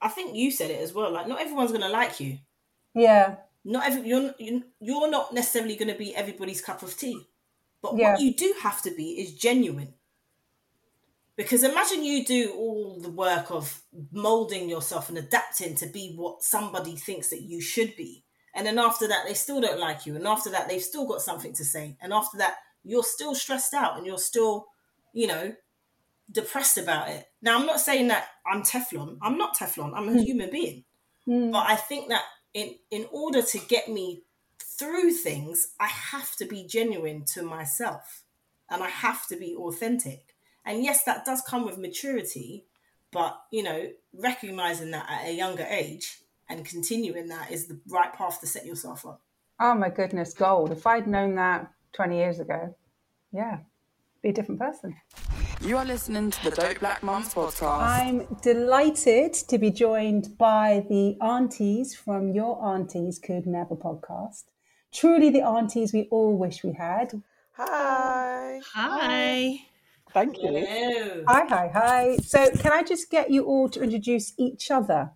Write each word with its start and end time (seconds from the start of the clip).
I 0.00 0.08
think 0.08 0.34
you 0.36 0.50
said 0.50 0.70
it 0.70 0.80
as 0.80 0.92
well. 0.92 1.10
Like, 1.10 1.26
not 1.28 1.40
everyone's 1.40 1.72
gonna 1.72 1.88
like 1.88 2.20
you. 2.20 2.38
Yeah. 2.94 3.36
Not 3.64 3.86
every 3.86 4.08
you're 4.08 4.34
you- 4.38 4.64
you're 4.80 5.10
not 5.10 5.34
necessarily 5.34 5.76
gonna 5.76 5.96
be 5.96 6.14
everybody's 6.14 6.60
cup 6.60 6.82
of 6.82 6.96
tea. 6.96 7.28
But 7.82 7.96
Yeah. 7.96 8.12
what 8.12 8.20
you 8.20 8.34
do 8.34 8.54
have 8.60 8.82
to 8.82 8.90
be 8.90 9.20
is 9.20 9.34
genuine. 9.34 9.94
Because 11.36 11.62
imagine 11.62 12.04
you 12.04 12.24
do 12.24 12.52
all 12.54 12.98
the 13.00 13.10
work 13.10 13.52
of 13.52 13.82
molding 14.10 14.68
yourself 14.68 15.08
and 15.08 15.18
adapting 15.18 15.76
to 15.76 15.86
be 15.86 16.14
what 16.16 16.42
somebody 16.42 16.96
thinks 16.96 17.28
that 17.28 17.42
you 17.42 17.60
should 17.60 17.94
be. 17.96 18.24
And 18.54 18.66
then 18.66 18.78
after 18.78 19.06
that, 19.06 19.24
they 19.24 19.34
still 19.34 19.60
don't 19.60 19.78
like 19.78 20.04
you. 20.04 20.16
And 20.16 20.26
after 20.26 20.50
that, 20.50 20.68
they've 20.68 20.82
still 20.82 21.06
got 21.06 21.22
something 21.22 21.52
to 21.52 21.64
say. 21.64 21.96
And 22.00 22.12
after 22.12 22.38
that, 22.38 22.56
you're 22.82 23.04
still 23.04 23.36
stressed 23.36 23.72
out 23.72 23.96
and 23.96 24.04
you're 24.04 24.18
still, 24.18 24.66
you 25.12 25.28
know, 25.28 25.54
depressed 26.30 26.78
about 26.78 27.08
it. 27.08 27.26
Now, 27.42 27.58
I'm 27.58 27.66
not 27.66 27.80
saying 27.80 28.08
that 28.08 28.28
I'm 28.46 28.62
Teflon. 28.62 29.18
I'm 29.22 29.38
not 29.38 29.56
Teflon. 29.56 29.92
I'm 29.94 30.08
a 30.08 30.12
hmm. 30.12 30.18
human 30.18 30.50
being. 30.50 30.84
Hmm. 31.24 31.50
But 31.50 31.68
I 31.68 31.76
think 31.76 32.08
that 32.08 32.24
in 32.54 32.74
in 32.90 33.06
order 33.10 33.42
to 33.42 33.58
get 33.58 33.88
me 33.88 34.22
through 34.62 35.12
things, 35.12 35.74
I 35.80 35.86
have 35.86 36.36
to 36.36 36.44
be 36.44 36.64
genuine 36.64 37.24
to 37.34 37.42
myself 37.42 38.24
and 38.70 38.82
I 38.82 38.88
have 38.88 39.26
to 39.28 39.36
be 39.36 39.54
authentic. 39.54 40.34
And 40.64 40.82
yes, 40.82 41.04
that 41.04 41.24
does 41.24 41.42
come 41.42 41.64
with 41.64 41.78
maturity, 41.78 42.66
but 43.10 43.38
you 43.50 43.62
know, 43.62 43.90
recognizing 44.14 44.90
that 44.92 45.06
at 45.08 45.28
a 45.28 45.34
younger 45.34 45.66
age 45.68 46.18
and 46.48 46.64
continuing 46.64 47.28
that 47.28 47.50
is 47.50 47.66
the 47.66 47.80
right 47.88 48.12
path 48.12 48.40
to 48.40 48.46
set 48.46 48.66
yourself 48.66 49.06
up. 49.06 49.22
Oh 49.60 49.74
my 49.74 49.88
goodness, 49.88 50.34
gold. 50.34 50.70
If 50.70 50.86
I'd 50.86 51.06
known 51.06 51.34
that 51.34 51.70
20 51.94 52.16
years 52.16 52.38
ago, 52.38 52.76
yeah, 53.32 53.58
be 54.22 54.28
a 54.28 54.32
different 54.32 54.60
person. 54.60 54.94
You 55.60 55.76
are 55.76 55.84
listening 55.84 56.30
to 56.30 56.44
the 56.44 56.50
Dope 56.52 56.78
Black 56.78 57.02
Mums 57.02 57.34
podcast. 57.34 57.80
I'm 57.82 58.26
delighted 58.42 59.34
to 59.34 59.58
be 59.58 59.70
joined 59.72 60.38
by 60.38 60.84
the 60.88 61.16
aunties 61.20 61.94
from 61.96 62.32
Your 62.32 62.62
Aunties 62.64 63.18
Could 63.18 63.44
Never 63.46 63.74
podcast. 63.74 64.44
Truly 64.92 65.30
the 65.30 65.42
aunties 65.42 65.92
we 65.92 66.06
all 66.12 66.36
wish 66.36 66.62
we 66.62 66.72
had. 66.74 67.20
Hi. 67.54 68.60
Hi. 68.72 69.56
Thank 70.14 70.38
you. 70.38 70.48
Hello. 70.48 71.24
Hi, 71.26 71.44
hi, 71.46 71.70
hi. 71.74 72.16
So, 72.18 72.50
can 72.50 72.72
I 72.72 72.82
just 72.84 73.10
get 73.10 73.30
you 73.30 73.44
all 73.44 73.68
to 73.70 73.82
introduce 73.82 74.32
each 74.38 74.70
other? 74.70 75.10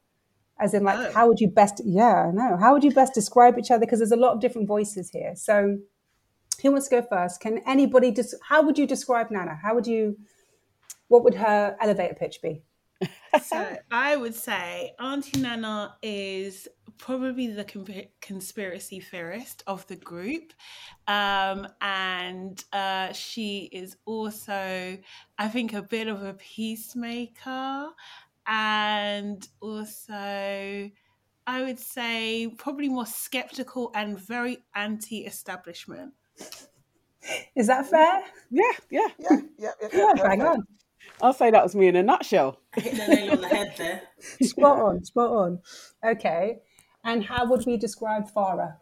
As 0.60 0.74
in, 0.74 0.82
like, 0.84 0.98
Oh. 0.98 1.12
how 1.12 1.28
would 1.28 1.40
you 1.40 1.48
best, 1.48 1.80
yeah, 1.84 2.26
I 2.28 2.30
know. 2.32 2.56
How 2.56 2.72
would 2.74 2.84
you 2.84 2.92
best 2.92 3.14
describe 3.14 3.58
each 3.58 3.70
other? 3.70 3.80
Because 3.80 4.00
there's 4.00 4.12
a 4.12 4.16
lot 4.16 4.32
of 4.34 4.40
different 4.40 4.66
voices 4.68 5.08
here. 5.10 5.34
So, 5.36 5.78
who 6.60 6.72
wants 6.72 6.88
to 6.88 7.00
go 7.00 7.06
first? 7.08 7.40
Can 7.40 7.58
anybody 7.66 8.10
just, 8.12 8.34
how 8.48 8.62
would 8.62 8.76
you 8.76 8.86
describe 8.86 9.30
Nana? 9.30 9.58
How 9.62 9.74
would 9.74 9.86
you, 9.86 10.16
what 11.08 11.24
would 11.24 11.34
her 11.34 11.76
elevator 11.80 12.14
pitch 12.14 12.40
be? 12.42 12.62
So 13.42 13.76
I 13.90 14.14
would 14.14 14.34
say 14.34 14.94
Auntie 15.00 15.40
Nana 15.40 15.96
is 16.02 16.68
probably 16.98 17.48
the 17.48 17.64
con- 17.64 17.86
conspiracy 18.20 19.00
theorist 19.00 19.62
of 19.66 19.86
the 19.86 19.96
group. 19.96 20.52
Um, 21.08 21.66
and 21.80 22.62
uh, 22.72 23.12
she 23.12 23.70
is 23.72 23.96
also, 24.04 24.98
I 25.38 25.48
think, 25.48 25.72
a 25.72 25.82
bit 25.82 26.08
of 26.08 26.22
a 26.22 26.34
peacemaker. 26.34 27.88
And 28.46 29.46
also, 29.60 30.90
I 31.46 31.62
would 31.62 31.80
say, 31.80 32.54
probably 32.58 32.88
more 32.88 33.06
skeptical 33.06 33.90
and 33.94 34.18
very 34.18 34.58
anti 34.74 35.24
establishment. 35.24 36.12
Is 37.54 37.66
that 37.68 37.86
fair? 37.86 38.22
Yeah, 38.50 38.62
yeah. 38.90 39.08
Yeah, 39.18 39.28
yeah, 39.58 39.70
yeah. 39.80 39.88
Yeah, 39.92 40.06
yeah, 40.16 40.22
bang 40.22 40.42
perfect. 40.42 40.42
on. 40.42 40.66
I'll 41.20 41.32
say 41.32 41.50
that 41.50 41.62
was 41.62 41.74
me 41.74 41.88
in 41.88 41.96
a 41.96 42.02
nutshell. 42.02 42.58
Hit 42.74 42.96
the 42.96 43.06
nail 43.14 43.32
on 43.32 43.40
the 43.40 43.48
head 43.48 43.74
there. 43.76 44.02
Spot 44.42 44.80
on, 44.80 45.04
spot 45.04 45.30
on. 45.30 45.60
Okay. 46.04 46.58
And 47.04 47.24
how 47.24 47.46
would 47.46 47.64
we 47.66 47.76
describe 47.76 48.32
Farah? 48.32 48.76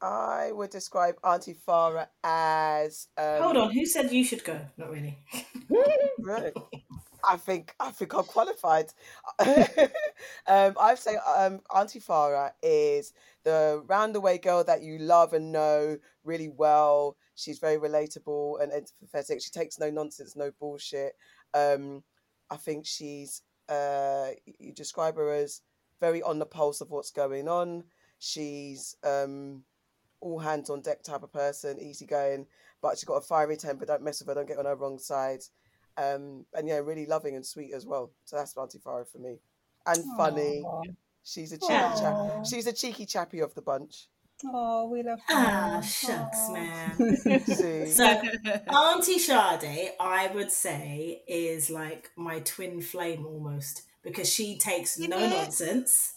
I 0.00 0.52
would 0.52 0.70
describe 0.70 1.16
Auntie 1.24 1.56
Farah 1.66 2.08
as. 2.22 3.08
Um, 3.16 3.42
Hold 3.42 3.56
on, 3.56 3.72
who 3.72 3.86
said 3.86 4.12
you 4.12 4.24
should 4.24 4.44
go? 4.44 4.60
Not 4.76 4.90
really. 4.90 5.18
Right. 6.18 6.52
I 7.28 7.36
think 7.36 7.74
I 7.80 7.90
think 7.90 8.14
I'm 8.14 8.24
qualified. 8.24 8.86
um, 9.38 10.74
I'd 10.80 10.98
say 10.98 11.16
um, 11.16 11.60
Auntie 11.74 12.00
Farah 12.00 12.52
is 12.62 13.12
the 13.44 13.82
roundaway 13.86 14.40
girl 14.40 14.64
that 14.64 14.82
you 14.82 14.98
love 14.98 15.32
and 15.32 15.52
know 15.52 15.98
really 16.24 16.48
well. 16.48 17.16
She's 17.36 17.60
very 17.60 17.76
relatable 17.76 18.60
and 18.60 18.72
empathetic. 18.72 19.42
She 19.44 19.50
takes 19.50 19.78
no 19.78 19.90
nonsense, 19.90 20.34
no 20.34 20.50
bullshit. 20.58 21.12
Um, 21.54 22.02
I 22.50 22.56
think 22.56 22.86
she's 22.86 23.42
uh, 23.68 24.30
you 24.58 24.72
describe 24.72 25.16
her 25.16 25.32
as 25.32 25.62
very 26.00 26.22
on 26.22 26.38
the 26.38 26.46
pulse 26.46 26.80
of 26.80 26.90
what's 26.90 27.10
going 27.12 27.48
on. 27.48 27.84
She's 28.18 28.96
um, 29.04 29.62
all 30.20 30.38
hands 30.38 30.70
on 30.70 30.80
deck 30.80 31.02
type 31.02 31.22
of 31.22 31.32
person, 31.32 31.78
easygoing, 31.80 32.46
but 32.82 32.96
she's 32.96 33.04
got 33.04 33.14
a 33.14 33.20
fiery 33.20 33.56
temper. 33.56 33.86
Don't 33.86 34.02
mess 34.02 34.20
with 34.20 34.28
her. 34.28 34.34
Don't 34.34 34.48
get 34.48 34.58
on 34.58 34.64
her 34.64 34.74
wrong 34.74 34.98
side 34.98 35.42
um, 35.98 36.44
and 36.54 36.68
yeah, 36.68 36.78
really 36.78 37.06
loving 37.06 37.36
and 37.36 37.44
sweet 37.44 37.72
as 37.72 37.86
well. 37.86 38.10
So 38.24 38.36
that's 38.36 38.56
Auntie 38.56 38.78
Farah 38.78 39.06
for 39.06 39.18
me, 39.18 39.38
and 39.86 40.04
funny. 40.16 40.62
Aw. 40.62 40.82
She's 41.24 41.52
a 41.52 41.58
cheeky 41.58 41.74
Aw. 41.74 42.00
chap. 42.00 42.46
She's 42.46 42.66
a 42.66 42.72
cheeky 42.72 43.04
chappy 43.04 43.40
of 43.40 43.54
the 43.54 43.62
bunch. 43.62 44.08
Oh, 44.44 44.88
we 44.88 45.02
love 45.02 45.18
Ah, 45.30 45.78
Farah. 45.80 45.84
shucks, 45.84 46.38
Aw. 46.38 46.52
man. 46.52 47.86
So, 47.86 48.04
Auntie 48.68 49.18
Sade, 49.18 49.92
I 49.98 50.30
would 50.34 50.50
say, 50.52 51.22
is 51.26 51.70
like 51.70 52.10
my 52.16 52.40
twin 52.40 52.80
flame 52.80 53.24
almost 53.26 53.82
because 54.02 54.30
she 54.32 54.58
takes 54.58 54.98
no 54.98 55.18
nonsense. 55.18 56.14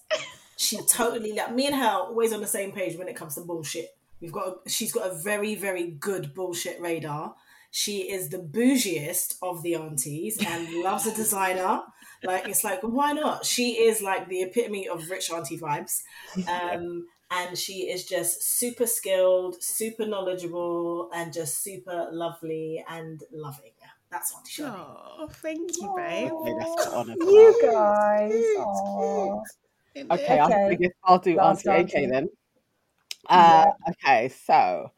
She 0.58 0.78
totally 0.86 1.32
like 1.34 1.54
me 1.56 1.68
and 1.68 1.76
her 1.76 1.86
are 1.86 2.02
always 2.08 2.34
on 2.34 2.42
the 2.42 2.48
same 2.48 2.74
page 2.74 2.98
when 2.98 3.08
it 3.08 3.16
comes 3.16 3.36
to 3.36 3.42
bullshit. 3.42 3.96
We've 4.20 4.34
got 4.34 4.48
a, 4.66 4.70
she's 4.70 4.92
got 4.92 5.10
a 5.10 5.16
very 5.16 5.56
very 5.56 5.88
good 5.92 6.34
bullshit 6.34 6.82
radar. 6.82 7.36
She 7.72 8.12
is 8.12 8.30
the 8.30 8.40
bougiest 8.40 9.36
of 9.42 9.64
the 9.64 9.76
aunties 9.76 10.38
and 10.46 10.68
loves 10.84 11.06
a 11.08 11.16
designer. 11.16 11.84
Like 12.24 12.50
it's 12.50 12.66
like 12.66 12.82
why 12.82 13.14
not? 13.14 13.46
She 13.46 13.78
is 13.84 14.02
like 14.02 14.28
the 14.28 14.42
epitome 14.42 14.90
of 14.90 15.10
rich 15.10 15.32
auntie 15.32 15.58
vibes. 15.58 16.02
Um, 16.50 17.08
and 17.32 17.58
she 17.58 17.90
is 17.90 18.06
just 18.06 18.42
super 18.44 18.88
skilled, 18.88 19.62
super 19.62 20.06
knowledgeable, 20.06 21.10
and 21.14 21.32
just 21.32 21.64
super 21.64 22.10
lovely 22.12 22.84
and 22.90 23.24
loving. 23.32 23.72
That's 24.12 24.34
what 24.34 24.48
Sade. 24.48 24.66
Oh, 24.68 25.28
thank 25.32 25.78
you, 25.80 25.94
babe. 25.96 26.32
Okay, 26.32 26.90
honour. 26.96 27.16
You 27.20 27.60
guys. 27.62 28.32
Cute, 28.32 28.58
Aw. 28.58 29.42
Okay, 30.12 30.42
Okay. 30.42 30.66
I 30.72 30.74
guess 30.76 30.92
I'll 31.04 31.20
do 31.20 31.36
Last 31.36 31.68
Auntie 31.68 31.82
AK 31.82 31.96
auntie. 31.96 32.12
then. 32.12 32.30
Uh, 33.30 33.66
okay, 33.90 34.30
so 34.30 34.92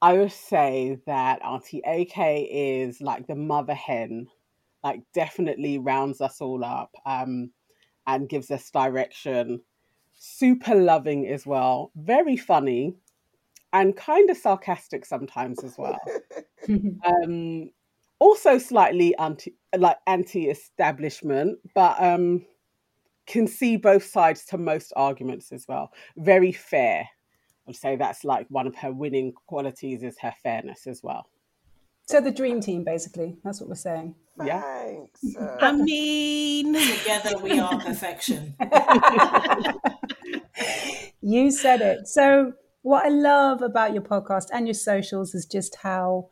I 0.00 0.12
would 0.12 0.32
say 0.32 0.98
that 1.06 1.42
Auntie 1.42 1.82
AK 1.84 2.46
is 2.50 3.00
like 3.00 3.26
the 3.26 3.34
mother 3.34 3.74
hen, 3.74 4.28
like 4.84 5.00
definitely 5.14 5.78
rounds 5.78 6.20
us 6.20 6.40
all 6.40 6.64
up 6.64 6.90
um, 7.04 7.50
and 8.06 8.28
gives 8.28 8.50
us 8.52 8.70
direction. 8.70 9.62
Super 10.26 10.74
loving 10.74 11.28
as 11.28 11.46
well, 11.46 11.92
very 11.94 12.36
funny, 12.36 12.94
and 13.74 13.94
kind 13.94 14.30
of 14.30 14.38
sarcastic 14.38 15.04
sometimes 15.04 15.62
as 15.62 15.76
well. 15.76 16.00
um, 17.04 17.70
also 18.18 18.56
slightly 18.56 19.14
anti 19.18 19.54
like 19.76 19.98
anti-establishment, 20.06 21.58
but 21.74 22.02
um, 22.02 22.46
can 23.26 23.46
see 23.46 23.76
both 23.76 24.04
sides 24.04 24.46
to 24.46 24.56
most 24.56 24.94
arguments 24.96 25.52
as 25.52 25.66
well. 25.68 25.92
Very 26.16 26.52
fair. 26.52 27.06
I'd 27.68 27.76
say 27.76 27.96
that's 27.96 28.24
like 28.24 28.46
one 28.48 28.66
of 28.66 28.74
her 28.76 28.92
winning 28.92 29.34
qualities 29.46 30.02
is 30.02 30.18
her 30.20 30.34
fairness 30.42 30.86
as 30.86 31.02
well. 31.02 31.28
so 32.06 32.22
the 32.22 32.30
dream 32.30 32.62
team, 32.62 32.82
basically. 32.82 33.36
That's 33.44 33.60
what 33.60 33.68
we're 33.68 33.76
saying. 33.76 34.14
Yeah. 34.42 34.60
thanks. 34.62 35.36
uh, 35.36 35.58
I 35.60 35.72
mean, 35.72 36.74
Together 36.80 37.38
we 37.38 37.58
are 37.58 37.80
perfection. 37.80 38.54
You 41.20 41.50
said 41.50 41.80
it. 41.80 42.06
So, 42.06 42.52
what 42.82 43.06
I 43.06 43.08
love 43.08 43.62
about 43.62 43.94
your 43.94 44.02
podcast 44.02 44.48
and 44.52 44.66
your 44.66 44.74
socials 44.74 45.34
is 45.34 45.46
just 45.46 45.76
how 45.76 46.28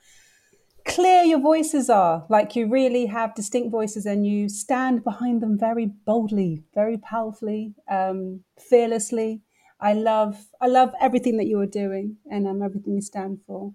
clear 0.84 1.22
your 1.22 1.40
voices 1.40 1.88
are. 1.88 2.26
Like 2.28 2.54
you 2.54 2.68
really 2.68 3.06
have 3.06 3.34
distinct 3.34 3.70
voices 3.70 4.04
and 4.04 4.26
you 4.26 4.48
stand 4.50 5.02
behind 5.02 5.40
them 5.40 5.58
very 5.58 5.86
boldly, 5.86 6.64
very 6.74 6.98
powerfully, 6.98 7.74
um, 7.90 8.44
fearlessly. 8.58 9.40
I 9.80 9.94
love 9.94 10.46
I 10.60 10.66
love 10.66 10.92
everything 11.00 11.38
that 11.38 11.46
you 11.46 11.58
are 11.60 11.66
doing 11.66 12.18
and 12.30 12.46
um, 12.46 12.62
everything 12.62 12.94
you 12.94 13.02
stand 13.02 13.40
for. 13.46 13.72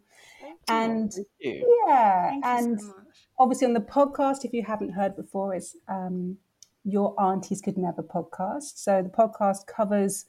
And 0.69 1.12
you. 1.39 1.83
yeah, 1.88 2.29
Thank 2.29 2.45
and 2.45 2.79
so 2.79 2.88
much. 2.88 3.06
Obviously 3.39 3.68
on 3.68 3.74
the 3.74 3.80
podcast, 3.80 4.44
if 4.44 4.54
you 4.54 4.63
haven't 4.63 4.92
heard 4.92 5.16
before, 5.16 5.56
is 5.56 5.75
um, 5.88 6.38
your 6.84 7.19
aunties 7.22 7.62
could 7.62 7.78
never 7.78 8.01
podcast. 8.01 8.78
So 8.78 9.01
the 9.01 9.10
podcast 9.10 9.68
covers 9.68 10.25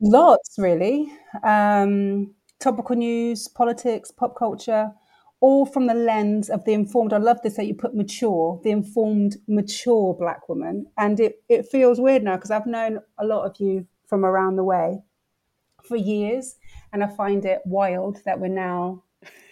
lots, 0.00 0.56
really, 0.58 1.12
um, 1.42 2.34
topical 2.58 2.96
news, 2.96 3.48
politics, 3.48 4.10
pop 4.10 4.36
culture, 4.36 4.92
all 5.40 5.64
from 5.64 5.86
the 5.86 5.94
lens 5.94 6.50
of 6.50 6.64
the 6.64 6.72
informed. 6.72 7.12
I 7.12 7.18
love 7.18 7.38
this 7.42 7.56
that 7.56 7.66
you 7.66 7.74
put 7.74 7.94
mature, 7.94 8.60
the 8.62 8.70
informed, 8.70 9.36
mature 9.48 10.14
black 10.14 10.48
woman, 10.48 10.86
and 10.98 11.18
it 11.18 11.42
it 11.48 11.66
feels 11.66 12.00
weird 12.00 12.22
now 12.22 12.36
because 12.36 12.50
I've 12.50 12.66
known 12.66 13.00
a 13.18 13.24
lot 13.24 13.46
of 13.46 13.56
you 13.58 13.86
from 14.06 14.24
around 14.24 14.56
the 14.56 14.64
way 14.64 15.02
for 15.88 15.96
years, 15.96 16.56
and 16.92 17.02
I 17.02 17.06
find 17.06 17.44
it 17.44 17.62
wild 17.64 18.18
that 18.26 18.38
we're 18.38 18.48
now 18.48 19.04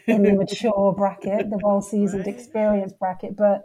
in 0.09 0.23
the 0.23 0.33
mature 0.39 0.93
bracket, 0.97 1.51
the 1.51 1.59
well 1.63 1.81
seasoned 1.83 2.27
Right. 2.27 2.35
experience 2.35 2.93
bracket. 2.93 3.37
But 3.37 3.65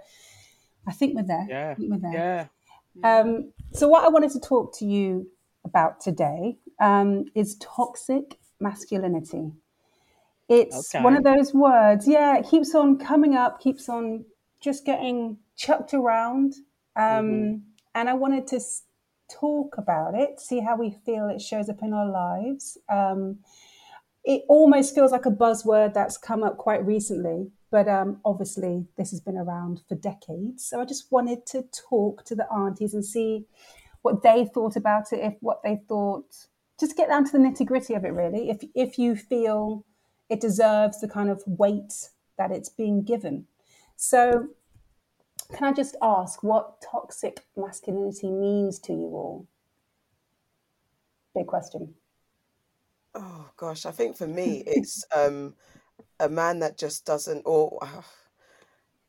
I 0.87 0.91
think 0.91 1.15
we're 1.15 1.23
there. 1.23 1.45
I 1.45 1.49
Yeah. 1.49 1.75
think 1.75 1.91
we're 1.91 1.97
there. 2.11 2.49
Yeah. 2.95 3.19
Um, 3.19 3.53
so, 3.71 3.87
what 3.87 4.03
I 4.03 4.09
wanted 4.09 4.31
to 4.31 4.39
talk 4.39 4.77
to 4.79 4.85
you 4.85 5.29
about 5.65 6.01
today 6.01 6.57
um, 6.79 7.25
is 7.35 7.55
toxic 7.57 8.37
masculinity. 8.59 9.53
It's 10.49 10.93
one 10.93 11.15
of 11.15 11.23
those 11.23 11.53
words, 11.53 12.07
yeah, 12.07 12.37
it 12.37 12.45
keeps 12.45 12.75
on 12.75 12.97
coming 12.97 13.33
up, 13.35 13.61
keeps 13.61 13.87
on 13.89 14.25
just 14.59 14.85
getting 14.85 15.37
chucked 15.55 15.93
around. 15.93 16.53
Um, 16.95 17.29
Mhm. 17.29 17.61
And 17.95 18.09
I 18.09 18.13
wanted 18.13 18.47
to 18.47 18.59
talk 19.31 19.77
about 19.77 20.15
it, 20.15 20.39
see 20.39 20.59
how 20.59 20.75
we 20.75 20.91
feel 21.05 21.29
it 21.29 21.39
shows 21.41 21.69
up 21.69 21.81
in 21.81 21.93
our 21.93 22.07
lives. 22.09 22.77
Um, 22.89 23.39
it 24.23 24.43
almost 24.47 24.95
feels 24.95 25.11
like 25.11 25.25
a 25.25 25.31
buzzword 25.31 25.93
that's 25.93 26.17
come 26.17 26.43
up 26.43 26.57
quite 26.57 26.85
recently, 26.85 27.51
but 27.71 27.87
um, 27.89 28.21
obviously 28.23 28.85
this 28.97 29.11
has 29.11 29.19
been 29.19 29.37
around 29.37 29.81
for 29.87 29.95
decades. 29.95 30.65
So 30.65 30.79
I 30.79 30.85
just 30.85 31.11
wanted 31.11 31.45
to 31.47 31.65
talk 31.89 32.23
to 32.25 32.35
the 32.35 32.51
aunties 32.51 32.93
and 32.93 33.05
see 33.05 33.45
what 34.01 34.23
they 34.23 34.45
thought 34.45 34.75
about 34.75 35.11
it, 35.11 35.19
if 35.19 35.33
what 35.41 35.61
they 35.63 35.81
thought, 35.87 36.47
just 36.79 36.95
get 36.97 37.09
down 37.09 37.25
to 37.25 37.31
the 37.31 37.37
nitty 37.37 37.65
gritty 37.65 37.93
of 37.93 38.05
it, 38.05 38.13
really. 38.13 38.49
If 38.49 38.63
if 38.75 38.97
you 38.97 39.15
feel 39.15 39.85
it 40.29 40.41
deserves 40.41 40.99
the 40.99 41.07
kind 41.07 41.29
of 41.29 41.43
weight 41.45 42.09
that 42.37 42.51
it's 42.51 42.69
being 42.69 43.03
given. 43.03 43.45
So, 43.95 44.47
can 45.53 45.65
I 45.65 45.73
just 45.73 45.95
ask 46.01 46.41
what 46.41 46.81
toxic 46.81 47.45
masculinity 47.55 48.31
means 48.31 48.79
to 48.79 48.93
you 48.93 49.09
all? 49.13 49.47
Big 51.35 51.47
question. 51.47 51.93
Oh 53.15 53.50
gosh, 53.57 53.86
I 53.86 53.92
think 53.92 54.18
for 54.18 54.27
me 54.27 54.63
it's 54.68 55.06
um 55.15 55.56
a 56.19 56.30
man 56.30 56.60
that 56.60 56.77
just 56.77 57.06
doesn't 57.06 57.44
or 57.45 57.80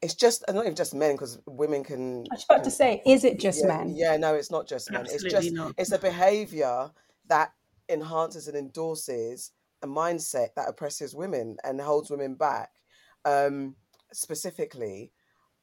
it's 0.02 0.14
just 0.14 0.44
not 0.52 0.64
even 0.64 0.74
just 0.74 0.94
men 0.94 1.12
because 1.14 1.38
women 1.46 1.82
can 1.82 2.24
I 2.30 2.34
was 2.34 2.44
about 2.48 2.64
to 2.64 2.70
say, 2.70 3.02
is 3.06 3.24
it 3.24 3.40
just 3.40 3.62
yeah 3.62 3.68
men? 3.68 3.94
yeah 3.96 4.16
no 4.16 4.34
it's 4.34 4.50
not 4.50 4.68
just 4.68 4.90
men 4.90 5.06
it's 5.06 5.22
just 5.22 5.52
not. 5.52 5.72
it's 5.78 5.92
a 5.92 5.98
behavior 5.98 6.90
that 7.28 7.52
enhances 7.88 8.48
and 8.48 8.56
endorses 8.56 9.52
a 9.82 9.86
mindset 9.86 10.48
that 10.56 10.68
oppresses 10.68 11.14
women 11.14 11.56
and 11.64 11.80
holds 11.80 12.10
women 12.10 12.34
back 12.34 12.70
um 13.24 13.74
specifically 14.12 15.10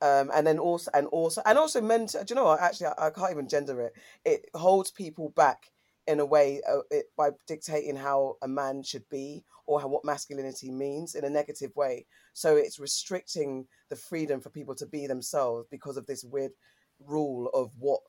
um 0.01 0.31
and 0.33 0.45
then 0.45 0.57
also 0.57 0.89
and 0.93 1.07
also 1.07 1.41
and 1.45 1.57
also 1.57 1.81
men 1.81 2.05
do 2.05 2.19
you 2.29 2.35
know 2.35 2.45
what 2.45 2.61
actually 2.61 2.87
I, 2.87 3.07
I 3.07 3.09
can't 3.11 3.31
even 3.31 3.47
gender 3.47 3.79
it 3.81 3.93
it 4.25 4.45
holds 4.53 4.91
people 4.91 5.29
back 5.29 5.71
in 6.07 6.19
a 6.19 6.25
way 6.25 6.61
uh, 6.69 6.79
it, 6.89 7.05
by 7.17 7.29
dictating 7.47 7.95
how 7.95 8.37
a 8.41 8.47
man 8.47 8.83
should 8.83 9.07
be 9.09 9.43
or 9.65 9.79
how, 9.79 9.87
what 9.87 10.05
masculinity 10.05 10.71
means 10.71 11.15
in 11.15 11.25
a 11.25 11.29
negative 11.29 11.75
way. 11.75 12.05
So 12.33 12.55
it's 12.55 12.79
restricting 12.79 13.67
the 13.89 13.95
freedom 13.95 14.41
for 14.41 14.49
people 14.49 14.75
to 14.75 14.85
be 14.85 15.07
themselves 15.07 15.67
because 15.69 15.97
of 15.97 16.07
this 16.07 16.23
weird 16.23 16.51
rule 16.99 17.49
of 17.53 17.71
what 17.79 18.01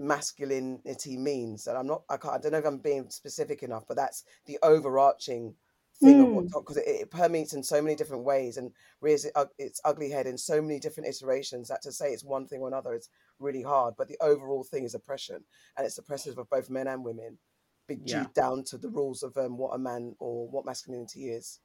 masculinity 0.00 1.16
means. 1.16 1.66
And 1.66 1.78
i'm 1.78 1.86
not 1.86 2.02
i 2.10 2.16
can't 2.16 2.34
i 2.34 2.38
don't 2.38 2.52
know 2.52 2.58
if 2.58 2.66
i'm 2.66 2.78
being 2.78 3.08
specific 3.10 3.62
enough 3.62 3.84
but 3.86 3.96
that's 3.96 4.24
the 4.46 4.58
overarching 4.62 5.54
thing 6.00 6.20
of 6.20 6.28
what 6.28 6.44
Mm. 6.46 6.52
because 6.60 6.76
it, 6.76 6.84
it 6.86 7.10
permeates 7.10 7.52
in 7.54 7.62
so 7.62 7.80
many 7.80 7.94
different 7.94 8.24
ways 8.24 8.56
and 8.56 8.72
rears 9.00 9.24
it, 9.24 9.32
ug- 9.36 9.50
its 9.58 9.80
ugly 9.84 10.10
head 10.10 10.26
in 10.26 10.36
so 10.36 10.60
many 10.60 10.78
different 10.80 11.08
iterations 11.08 11.68
that 11.68 11.82
to 11.82 11.92
say 11.92 12.10
it's 12.12 12.24
one 12.24 12.46
thing 12.46 12.60
or 12.60 12.68
another 12.68 12.94
is 12.94 13.08
really 13.38 13.62
hard 13.62 13.94
but 13.96 14.08
the 14.08 14.16
overall 14.20 14.64
thing 14.64 14.84
is 14.84 14.94
oppression 14.94 15.42
and 15.76 15.86
it's 15.86 15.98
oppressive 15.98 16.36
of 16.38 16.50
both 16.50 16.68
men 16.70 16.86
and 16.88 17.04
women 17.04 17.38
be 17.86 17.98
Yeah. 18.04 18.24
due 18.24 18.30
down 18.34 18.64
to 18.64 18.78
the 18.78 18.88
rules 18.88 19.22
of 19.22 19.36
um, 19.36 19.56
what 19.56 19.74
a 19.74 19.78
man 19.78 20.14
or 20.18 20.48
what 20.48 20.64
masculinity 20.66 21.28
is 21.30 21.60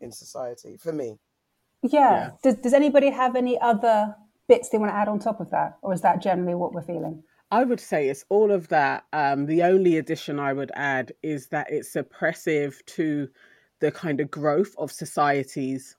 in 0.00 0.12
society 0.12 0.76
for 0.76 0.92
me 0.92 1.18
Yeah. 1.82 1.90
Yeah. 2.00 2.30
Does, 2.42 2.54
does 2.56 2.74
anybody 2.74 3.10
have 3.10 3.34
any 3.36 3.60
other 3.60 4.14
bits 4.48 4.68
they 4.68 4.78
want 4.78 4.92
to 4.92 4.96
add 4.96 5.08
on 5.08 5.18
top 5.18 5.40
of 5.40 5.50
that? 5.50 5.78
Or 5.82 5.92
is 5.92 6.00
that 6.02 6.20
generally 6.22 6.54
what 6.54 6.72
we're 6.74 6.82
feeling? 6.82 7.22
I 7.50 7.64
would 7.64 7.80
say 7.80 8.08
it's 8.08 8.24
all 8.28 8.50
of 8.52 8.68
that. 8.68 9.04
Um, 9.12 9.46
the 9.46 9.62
only 9.62 9.96
addition 9.98 10.38
I 10.40 10.52
would 10.52 10.70
add 10.74 11.12
is 11.22 11.48
that 11.48 11.70
it's 11.70 11.94
oppressive 11.96 12.80
to 12.86 13.28
the 13.82 13.90
kind 13.90 14.20
of 14.20 14.30
growth 14.30 14.74
of 14.78 14.92
societies. 14.92 15.96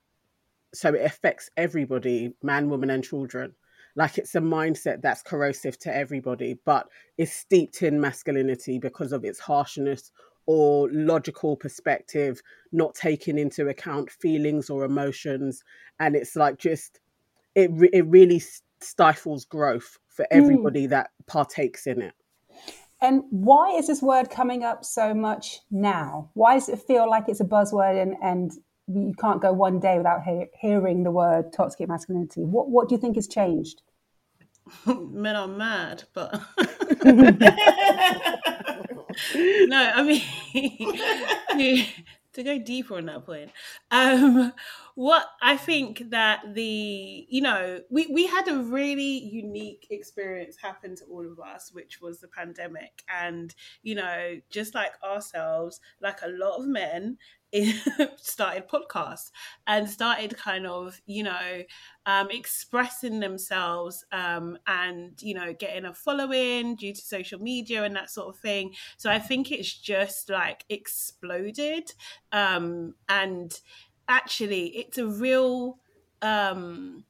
So 0.74 0.94
it 0.94 1.06
affects 1.06 1.51
everybody, 1.57 2.33
man, 2.41 2.69
woman, 2.69 2.89
and 2.89 3.03
children. 3.03 3.53
Like 3.95 4.18
it's 4.18 4.33
a 4.33 4.39
mindset 4.39 5.01
that's 5.01 5.21
corrosive 5.21 5.77
to 5.80 5.95
everybody, 5.95 6.57
but 6.65 6.88
is 7.18 7.31
steeped 7.31 7.83
in 7.83 8.01
masculinity 8.01 8.80
because 8.80 9.12
of 9.12 9.25
its 9.25 9.39
harshness 9.39 10.12
or 10.45 10.89
logical 10.91 11.57
perspective, 11.57 12.41
not 12.71 12.95
taking 12.95 13.38
into 13.38 13.68
account 13.68 14.09
feelings 14.09 14.69
or 14.69 14.86
emotions. 14.86 15.62
And 16.00 16.15
it's 16.15 16.36
like 16.38 16.57
just, 16.57 17.01
it, 17.53 17.69
re- 17.74 17.91
it 17.94 18.07
really 18.07 18.41
stifles 18.79 19.44
growth 19.45 20.00
for 20.07 20.25
hmm. 20.31 20.38
everybody 20.38 20.88
that 20.88 21.09
partakes 21.27 21.86
in 21.86 22.01
it. 22.01 22.13
And 23.03 23.23
why 23.31 23.71
is 23.71 23.88
this 23.88 24.01
word 24.01 24.29
coming 24.29 24.63
up 24.63 24.85
so 24.85 25.13
much 25.13 25.59
now? 25.69 26.31
Why 26.35 26.53
does 26.53 26.69
it 26.69 26.79
feel 26.79 27.09
like 27.09 27.25
it's 27.27 27.41
a 27.41 27.45
buzzword 27.45 28.01
and, 28.01 28.15
and 28.23 28.53
you 28.88 29.13
can't 29.19 29.41
go 29.41 29.51
one 29.51 29.81
day 29.81 29.97
without 29.97 30.23
he- 30.23 30.45
hearing 30.57 31.03
the 31.03 31.11
word 31.11 31.51
toxic 31.51 31.89
masculinity? 31.89 32.45
What, 32.45 32.69
what 32.69 32.88
do 32.88 32.95
you 32.95 33.01
think 33.01 33.17
has 33.17 33.27
changed? 33.27 33.81
Men 34.85 35.35
are 35.35 35.50
mad, 35.50 36.05
but 36.13 36.31
no, 39.36 39.91
I 39.95 40.03
mean 41.53 41.88
to, 42.33 42.43
go 42.43 42.57
deeper 42.59 42.97
on 42.97 43.05
that 43.05 43.25
point. 43.25 43.51
Um, 43.91 44.53
what 44.95 45.25
I 45.41 45.57
think 45.57 46.09
that 46.09 46.53
the 46.53 47.25
you 47.29 47.41
know 47.41 47.81
we 47.89 48.07
we 48.07 48.27
had 48.27 48.47
a 48.47 48.57
really 48.57 49.19
unique 49.19 49.87
experience 49.89 50.57
happen 50.61 50.95
to 50.97 51.05
all 51.05 51.25
of 51.29 51.39
us, 51.39 51.71
which 51.73 52.01
was 52.01 52.19
the 52.19 52.27
pandemic, 52.27 53.03
and 53.09 53.53
you 53.81 53.95
know 53.95 54.39
just 54.49 54.75
like 54.75 54.93
ourselves, 55.03 55.79
like 56.01 56.21
a 56.23 56.29
lot 56.29 56.59
of 56.59 56.67
men. 56.67 57.17
started 58.17 58.67
podcasts 58.67 59.31
and 59.67 59.89
started 59.89 60.36
kind 60.38 60.65
of 60.65 61.00
you 61.05 61.24
know 61.24 61.63
um, 62.05 62.29
expressing 62.31 63.19
themselves 63.19 64.05
um, 64.12 64.57
and 64.67 65.22
you 65.22 65.33
know 65.33 65.53
getting 65.53 65.86
a 65.86 65.93
following 65.93 66.75
due 66.75 66.93
to 66.93 67.01
social 67.01 67.39
media 67.39 67.83
and 67.83 67.95
that 67.95 68.10
sort 68.10 68.33
of 68.33 68.39
thing. 68.39 68.74
So 68.98 69.10
i 69.10 69.19
think 69.19 69.51
it's 69.51 69.74
just 69.74 70.29
like 70.29 70.65
exploded 70.69 71.93
um, 72.31 72.95
and 73.07 73.60
actually 74.07 74.67
it's 74.77 74.98
a 74.98 75.07
real 75.07 75.77
um, 76.22 77.03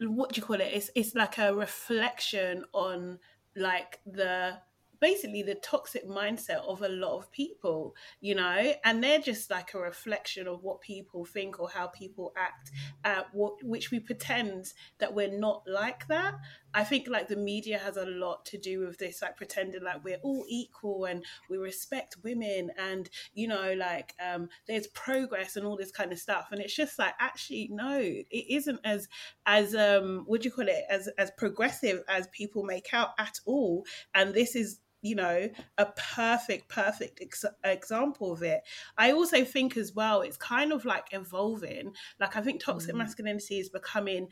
what 0.00 0.32
do 0.32 0.40
you 0.40 0.46
call 0.46 0.60
it? 0.60 0.70
It's, 0.72 0.90
it's 0.94 1.14
like 1.14 1.38
a 1.38 1.54
reflection 1.54 2.64
on 2.72 3.18
like 3.56 4.00
the 4.06 4.58
basically 5.06 5.40
the 5.40 5.54
toxic 5.54 6.04
mindset 6.08 6.60
of 6.66 6.82
a 6.82 6.88
lot 6.88 7.16
of 7.16 7.30
people 7.30 7.94
you 8.20 8.34
know 8.34 8.72
and 8.82 9.04
they're 9.04 9.20
just 9.20 9.48
like 9.52 9.72
a 9.72 9.78
reflection 9.78 10.48
of 10.48 10.64
what 10.64 10.80
people 10.80 11.24
think 11.24 11.60
or 11.60 11.68
how 11.68 11.86
people 11.86 12.32
act 12.36 12.72
uh, 13.04 13.22
what, 13.32 13.52
which 13.62 13.92
we 13.92 14.00
pretend 14.00 14.72
that 14.98 15.14
we're 15.14 15.30
not 15.30 15.62
like 15.68 16.08
that 16.08 16.34
i 16.76 16.84
think 16.84 17.08
like 17.08 17.26
the 17.26 17.36
media 17.36 17.78
has 17.78 17.96
a 17.96 18.04
lot 18.06 18.44
to 18.44 18.56
do 18.58 18.80
with 18.86 18.98
this 18.98 19.22
like 19.22 19.36
pretending 19.36 19.82
like 19.82 20.04
we're 20.04 20.20
all 20.22 20.44
equal 20.48 21.06
and 21.06 21.24
we 21.50 21.56
respect 21.56 22.16
women 22.22 22.70
and 22.78 23.10
you 23.34 23.48
know 23.48 23.74
like 23.74 24.14
um 24.24 24.48
there's 24.68 24.86
progress 24.88 25.56
and 25.56 25.66
all 25.66 25.76
this 25.76 25.90
kind 25.90 26.12
of 26.12 26.18
stuff 26.18 26.48
and 26.52 26.60
it's 26.60 26.76
just 26.76 26.98
like 26.98 27.14
actually 27.18 27.68
no 27.72 27.98
it 27.98 28.26
isn't 28.30 28.78
as 28.84 29.08
as 29.46 29.74
um 29.74 30.22
what 30.26 30.42
do 30.42 30.48
you 30.48 30.52
call 30.52 30.68
it 30.68 30.84
as 30.88 31.08
as 31.18 31.32
progressive 31.32 32.02
as 32.08 32.28
people 32.28 32.62
make 32.62 32.92
out 32.92 33.10
at 33.18 33.40
all 33.46 33.84
and 34.14 34.34
this 34.34 34.54
is 34.54 34.78
you 35.02 35.14
know, 35.14 35.48
a 35.78 35.86
perfect, 36.16 36.68
perfect 36.68 37.20
ex- 37.22 37.44
example 37.62 38.32
of 38.32 38.42
it. 38.42 38.62
I 38.98 39.12
also 39.12 39.44
think 39.44 39.76
as 39.76 39.94
well, 39.94 40.22
it's 40.22 40.36
kind 40.36 40.72
of 40.72 40.84
like 40.84 41.08
evolving. 41.12 41.92
Like 42.18 42.34
I 42.34 42.40
think 42.40 42.60
toxic 42.60 42.94
Mm. 42.94 42.98
masculinity 42.98 43.60
is 43.60 43.68
becoming 43.68 44.28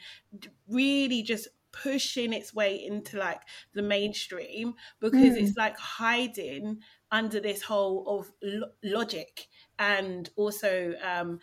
really 0.68 1.22
just 1.22 1.46
pushing 1.82 2.32
its 2.32 2.54
way 2.54 2.76
into 2.84 3.18
like 3.18 3.40
the 3.74 3.82
mainstream 3.82 4.74
because 5.00 5.34
Mm. 5.34 5.42
it's 5.42 5.56
like 5.56 5.76
hiding 5.78 6.80
under 7.10 7.40
this 7.40 7.62
whole 7.62 8.04
of 8.18 8.32
lo- 8.42 8.70
logic 8.82 9.48
and 9.78 10.30
also 10.36 10.94
um 11.02 11.40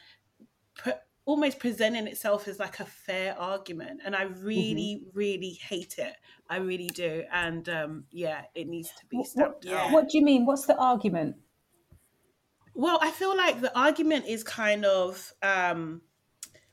pre- 0.75 0.93
almost 1.25 1.59
presenting 1.59 2.07
itself 2.07 2.47
as 2.47 2.59
like 2.59 2.79
a 2.79 2.85
fair 2.85 3.37
argument 3.37 4.01
and 4.05 4.15
i 4.15 4.23
really 4.23 5.03
really 5.13 5.51
hate 5.69 5.95
it 5.97 6.15
i 6.49 6.57
really 6.57 6.87
do 6.87 7.23
and 7.31 7.69
um 7.69 8.05
yeah 8.11 8.43
it 8.55 8.67
needs 8.67 8.89
to 8.99 9.05
be 9.07 9.23
stopped 9.23 9.65
what, 9.65 9.91
what 9.91 10.09
do 10.09 10.17
you 10.17 10.23
mean? 10.25 10.45
What's 10.45 10.65
the 10.65 10.77
argument? 10.77 11.35
well 12.73 12.97
i 13.01 13.11
feel 13.11 13.35
like 13.35 13.61
the 13.61 13.77
argument 13.77 14.25
is 14.25 14.43
kind 14.43 14.85
of 14.85 15.33
um 15.43 16.01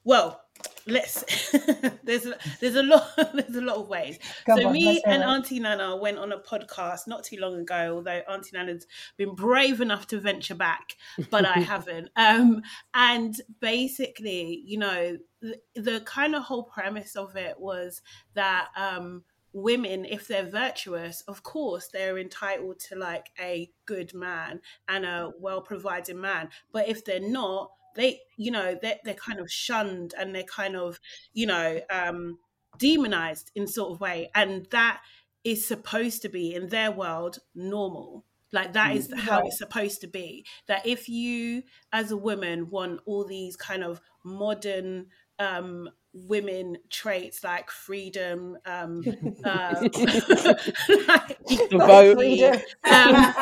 well 0.04 0.40
let's 0.88 1.50
there's 2.02 2.26
a, 2.26 2.36
there's 2.60 2.74
a 2.74 2.82
lot 2.82 3.08
there's 3.34 3.56
a 3.56 3.60
lot 3.60 3.76
of 3.76 3.88
ways. 3.88 4.18
Go 4.46 4.56
so 4.56 4.66
on, 4.68 4.72
me 4.72 5.02
and 5.06 5.22
auntie 5.22 5.60
nana 5.60 5.96
went 5.96 6.18
on 6.18 6.32
a 6.32 6.38
podcast 6.38 7.06
not 7.06 7.24
too 7.24 7.38
long 7.38 7.60
ago 7.60 7.94
although 7.96 8.22
auntie 8.28 8.50
nana's 8.54 8.86
been 9.16 9.34
brave 9.34 9.80
enough 9.80 10.06
to 10.08 10.18
venture 10.18 10.54
back 10.54 10.96
but 11.30 11.44
i 11.44 11.58
haven't. 11.60 12.08
Um 12.16 12.62
and 12.94 13.40
basically 13.60 14.62
you 14.64 14.78
know 14.78 15.18
the, 15.40 15.60
the 15.74 16.00
kind 16.00 16.34
of 16.34 16.42
whole 16.42 16.64
premise 16.64 17.16
of 17.16 17.36
it 17.36 17.58
was 17.60 18.02
that 18.34 18.68
um 18.76 19.22
women 19.52 20.04
if 20.04 20.28
they're 20.28 20.48
virtuous 20.48 21.22
of 21.22 21.42
course 21.42 21.88
they're 21.88 22.18
entitled 22.18 22.78
to 22.78 22.94
like 22.94 23.30
a 23.40 23.70
good 23.86 24.12
man 24.14 24.60
and 24.88 25.04
a 25.04 25.32
well 25.40 25.60
provided 25.60 26.16
man. 26.16 26.50
But 26.72 26.88
if 26.88 27.04
they're 27.04 27.20
not 27.20 27.72
they 27.94 28.20
you 28.36 28.50
know 28.50 28.76
they're, 28.80 28.98
they're 29.04 29.14
kind 29.14 29.40
of 29.40 29.50
shunned 29.50 30.14
and 30.18 30.34
they're 30.34 30.42
kind 30.44 30.76
of 30.76 31.00
you 31.32 31.46
know 31.46 31.80
um 31.90 32.38
demonized 32.78 33.50
in 33.54 33.66
sort 33.66 33.92
of 33.92 34.00
way 34.00 34.30
and 34.34 34.66
that 34.70 35.00
is 35.44 35.66
supposed 35.66 36.22
to 36.22 36.28
be 36.28 36.54
in 36.54 36.68
their 36.68 36.90
world 36.90 37.38
normal 37.54 38.24
like 38.52 38.72
that 38.72 38.94
is 38.96 39.10
how 39.16 39.38
Right. 39.38 39.44
it's 39.44 39.58
supposed 39.58 40.00
to 40.00 40.06
be 40.06 40.44
that 40.66 40.86
if 40.86 41.08
you 41.08 41.62
as 41.92 42.10
a 42.10 42.16
woman 42.16 42.68
want 42.70 43.00
all 43.06 43.24
these 43.24 43.56
kind 43.56 43.82
of 43.84 44.00
modern 44.24 45.06
um 45.38 45.88
women 46.12 46.76
traits 46.90 47.44
like 47.44 47.70
freedom 47.70 48.56
um 48.66 49.06
uh, 49.44 49.84
like 51.08 51.38
The 51.70 51.78
vote. 51.80 52.18
Freedom. 52.18 52.60
um, 52.90 53.34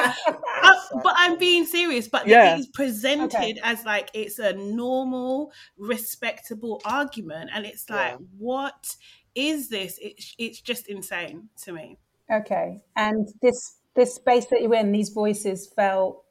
but 1.03 1.15
I'm 1.17 1.39
being 1.39 1.65
serious. 1.65 2.09
But 2.09 2.27
Yeah. 2.27 2.57
it's 2.57 2.67
presented 2.69 3.35
Okay. 3.35 3.59
as 3.63 3.85
like 3.85 4.11
it's 4.15 4.39
a 4.39 4.53
normal, 4.55 5.53
respectable 5.77 6.81
argument, 6.85 7.51
and 7.53 7.65
it's 7.67 7.89
like, 7.91 8.13
Yeah. 8.13 8.27
what 8.39 8.97
is 9.35 9.69
this? 9.69 9.99
It's 10.01 10.35
it's 10.39 10.61
just 10.61 10.89
insane 10.89 11.49
to 11.65 11.73
me. 11.73 11.99
Okay. 12.31 12.83
And 12.97 13.29
this 13.43 13.77
this 13.95 14.15
space 14.15 14.47
that 14.47 14.61
you're 14.63 14.75
in, 14.75 14.93
these 14.93 15.09
voices 15.11 15.67
felt 15.67 16.25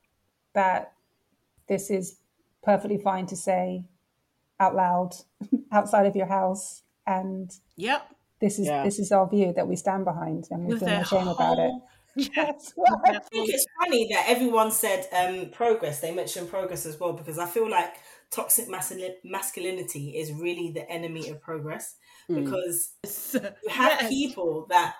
that 0.53 0.93
this 1.67 1.89
is 1.89 2.19
perfectly 2.63 2.97
fine 2.97 3.25
to 3.27 3.35
say 3.35 3.85
out 4.59 4.75
loud 4.75 5.11
outside 5.71 6.05
of 6.05 6.15
your 6.15 6.27
house 6.27 6.83
and 7.07 7.51
Yep. 7.75 8.01
this 8.39 8.57
is 8.59 8.67
Yeah. 8.67 8.83
this 8.83 8.99
is 8.99 9.11
our 9.11 9.27
view 9.29 9.51
that 9.53 9.67
we 9.67 9.75
stand 9.75 10.05
behind 10.05 10.47
and 10.51 10.65
we 10.65 10.77
feel 10.79 10.89
no 10.89 11.03
shame 11.03 11.27
about 11.27 11.59
it. 11.59 11.71
Whole 12.17 12.27
That's 12.35 12.73
with 12.75 12.95
right. 13.03 13.03
their 13.05 13.15
I 13.15 13.19
think 13.31 13.49
it's 13.49 13.65
funny 13.83 14.07
that 14.13 14.25
everyone 14.29 14.71
said 14.71 15.07
um, 15.13 15.49
progress. 15.51 15.99
They 16.01 16.13
mentioned 16.13 16.49
progress 16.49 16.85
as 16.85 16.99
well 16.99 17.13
because 17.13 17.37
I 17.39 17.45
feel 17.45 17.69
like 17.69 17.95
toxic 18.31 18.67
masculinity 19.23 20.09
is 20.17 20.31
really 20.33 20.71
the 20.71 20.89
enemy 20.89 21.29
of 21.29 21.41
progress 21.41 21.95
because 22.33 22.93
whole- 23.03 23.41
you 23.63 23.69
have 23.69 23.99
Yes. 24.01 24.09
people 24.09 24.65
that 24.69 24.95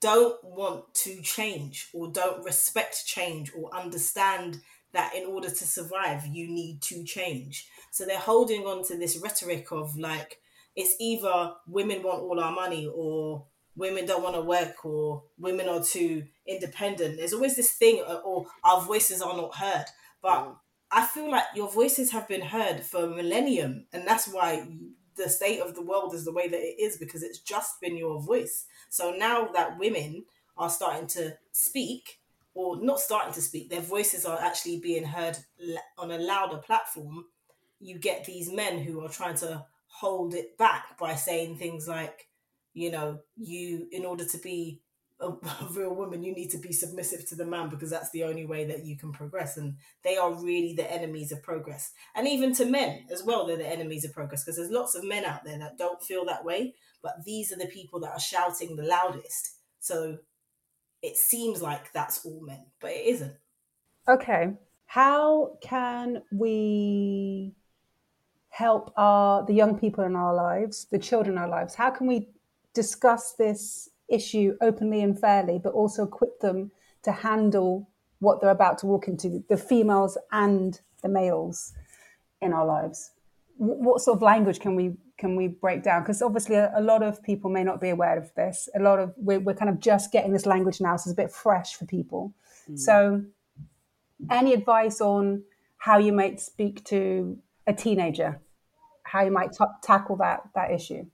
don't 0.00 0.42
want 0.44 0.92
to 0.94 1.20
change 1.22 1.88
or 1.92 2.08
don't 2.10 2.44
respect 2.44 3.04
change 3.06 3.52
or 3.56 3.74
understand 3.74 4.60
that 4.92 5.14
in 5.14 5.26
order 5.26 5.48
to 5.48 5.64
survive 5.66 6.24
you 6.26 6.46
need 6.48 6.80
to 6.80 7.04
change 7.04 7.68
so 7.90 8.04
they're 8.04 8.18
holding 8.18 8.62
on 8.62 8.84
to 8.84 8.96
this 8.96 9.18
rhetoric 9.18 9.70
of 9.72 9.96
like 9.98 10.40
it's 10.76 10.94
either 11.00 11.52
women 11.66 12.02
want 12.02 12.22
all 12.22 12.38
our 12.40 12.52
money 12.52 12.88
or 12.94 13.44
women 13.78 14.04
don't 14.04 14.22
want 14.22 14.34
to 14.34 14.42
work 14.42 14.84
or 14.84 15.22
women 15.38 15.68
are 15.68 15.82
too 15.82 16.24
independent. 16.46 17.16
There's 17.16 17.32
always 17.32 17.56
this 17.56 17.72
thing 17.72 18.02
uh, 18.06 18.20
or 18.24 18.46
our 18.64 18.80
voices 18.80 19.22
are 19.22 19.36
not 19.36 19.54
heard. 19.54 19.86
But 20.20 20.56
i 20.90 21.06
feel 21.06 21.30
like 21.30 21.44
your 21.54 21.70
voices 21.70 22.10
have 22.12 22.26
been 22.26 22.40
heard 22.40 22.80
for 22.80 23.04
a 23.04 23.06
millennium 23.06 23.84
and 23.92 24.08
that's 24.08 24.26
why 24.26 24.66
the 25.16 25.28
state 25.28 25.60
of 25.60 25.74
the 25.74 25.82
world 25.82 26.14
is 26.14 26.24
the 26.24 26.32
way 26.32 26.48
that 26.48 26.60
it 26.60 26.80
is 26.80 26.96
because 26.96 27.22
it's 27.22 27.40
just 27.40 27.80
been 27.80 27.96
your 27.96 28.20
voice. 28.20 28.66
So 28.88 29.12
now 29.12 29.48
that 29.54 29.78
women 29.78 30.24
are 30.56 30.70
starting 30.70 31.06
to 31.08 31.36
speak 31.52 32.20
or 32.54 32.80
not 32.82 32.98
starting 32.98 33.32
to 33.32 33.42
speak 33.42 33.70
their 33.70 33.80
voices 33.80 34.24
are 34.24 34.40
actually 34.40 34.80
being 34.80 35.04
heard 35.04 35.38
on 35.96 36.10
a 36.10 36.18
louder 36.18 36.58
platform 36.58 37.24
you 37.80 37.98
get 37.98 38.24
these 38.24 38.50
men 38.50 38.78
who 38.78 39.00
are 39.00 39.08
trying 39.08 39.36
to 39.36 39.64
hold 39.86 40.34
it 40.34 40.56
back 40.58 40.98
by 40.98 41.14
saying 41.14 41.56
things 41.56 41.86
like 41.88 42.27
you 42.78 42.90
know 42.90 43.18
you 43.36 43.88
in 43.90 44.04
order 44.04 44.24
to 44.24 44.38
be 44.38 44.80
a, 45.20 45.26
a 45.64 45.68
real 45.72 45.94
woman 45.94 46.22
you 46.22 46.32
need 46.32 46.50
to 46.50 46.58
be 46.58 46.72
submissive 46.72 47.26
to 47.28 47.34
the 47.34 47.44
man 47.44 47.68
because 47.68 47.90
that's 47.90 48.10
the 48.10 48.24
only 48.24 48.46
way 48.46 48.64
that 48.66 48.84
you 48.84 48.96
can 48.96 49.12
progress. 49.12 49.56
And 49.56 49.76
they 50.04 50.16
are 50.16 50.32
really 50.32 50.74
the 50.74 50.90
enemies 50.90 51.32
of 51.32 51.42
progress. 51.42 51.92
And 52.14 52.28
even 52.28 52.54
to 52.54 52.64
men 52.64 53.06
as 53.10 53.24
well 53.24 53.46
they're 53.46 53.56
the 53.56 53.68
enemies 53.68 54.04
of 54.04 54.12
progress 54.12 54.44
because 54.44 54.56
there's 54.56 54.70
lots 54.70 54.94
of 54.94 55.04
men 55.04 55.24
out 55.24 55.44
there 55.44 55.58
that 55.58 55.78
don't 55.78 56.02
feel 56.02 56.24
that 56.26 56.44
way. 56.44 56.74
But 57.02 57.24
these 57.24 57.52
are 57.52 57.58
the 57.58 57.66
people 57.66 58.00
that 58.00 58.12
are 58.12 58.20
shouting 58.20 58.76
the 58.76 58.84
loudest. 58.84 59.56
So 59.80 60.18
it 61.02 61.16
seems 61.16 61.62
like 61.62 61.92
that's 61.92 62.24
all 62.24 62.40
men 62.40 62.66
but 62.80 62.90
it 62.90 63.06
isn't. 63.06 63.34
Okay. 64.08 64.52
How 64.86 65.58
can 65.60 66.22
we 66.32 67.54
help 68.48 68.92
our 68.96 69.44
the 69.44 69.52
young 69.52 69.78
people 69.78 70.04
in 70.04 70.16
our 70.16 70.34
lives, 70.34 70.86
the 70.90 70.98
children 70.98 71.36
in 71.36 71.42
our 71.42 71.48
lives? 71.48 71.74
How 71.74 71.90
can 71.90 72.06
we 72.06 72.28
discuss 72.74 73.34
this 73.34 73.88
issue 74.08 74.56
openly 74.60 75.02
and 75.02 75.18
fairly, 75.18 75.58
but 75.62 75.72
also 75.72 76.04
equip 76.04 76.40
them 76.40 76.70
to 77.02 77.12
handle 77.12 77.88
what 78.20 78.40
they're 78.40 78.50
about 78.50 78.78
to 78.78 78.86
walk 78.86 79.08
into, 79.08 79.42
the 79.48 79.56
females 79.56 80.18
and 80.32 80.80
the 81.02 81.08
males 81.08 81.72
in 82.40 82.52
our 82.52 82.66
lives? 82.66 83.12
What 83.56 84.00
sort 84.00 84.16
of 84.16 84.22
language 84.22 84.60
can 84.60 84.76
we 84.76 84.96
can 85.18 85.34
we 85.34 85.48
break 85.48 85.82
down? 85.82 86.02
Because 86.02 86.22
obviously, 86.22 86.54
a, 86.54 86.72
a 86.76 86.80
lot 86.80 87.02
of 87.02 87.22
people 87.22 87.50
may 87.50 87.64
not 87.64 87.80
be 87.80 87.88
aware 87.88 88.16
of 88.16 88.32
this. 88.34 88.68
A 88.76 88.80
lot 88.80 89.00
of 89.00 89.12
we're, 89.16 89.40
we're 89.40 89.54
kind 89.54 89.68
of 89.68 89.80
just 89.80 90.12
getting 90.12 90.32
this 90.32 90.46
language 90.46 90.80
now, 90.80 90.96
so 90.96 91.10
it's 91.10 91.18
a 91.18 91.22
bit 91.22 91.32
fresh 91.32 91.74
for 91.74 91.84
people. 91.84 92.32
Mm. 92.70 92.78
So, 92.78 93.24
any 94.30 94.54
advice 94.54 95.00
on 95.00 95.42
how 95.78 95.98
you 95.98 96.12
might 96.12 96.40
speak 96.40 96.84
to 96.84 97.36
a 97.66 97.72
teenager, 97.72 98.40
how 99.02 99.24
you 99.24 99.32
might 99.32 99.52
ta 99.52 99.66
tackle 99.82 100.16
that 100.16 100.42
that 100.54 100.70
issue? 100.70 101.06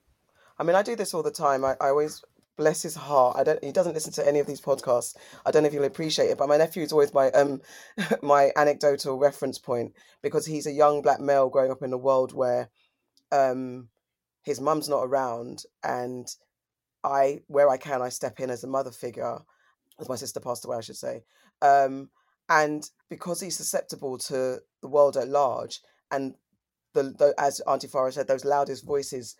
I 0.57 0.63
mean, 0.63 0.75
I 0.75 0.83
do 0.83 0.95
this 0.95 1.13
all 1.13 1.23
the 1.23 1.31
time. 1.31 1.65
I, 1.65 1.75
I 1.81 1.89
always 1.89 2.23
bless 2.57 2.81
his 2.81 2.95
heart. 2.95 3.37
I 3.37 3.43
don't. 3.43 3.63
He 3.63 3.71
doesn't 3.71 3.93
listen 3.93 4.13
to 4.13 4.27
any 4.27 4.39
of 4.39 4.47
these 4.47 4.61
podcasts. 4.61 5.15
I 5.45 5.51
don't 5.51 5.63
know 5.63 5.67
if 5.67 5.73
you'll 5.73 5.83
appreciate 5.83 6.29
it, 6.29 6.37
but 6.37 6.47
my 6.49 6.57
nephew 6.57 6.83
is 6.83 6.91
always 6.91 7.13
my 7.13 7.29
um 7.31 7.61
my 8.21 8.51
anecdotal 8.55 9.17
reference 9.17 9.59
point 9.59 9.93
because 10.21 10.45
he's 10.45 10.67
a 10.67 10.71
young 10.71 11.01
black 11.01 11.19
male 11.19 11.49
growing 11.49 11.71
up 11.71 11.81
in 11.83 11.93
a 11.93 11.97
world 11.97 12.33
where 12.33 12.69
um 13.31 13.89
his 14.43 14.61
mum's 14.61 14.87
not 14.89 15.03
around, 15.03 15.63
and 15.83 16.27
I 17.03 17.41
where 17.47 17.69
I 17.69 17.77
can 17.77 18.01
I 18.01 18.09
step 18.09 18.39
in 18.39 18.49
as 18.49 18.63
a 18.63 18.67
mother 18.67 18.91
figure, 18.91 19.39
as 19.99 20.09
my 20.09 20.15
sister 20.15 20.39
passed 20.39 20.65
away, 20.65 20.77
I 20.77 20.81
should 20.81 20.97
say. 20.97 21.23
Um, 21.61 22.09
and 22.47 22.87
because 23.09 23.41
he's 23.41 23.57
susceptible 23.57 24.17
to 24.19 24.59
the 24.81 24.87
world 24.87 25.17
at 25.17 25.27
large, 25.27 25.81
and 26.11 26.35
the, 26.93 27.03
the 27.03 27.33
as 27.37 27.59
Auntie 27.61 27.87
Farah 27.87 28.13
said, 28.13 28.27
those 28.27 28.45
loudest 28.45 28.85
voices 28.85 29.35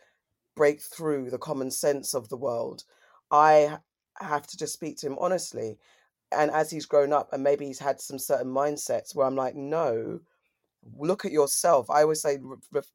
break 0.55 0.81
through 0.81 1.29
the 1.29 1.38
common 1.38 1.71
sense 1.71 2.13
of 2.13 2.29
the 2.29 2.38
world. 2.38 2.83
I 3.31 3.77
have 4.19 4.47
to 4.47 4.57
just 4.57 4.74
speak 4.74 4.97
to 4.97 5.07
him 5.07 5.17
honestly. 5.19 5.77
And 6.31 6.50
as 6.51 6.71
he's 6.71 6.85
grown 6.85 7.13
up, 7.13 7.33
and 7.33 7.43
maybe 7.43 7.65
he's 7.65 7.79
had 7.79 8.01
some 8.01 8.19
certain 8.19 8.51
mindsets 8.51 9.15
where 9.15 9.27
I'm 9.27 9.35
like, 9.35 9.55
no, 9.55 10.19
look 10.97 11.25
at 11.25 11.31
yourself. 11.31 11.89
I 11.89 12.01
always 12.01 12.21
say, 12.21 12.39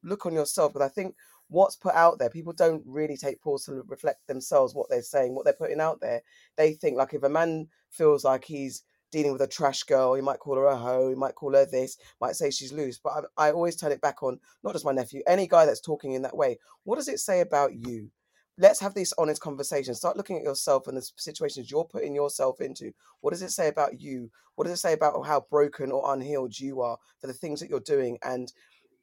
look 0.03 0.25
on 0.25 0.33
yourself, 0.33 0.73
because 0.73 0.85
I 0.85 0.93
think 0.93 1.15
what's 1.47 1.75
put 1.75 1.93
out 1.93 2.19
there, 2.19 2.29
people 2.29 2.53
don't 2.53 2.83
really 2.85 3.17
take 3.17 3.41
pause 3.41 3.65
to 3.65 3.83
reflect 3.87 4.27
themselves, 4.27 4.75
what 4.75 4.89
they're 4.89 5.01
saying, 5.01 5.33
what 5.33 5.45
they're 5.45 5.53
putting 5.53 5.81
out 5.81 6.01
there. 6.01 6.21
They 6.55 6.73
think 6.73 6.97
like 6.97 7.13
if 7.13 7.23
a 7.23 7.29
man 7.29 7.67
feels 7.89 8.23
like 8.23 8.45
he's 8.45 8.83
dealing 9.11 9.33
with 9.33 9.41
a 9.41 9.47
trash 9.47 9.83
girl, 9.83 10.13
he 10.13 10.21
might 10.21 10.39
call 10.39 10.55
her 10.55 10.65
a 10.65 10.75
hoe, 10.75 11.09
he 11.09 11.15
might 11.15 11.35
call 11.35 11.53
her 11.53 11.65
this, 11.65 11.97
might 12.19 12.35
say 12.35 12.49
she's 12.49 12.73
loose. 12.73 12.97
But 12.97 13.25
I, 13.37 13.47
I 13.47 13.51
always 13.51 13.75
turn 13.75 13.91
it 13.91 14.01
back 14.01 14.23
on 14.23 14.39
not 14.63 14.73
just 14.73 14.85
my 14.85 14.91
nephew, 14.91 15.21
any 15.27 15.47
guy 15.47 15.65
that's 15.65 15.81
talking 15.81 16.13
in 16.13 16.21
that 16.23 16.35
way. 16.35 16.57
What 16.83 16.97
does 16.97 17.07
it 17.07 17.19
say 17.19 17.41
about 17.41 17.75
you? 17.75 18.09
let's 18.57 18.79
have 18.79 18.93
this 18.93 19.13
honest 19.17 19.41
conversation. 19.41 19.95
Start 19.95 20.17
looking 20.17 20.37
at 20.37 20.43
yourself 20.43 20.87
and 20.87 20.95
the 20.95 21.11
situations 21.17 21.71
you're 21.71 21.83
putting 21.85 22.13
yourself 22.13 22.61
into. 22.61 22.93
What 23.21 23.31
does 23.31 23.41
it 23.41 23.51
say 23.51 23.67
about 23.67 23.99
you? 23.99 24.29
What 24.55 24.65
does 24.65 24.73
it 24.73 24.81
say 24.81 24.93
about 24.93 25.25
how 25.25 25.45
broken 25.49 25.91
or 25.91 26.13
unhealed 26.13 26.57
you 26.59 26.81
are 26.81 26.97
for 27.19 27.27
the 27.27 27.33
things 27.33 27.59
that 27.59 27.69
you're 27.69 27.79
doing? 27.79 28.19
And 28.23 28.51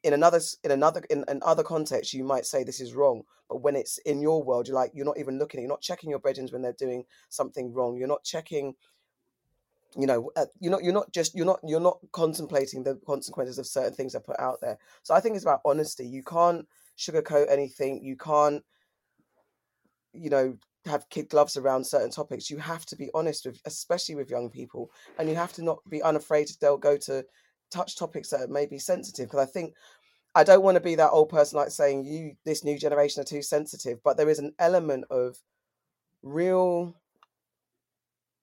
in 0.04 0.12
another 0.12 0.40
in 0.62 0.70
another 0.70 1.02
in, 1.10 1.24
in 1.28 1.40
other 1.42 1.64
contexts, 1.64 2.14
you 2.14 2.24
might 2.24 2.46
say 2.46 2.62
this 2.62 2.80
is 2.80 2.94
wrong. 2.94 3.22
But 3.48 3.62
when 3.62 3.74
it's 3.74 3.98
in 3.98 4.20
your 4.20 4.42
world, 4.44 4.68
you're 4.68 4.76
like 4.76 4.92
you're 4.94 5.06
not 5.06 5.18
even 5.18 5.38
looking. 5.38 5.60
You're 5.60 5.68
not 5.68 5.80
checking 5.80 6.10
your 6.10 6.20
brethren 6.20 6.48
when 6.52 6.62
they're 6.62 6.72
doing 6.72 7.04
something 7.28 7.72
wrong. 7.72 7.96
You're 7.96 8.06
not 8.06 8.24
checking 8.24 8.74
you 9.96 10.06
know 10.06 10.30
uh, 10.36 10.46
you're 10.60 10.70
not 10.70 10.84
you're 10.84 10.92
not 10.92 11.12
just 11.12 11.34
you're 11.34 11.46
not 11.46 11.60
you're 11.64 11.80
not 11.80 11.98
contemplating 12.12 12.82
the 12.82 12.96
consequences 13.06 13.58
of 13.58 13.66
certain 13.66 13.94
things 13.94 14.12
that 14.12 14.24
put 14.24 14.38
out 14.38 14.60
there. 14.60 14.78
So 15.02 15.14
i 15.14 15.20
think 15.20 15.34
it's 15.34 15.44
about 15.44 15.60
honesty. 15.64 16.06
You 16.06 16.22
can't 16.22 16.66
sugarcoat 16.96 17.50
anything. 17.50 18.02
You 18.02 18.16
can't 18.16 18.62
you 20.12 20.30
know 20.30 20.56
have 20.86 21.08
kid 21.10 21.28
gloves 21.28 21.56
around 21.56 21.84
certain 21.84 22.10
topics. 22.10 22.50
You 22.50 22.58
have 22.58 22.86
to 22.86 22.96
be 22.96 23.10
honest 23.14 23.46
with 23.46 23.60
especially 23.64 24.14
with 24.14 24.30
young 24.30 24.50
people 24.50 24.90
and 25.18 25.28
you 25.28 25.34
have 25.34 25.52
to 25.54 25.62
not 25.62 25.78
be 25.88 26.02
unafraid 26.02 26.48
to 26.48 26.60
they'll 26.60 26.76
go 26.76 26.96
to 26.98 27.24
touch 27.70 27.96
topics 27.96 28.30
that 28.30 28.50
may 28.50 28.66
be 28.66 28.78
sensitive 28.78 29.26
because 29.26 29.46
i 29.46 29.50
think 29.50 29.74
i 30.34 30.42
don't 30.42 30.62
want 30.62 30.74
to 30.74 30.80
be 30.80 30.94
that 30.94 31.10
old 31.10 31.28
person 31.28 31.58
like 31.58 31.70
saying 31.70 32.04
you 32.04 32.32
this 32.44 32.64
new 32.64 32.78
generation 32.78 33.20
are 33.20 33.24
too 33.24 33.42
sensitive 33.42 33.98
but 34.02 34.16
there 34.16 34.28
is 34.28 34.38
an 34.38 34.52
element 34.58 35.04
of 35.10 35.36
real 36.22 36.94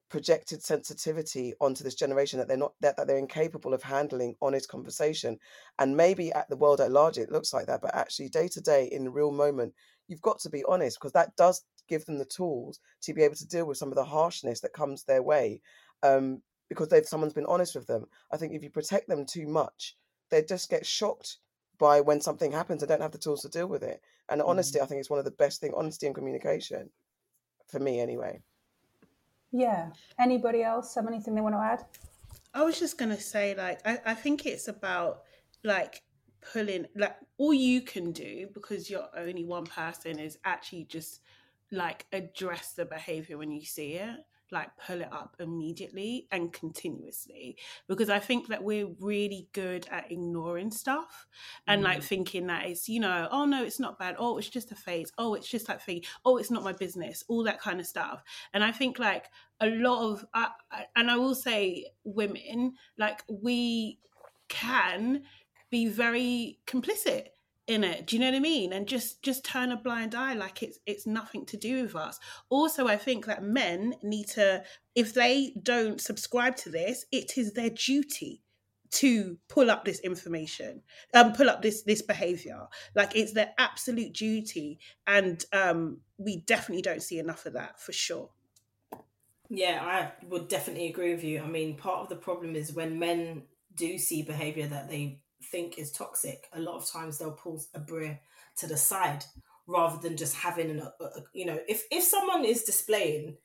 projected 0.10 0.62
sensitivity 0.62 1.54
onto 1.60 1.84
this 1.84 1.96
generation 1.96 2.38
that 2.40 2.48
they're 2.48 2.58
not 2.58 2.74
that, 2.82 2.96
that 2.96 3.08
they're 3.08 3.18
incapable 3.18 3.74
of 3.74 3.82
handling 3.82 4.36
honest 4.42 4.70
conversation 4.70 5.38
and 5.80 5.98
maybe 5.98 6.32
at 6.34 6.48
the 6.50 6.58
world 6.58 6.80
at 6.80 6.92
large 6.92 7.18
it 7.18 7.32
looks 7.32 7.54
like 7.54 7.66
that 7.66 7.82
but 7.82 7.96
actually 7.96 8.30
day 8.30 8.48
to 8.48 8.62
day 8.62 8.88
in 8.92 9.04
the 9.04 9.10
real 9.10 9.32
moment 9.32 9.74
you've 10.08 10.22
got 10.22 10.40
to 10.40 10.50
be 10.50 10.64
honest 10.68 11.00
because 11.00 11.12
that 11.12 11.36
does 11.36 11.64
give 11.88 12.06
them 12.06 12.18
the 12.18 12.26
tools 12.26 12.80
to 13.02 13.14
be 13.14 13.24
able 13.24 13.36
to 13.36 13.48
deal 13.48 13.66
with 13.66 13.78
some 13.78 13.90
of 13.90 13.96
the 13.96 14.04
harshness 14.04 14.60
that 14.60 14.74
comes 14.74 15.04
their 15.04 15.24
way 15.24 15.60
um, 16.04 16.42
because 16.70 16.88
they've 16.90 17.06
someone's 17.06 17.34
been 17.34 17.46
honest 17.46 17.76
with 17.76 17.88
them. 17.88 18.06
I 18.32 18.38
think 18.38 18.54
if 18.54 18.64
you 18.64 18.70
protect 18.70 19.08
them 19.08 19.26
too 19.26 19.48
much 19.48 19.96
they 20.30 20.42
just 20.42 20.70
get 20.70 20.86
shocked 20.86 21.38
by 21.78 22.02
when 22.02 22.22
something 22.22 22.52
happens 22.52 22.82
and 22.82 22.90
don't 22.90 23.02
have 23.02 23.12
the 23.12 23.18
tools 23.18 23.42
to 23.42 23.50
deal 23.50 23.68
with 23.68 23.84
it 23.84 24.02
and 24.30 24.42
honesty 24.42 24.80
i 24.80 24.86
think 24.86 25.00
is 25.00 25.10
one 25.10 25.20
of 25.20 25.26
the 25.26 25.32
best 25.32 25.62
thing 25.62 25.74
honesty 25.76 26.06
and 26.06 26.16
communication 26.16 26.90
for 27.68 27.80
me 27.80 28.00
anyway 28.00 28.42
Yeah. 29.56 29.92
Anybody 30.20 30.64
else 30.64 30.94
have 30.96 31.08
anything 31.08 31.34
they 31.34 31.42
want 31.42 31.56
to 31.56 31.60
add? 31.60 31.86
I 32.54 32.64
was 32.64 32.78
just 32.78 32.98
gonna 32.98 33.20
say, 33.20 33.56
like, 33.56 33.80
I, 33.88 34.00
I 34.06 34.14
think 34.14 34.46
it's 34.46 34.68
about 34.68 35.24
like 35.64 36.04
pulling 36.54 36.86
like 36.96 37.16
all 37.38 37.54
you 37.54 37.82
can 37.82 38.12
do 38.12 38.48
because 38.54 38.90
you're 38.90 39.08
only 39.16 39.46
one 39.46 39.66
person 39.66 40.20
is 40.20 40.38
actually 40.44 40.84
just 40.84 41.22
like 41.72 42.06
address 42.12 42.74
the 42.74 42.86
behavior 42.86 43.38
when 43.38 43.52
you 43.52 43.66
see 43.66 43.94
it 43.94 44.20
like 44.52 44.70
pull 44.86 45.02
it 45.02 45.12
up 45.12 45.36
immediately 45.40 46.28
and 46.32 46.54
continuously 46.54 47.58
because 47.88 48.10
i 48.10 48.20
think 48.20 48.48
that 48.48 48.64
we're 48.64 48.88
really 49.00 49.48
good 49.54 49.88
at 49.92 50.12
ignoring 50.12 50.72
stuff 50.72 51.28
and 51.68 51.84
like 51.84 52.00
mm. 52.00 52.04
thinking 52.04 52.48
that 52.48 52.66
it's 52.66 52.88
you 52.88 53.00
know 53.00 53.28
oh 53.32 53.46
no 53.46 53.64
it's 53.64 53.80
not 53.80 54.00
bad. 54.00 54.16
Oh 54.18 54.38
it's 54.38 54.50
just 54.50 54.72
a 54.72 54.76
phase. 54.76 55.12
Oh 55.18 55.34
it's 55.34 55.48
just 55.48 55.68
that 55.68 55.84
thing. 55.84 56.02
Oh 56.24 56.38
it's 56.38 56.52
not 56.52 56.64
my 56.64 56.74
business. 56.74 57.24
All 57.28 57.44
that 57.44 57.60
kind 57.60 57.80
of 57.80 57.86
stuff. 57.86 58.24
And 58.54 58.64
i 58.64 58.72
think 58.72 59.00
like 59.00 59.26
a 59.60 59.68
lot 59.68 60.12
of 60.12 60.26
and 60.96 61.10
i 61.10 61.16
will 61.16 61.36
say 61.36 61.86
women 62.04 62.74
like 62.98 63.24
we 63.30 64.00
can 64.50 65.24
be 65.72 65.88
very 65.88 66.60
complicit 66.68 67.28
in 67.68 67.84
it 67.84 68.06
do 68.06 68.16
you 68.16 68.20
know 68.20 68.28
what 68.28 68.36
i 68.36 68.40
mean? 68.40 68.74
And 68.74 68.88
just 68.88 69.24
just 69.24 69.44
turn 69.44 69.72
a 69.72 69.78
blind 69.78 70.14
eye 70.14 70.34
like 70.34 70.62
it's 70.62 70.80
it's 70.86 71.08
nothing 71.08 71.46
to 71.48 71.58
do 71.58 71.84
with 71.84 71.96
us. 71.96 72.20
Also 72.50 72.88
i 72.88 72.98
think 72.98 73.26
that 73.26 73.44
men 73.44 73.96
need 74.04 74.28
to 74.30 74.64
if 74.94 75.14
they 75.14 75.54
don't 75.62 76.00
subscribe 76.00 76.56
to 76.58 76.70
this 76.70 77.06
it 77.12 77.38
is 77.38 77.54
their 77.54 77.72
duty 77.72 78.42
to 78.92 79.38
pull 79.50 79.70
up 79.72 79.84
this 79.84 80.00
information 80.02 80.82
um 81.14 81.34
pull 81.34 81.50
up 81.50 81.62
this 81.62 81.82
this 81.84 82.02
behavior. 82.02 82.68
Like 82.94 83.16
it's 83.16 83.34
their 83.34 83.54
absolute 83.58 84.14
duty 84.14 84.80
and 85.08 85.44
um 85.52 86.02
we 86.18 86.38
definitely 86.42 86.84
don't 86.84 87.04
see 87.04 87.20
enough 87.20 87.46
of 87.46 87.54
that 87.54 87.82
for 87.82 87.92
sure. 87.92 88.30
Yeah, 89.50 89.80
I 89.84 90.26
would 90.28 90.48
definitely 90.48 90.88
agree 90.88 91.14
with 91.14 91.24
you. 91.24 91.42
I 91.42 91.48
mean, 91.48 91.76
part 91.76 92.00
of 92.00 92.10
the 92.10 92.16
problem 92.16 92.56
is 92.56 92.74
when 92.74 92.98
men 93.00 93.44
do 93.76 93.98
see 93.98 94.24
behavior 94.24 94.68
that 94.68 94.90
they 94.90 95.20
think 95.44 95.78
is 95.78 95.92
toxic, 95.92 96.48
a 96.54 96.60
lot 96.60 96.76
of 96.76 96.90
times 96.90 97.18
they'll 97.18 97.32
pull 97.32 97.62
a 97.74 97.80
brer 97.80 98.20
to 98.58 98.68
the 98.68 98.78
side 98.78 99.24
rather 99.68 99.98
than 99.98 100.18
just 100.18 100.36
having 100.36 100.70
an, 100.70 100.80
a, 100.80 101.04
a- 101.04 101.24
you 101.34 101.46
know, 101.46 101.60
if 101.68 101.84
if 101.92 102.04
someone 102.04 102.46
is 102.46 102.64
displaying 102.64 103.38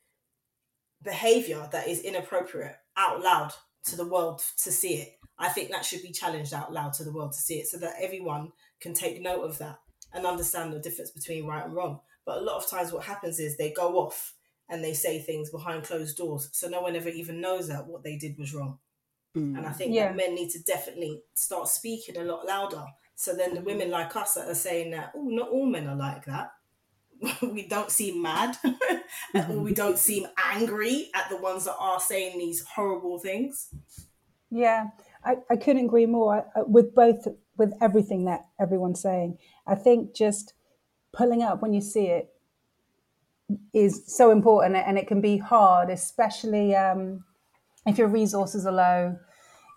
behavior 1.02 1.68
that 1.72 1.88
is 1.88 2.00
inappropriate 2.00 2.76
out 2.96 3.22
loud 3.22 3.52
to 3.84 3.96
the 3.96 4.06
world 4.06 4.42
to 4.62 4.70
see 4.70 4.94
it, 4.96 5.08
I 5.38 5.48
think 5.48 5.70
that 5.70 5.84
should 5.84 6.02
be 6.02 6.12
challenged 6.12 6.52
out 6.52 6.72
loud 6.72 6.92
to 6.94 7.04
the 7.04 7.12
world 7.12 7.32
to 7.32 7.38
see 7.38 7.54
it 7.60 7.66
so 7.66 7.78
that 7.78 7.94
everyone 8.00 8.52
can 8.80 8.92
take 8.92 9.22
note 9.22 9.42
of 9.42 9.58
that 9.58 9.78
and 10.12 10.26
understand 10.26 10.72
the 10.72 10.78
difference 10.78 11.10
between 11.10 11.46
right 11.46 11.64
and 11.64 11.74
wrong. 11.74 12.00
But 12.26 12.38
a 12.38 12.42
lot 12.42 12.62
of 12.62 12.68
times 12.68 12.92
what 12.92 13.04
happens 13.04 13.38
is 13.38 13.56
they 13.56 13.72
go 13.72 13.96
off 13.98 14.34
and 14.68 14.84
they 14.84 14.92
say 14.92 15.18
things 15.18 15.50
behind 15.50 15.84
closed 15.84 16.16
doors. 16.18 16.50
So 16.52 16.68
no 16.68 16.82
one 16.82 16.94
ever 16.94 17.08
even 17.08 17.40
knows 17.40 17.68
that 17.68 17.86
what 17.86 18.04
they 18.04 18.16
did 18.16 18.36
was 18.38 18.54
wrong. 18.54 18.78
And 19.34 19.58
I 19.66 19.70
think 19.72 19.94
Yeah. 19.94 20.08
that 20.08 20.16
men 20.16 20.34
need 20.34 20.50
to 20.50 20.62
definitely 20.62 21.22
start 21.34 21.68
speaking 21.68 22.16
a 22.16 22.24
lot 22.24 22.46
louder. 22.46 22.84
So 23.14 23.34
then 23.34 23.54
the 23.54 23.60
women 23.60 23.90
like 23.90 24.16
us 24.16 24.34
that 24.34 24.48
are 24.48 24.54
saying 24.54 24.90
that, 24.92 25.12
oh, 25.14 25.22
not 25.28 25.50
all 25.50 25.66
men 25.66 25.86
are 25.86 25.94
like 25.96 26.24
that. 26.24 26.50
we 27.42 27.66
don't 27.68 27.90
seem 27.90 28.22
mad 28.22 28.56
or 29.34 29.58
we 29.60 29.74
don't 29.74 29.98
seem 29.98 30.26
angry 30.52 31.10
at 31.14 31.28
the 31.28 31.36
ones 31.36 31.64
that 31.66 31.76
are 31.78 32.00
saying 32.00 32.38
these 32.38 32.64
horrible 32.74 33.18
things. 33.18 33.68
Yeah, 34.50 34.86
I, 35.24 35.36
I 35.50 35.56
couldn't 35.56 35.84
agree 35.84 36.06
more 36.06 36.46
I- 36.56 36.60
I- 36.60 36.62
with 36.62 36.94
both, 36.94 37.28
with 37.56 37.74
everything 37.80 38.24
that 38.24 38.46
everyone's 38.58 39.00
saying. 39.02 39.38
I 39.66 39.74
think 39.74 40.14
just 40.14 40.54
pulling 41.12 41.42
up 41.42 41.60
when 41.62 41.72
you 41.74 41.80
see 41.82 42.06
it 42.06 42.32
is 43.74 44.02
so 44.06 44.30
important 44.30 44.76
and 44.76 44.96
it 44.98 45.06
can 45.06 45.20
be 45.20 45.36
hard, 45.36 45.90
especially 45.90 46.74
um, 46.74 47.24
if 47.90 47.98
your 47.98 48.08
resources 48.08 48.66
are 48.66 48.72
low, 48.72 49.18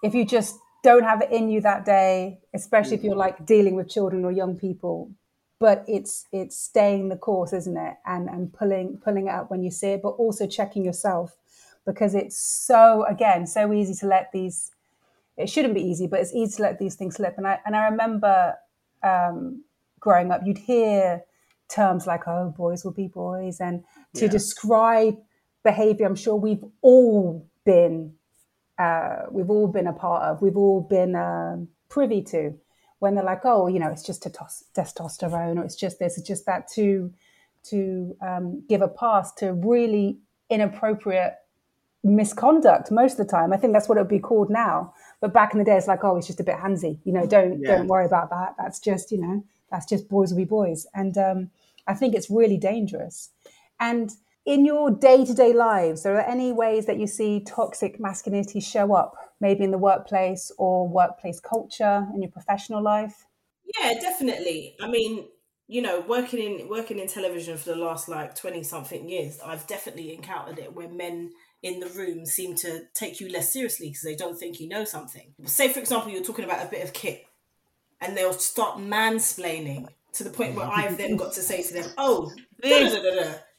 if 0.03 0.13
you 0.13 0.25
just 0.25 0.55
don't 0.83 1.03
have 1.03 1.21
it 1.21 1.31
in 1.31 1.49
you 1.49 1.61
that 1.61 1.85
day, 1.85 2.39
especially 2.53 2.97
if 2.97 3.03
you're 3.03 3.15
like 3.15 3.45
dealing 3.45 3.75
with 3.75 3.89
children 3.89 4.25
or 4.25 4.31
young 4.31 4.57
people. 4.57 5.11
But 5.59 5.85
it's 5.87 6.25
it's 6.31 6.57
staying 6.57 7.09
the 7.09 7.15
course, 7.15 7.53
isn't 7.53 7.77
it? 7.77 7.95
And 8.05 8.29
and 8.29 8.51
pulling 8.53 8.97
pulling 9.03 9.27
it 9.27 9.31
up 9.31 9.49
when 9.49 9.63
you 9.63 9.71
see 9.71 9.89
it, 9.93 10.01
but 10.01 10.09
also 10.09 10.45
checking 10.47 10.83
yourself 10.83 11.37
because 11.85 12.15
it's 12.15 12.37
so 12.37 13.05
again 13.09 13.47
so 13.47 13.71
easy 13.73 13.93
to 13.95 14.07
let 14.07 14.31
these 14.33 14.71
it 15.37 15.49
shouldn't 15.49 15.73
be 15.73 15.81
easy, 15.81 16.05
but 16.07 16.19
it's 16.19 16.33
easy 16.33 16.57
to 16.57 16.61
let 16.63 16.79
these 16.79 16.95
things 16.95 17.15
slip. 17.15 17.37
And 17.37 17.47
I 17.47 17.59
and 17.65 17.75
I 17.75 17.87
remember 17.87 18.55
um, 19.03 19.63
growing 19.99 20.31
up, 20.31 20.41
you'd 20.45 20.57
hear 20.59 21.23
terms 21.69 22.05
like 22.07 22.27
"oh, 22.27 22.53
boys 22.55 22.83
will 22.83 22.91
be 22.91 23.07
boys," 23.07 23.59
and 23.59 23.83
to 24.15 24.25
Yeah. 24.25 24.31
describe 24.31 25.17
behavior. 25.63 26.05
I'm 26.05 26.15
sure 26.15 26.35
we've 26.35 26.63
all 26.81 27.47
been 27.65 28.13
uh, 28.79 29.23
we've 29.31 29.49
all 29.49 29.67
been 29.67 29.87
a 29.87 29.93
part 29.93 30.23
of. 30.23 30.41
We've 30.41 30.57
all 30.57 30.81
been 30.81 31.15
um, 31.15 31.67
privy 31.89 32.21
to 32.23 32.53
when 32.99 33.15
they're 33.15 33.23
like, 33.23 33.41
"oh, 33.45 33.67
you 33.67 33.79
know, 33.79 33.89
it's 33.89 34.03
just 34.03 34.25
a 34.25 34.29
tos- 34.29 34.63
testosterone, 34.75 35.57
or 35.57 35.63
it's 35.63 35.75
just 35.75 35.99
this, 35.99 36.17
it's 36.17 36.27
just 36.27 36.45
that." 36.45 36.67
To 36.75 37.11
to 37.69 38.15
um, 38.21 38.63
give 38.67 38.81
a 38.81 38.87
pass 38.87 39.31
to 39.35 39.53
really 39.53 40.17
inappropriate 40.49 41.35
misconduct 42.03 42.91
most 42.91 43.13
of 43.13 43.25
the 43.25 43.31
time. 43.31 43.53
I 43.53 43.57
think 43.57 43.71
that's 43.73 43.87
what 43.87 43.97
it 43.97 44.01
would 44.01 44.09
be 44.09 44.19
called 44.19 44.49
now. 44.49 44.93
But 45.21 45.31
back 45.33 45.53
in 45.53 45.59
the 45.59 45.63
day, 45.65 45.77
it's 45.77 45.87
like, 45.87 46.03
oh, 46.03 46.17
it's 46.17 46.27
just 46.27 46.41
a 46.41 46.43
bit 46.43 46.57
handsy. 46.57 46.99
You 47.05 47.13
know, 47.13 47.25
don't 47.25 47.61
Yeah. 47.61 47.77
don't 47.77 47.87
worry 47.87 48.05
about 48.05 48.29
that. 48.31 48.55
That's 48.57 48.79
just 48.79 49.11
you 49.11 49.19
know, 49.19 49.43
that's 49.71 49.85
just 49.85 50.09
boys 50.09 50.31
will 50.31 50.37
be 50.39 50.45
boys. 50.45 50.85
And 50.93 51.17
um, 51.17 51.49
I 51.87 51.93
think 51.93 52.15
it's 52.15 52.29
really 52.29 52.57
dangerous. 52.57 53.29
And 53.79 54.11
in 54.45 54.65
your 54.65 54.91
day 54.91 55.25
to 55.25 55.33
day 55.33 55.53
lives, 55.53 56.05
are 56.05 56.13
there 56.13 56.29
any 56.29 56.51
ways 56.51 56.85
that 56.85 56.99
you 56.99 57.07
see 57.07 57.43
toxic 57.45 57.99
masculinity 57.99 58.59
show 58.59 58.93
up, 58.93 59.15
maybe 59.39 59.63
in 59.63 59.71
the 59.71 59.77
workplace 59.77 60.51
or 60.57 60.87
workplace 60.87 61.39
culture 61.39 62.07
in 62.13 62.21
your 62.21 62.31
professional 62.31 62.81
life? 62.81 63.25
Yeah, 63.79 63.93
definitely. 63.99 64.75
I 64.81 64.89
mean, 64.89 65.27
you 65.67 65.81
know, 65.81 66.01
working 66.01 66.39
in 66.39 66.67
working 66.69 66.99
in 66.99 67.07
television 67.07 67.57
for 67.57 67.69
the 67.69 67.75
last 67.77 68.09
like 68.09 68.35
twenty 68.35 68.63
something 68.63 69.07
years, 69.07 69.39
I've 69.43 69.65
definitely 69.65 70.13
encountered 70.13 70.59
it 70.59 70.75
where 70.75 70.89
men 70.89 71.31
in 71.61 71.79
the 71.79 71.87
room 71.87 72.25
seem 72.25 72.55
to 72.57 72.81
take 72.93 73.21
you 73.21 73.29
less 73.29 73.53
seriously 73.53 73.87
because 73.87 74.01
they 74.01 74.15
don't 74.15 74.37
think 74.37 74.59
you 74.59 74.67
know 74.67 74.83
something. 74.83 75.33
Say, 75.45 75.71
for 75.71 75.79
example, 75.79 76.11
you're 76.11 76.23
talking 76.23 76.43
about 76.43 76.65
a 76.65 76.69
bit 76.69 76.83
of 76.83 76.91
kit, 76.91 77.25
and 78.01 78.17
they'll 78.17 78.33
start 78.33 78.77
mansplaining 78.79 79.87
to 80.11 80.23
the 80.25 80.29
point 80.29 80.55
where 80.55 80.67
I've 80.67 80.97
then 80.97 81.15
got 81.15 81.33
to 81.33 81.41
say 81.41 81.63
to 81.63 81.73
them, 81.73 81.89
"Oh, 81.97 82.31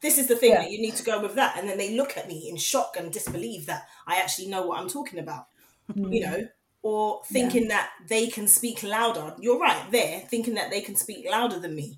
this 0.05 0.19
is 0.19 0.27
the 0.29 0.37
thing 0.37 0.53
Yeah. 0.53 0.63
that 0.63 0.71
you 0.73 0.81
need 0.87 0.97
to 1.01 1.05
go 1.11 1.17
with 1.25 1.35
that," 1.41 1.57
and 1.59 1.65
then 1.69 1.79
they 1.79 1.91
look 2.01 2.13
at 2.19 2.29
me 2.29 2.39
in 2.49 2.57
shock 2.57 2.97
and 2.99 3.13
disbelief 3.13 3.67
that 3.67 3.83
I 4.07 4.15
actually 4.23 4.49
know 4.53 4.63
what 4.67 4.79
I'm 4.81 4.89
talking 4.99 5.19
about 5.19 5.45
hmm. 5.93 6.13
you 6.13 6.21
know, 6.27 6.49
or 6.83 7.23
thinking 7.33 7.69
that 7.69 7.91
they 8.09 8.27
can 8.29 8.47
speak 8.49 8.83
louder. 8.83 9.35
You're 9.41 9.59
right, 9.69 9.85
there, 9.91 10.21
thinking 10.33 10.55
that 10.55 10.71
they 10.71 10.83
can 10.83 10.97
speak 10.97 11.27
louder 11.37 11.59
than 11.59 11.75
me 11.75 11.89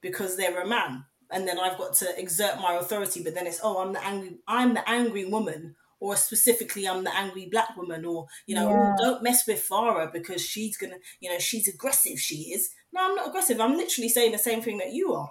because 0.00 0.36
they're 0.36 0.60
a 0.60 0.66
man. 0.68 1.04
and 1.30 1.46
then 1.48 1.58
I've 1.58 1.78
got 1.78 1.92
to 1.94 2.20
exert 2.20 2.60
my 2.60 2.74
authority. 2.74 3.22
But 3.22 3.34
then 3.34 3.46
it's 3.46 3.60
oh, 3.62 3.78
I'm 3.82 3.92
the 3.92 4.04
angry, 4.04 4.38
I'm 4.46 4.74
the 4.74 4.88
angry 4.88 5.24
woman, 5.24 5.74
or 6.00 6.16
specifically, 6.16 6.86
I'm 6.88 7.04
the 7.04 7.16
angry 7.16 7.46
black 7.50 7.76
woman, 7.76 8.04
or 8.04 8.26
you 8.46 8.54
know, 8.54 8.68
oh, 8.68 8.72
Yeah. 8.72 8.94
oh, 9.00 9.04
don't 9.04 9.22
mess 9.22 9.46
with 9.46 9.66
Farah 9.68 10.12
because 10.12 10.42
she's 10.52 10.76
gonna, 10.76 10.98
you 11.20 11.28
know, 11.30 11.38
she's 11.38 11.68
aggressive. 11.68 12.18
She 12.20 12.36
is. 12.54 12.70
No, 12.92 13.04
I'm 13.04 13.16
not 13.16 13.28
aggressive. 13.28 13.60
I'm 13.60 13.76
literally 13.76 14.08
saying 14.08 14.32
the 14.32 14.38
same 14.38 14.62
thing 14.62 14.78
that 14.78 14.92
you 14.92 15.14
are. 15.14 15.30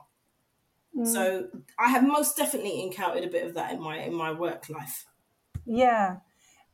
Mm. 0.95 1.07
So 1.07 1.47
I 1.77 1.89
have 1.89 2.03
most 2.03 2.37
definitely 2.37 2.81
encountered 2.81 3.23
a 3.23 3.27
bit 3.29 3.45
of 3.45 3.53
that 3.55 3.73
in 3.73 3.81
my 3.81 3.97
in 3.99 4.13
my 4.13 4.31
work 4.31 4.69
life. 4.69 5.05
Yeah. 5.65 6.17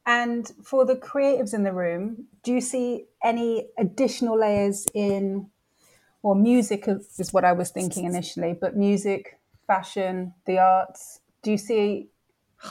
And 0.05 0.51
for 0.63 0.85
the 0.85 0.95
creatives 0.95 1.53
in 1.53 1.63
the 1.63 1.73
room, 1.73 2.25
do 2.43 2.51
you 2.51 2.61
see 2.61 3.05
any 3.23 3.67
additional 3.77 4.39
layers 4.39 4.87
in, 4.95 5.47
well, 6.23 6.35
music 6.35 6.87
is 6.87 7.19
is 7.19 7.31
what 7.31 7.45
I 7.45 7.51
was 7.51 7.69
thinking 7.69 8.05
initially, 8.05 8.57
but 8.59 8.75
music, 8.75 9.39
fashion, 9.67 10.33
the 10.45 10.57
arts, 10.57 11.19
do 11.43 11.51
you 11.51 11.57
see, 11.57 12.09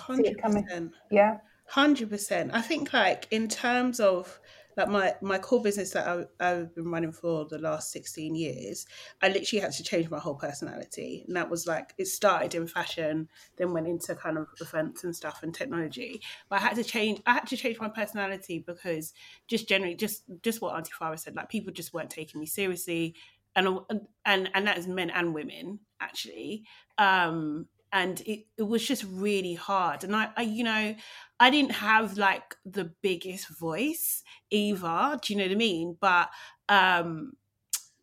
see 0.08 0.26
it 0.26 0.42
coming? 0.42 0.66
100%. 0.66 0.90
Yeah. 1.10 1.38
Hundred 1.66 2.10
percent. 2.10 2.50
I 2.52 2.62
think 2.62 2.92
like 2.92 3.28
in 3.30 3.46
terms 3.46 4.00
of 4.00 4.40
like 4.76 4.88
my 4.88 5.14
my 5.20 5.38
core 5.38 5.62
business 5.62 5.90
that 5.90 6.06
I, 6.06 6.24
I've 6.44 6.74
been 6.74 6.90
running 6.90 7.12
for 7.12 7.44
the 7.44 7.58
last 7.58 7.90
sixteen 7.90 8.34
years, 8.34 8.86
I 9.22 9.28
literally 9.28 9.60
had 9.60 9.72
to 9.72 9.82
change 9.82 10.10
my 10.10 10.18
whole 10.18 10.34
personality, 10.34 11.24
and 11.26 11.36
that 11.36 11.50
was 11.50 11.66
like 11.66 11.94
it 11.98 12.06
started 12.06 12.54
in 12.54 12.66
fashion, 12.66 13.28
then 13.56 13.72
went 13.72 13.88
into 13.88 14.14
kind 14.14 14.38
of 14.38 14.46
events 14.60 15.04
and 15.04 15.14
stuff 15.14 15.42
and 15.42 15.54
technology. 15.54 16.20
But 16.48 16.60
I 16.60 16.62
had 16.62 16.76
to 16.76 16.84
change. 16.84 17.20
I 17.26 17.34
had 17.34 17.46
to 17.48 17.56
change 17.56 17.78
my 17.80 17.88
personality 17.88 18.64
because 18.66 19.12
just 19.48 19.68
generally, 19.68 19.94
just 19.94 20.24
just 20.42 20.60
what 20.60 20.74
Auntie 20.74 20.92
Farah 20.98 21.18
said, 21.18 21.36
like 21.36 21.48
people 21.48 21.72
just 21.72 21.92
weren't 21.92 22.10
taking 22.10 22.40
me 22.40 22.46
seriously, 22.46 23.14
and 23.56 23.80
and 24.24 24.50
and 24.54 24.66
that 24.66 24.78
is 24.78 24.86
men 24.86 25.10
and 25.10 25.34
women 25.34 25.80
actually. 26.00 26.64
Um, 26.98 27.66
and 27.92 28.20
it, 28.22 28.46
it 28.56 28.62
was 28.62 28.86
just 28.86 29.04
really 29.04 29.54
hard. 29.54 30.04
And 30.04 30.14
I, 30.14 30.30
I 30.36 30.42
you 30.42 30.64
know 30.64 30.94
i 31.38 31.50
didn't 31.50 31.72
have 31.72 32.18
like 32.18 32.54
the 32.64 32.92
biggest 33.02 33.48
voice 33.58 34.22
either 34.50 35.18
do 35.22 35.32
you 35.32 35.38
know 35.38 35.44
what 35.46 35.52
i 35.52 35.56
mean? 35.56 35.96
But 36.00 36.30
um 36.68 37.32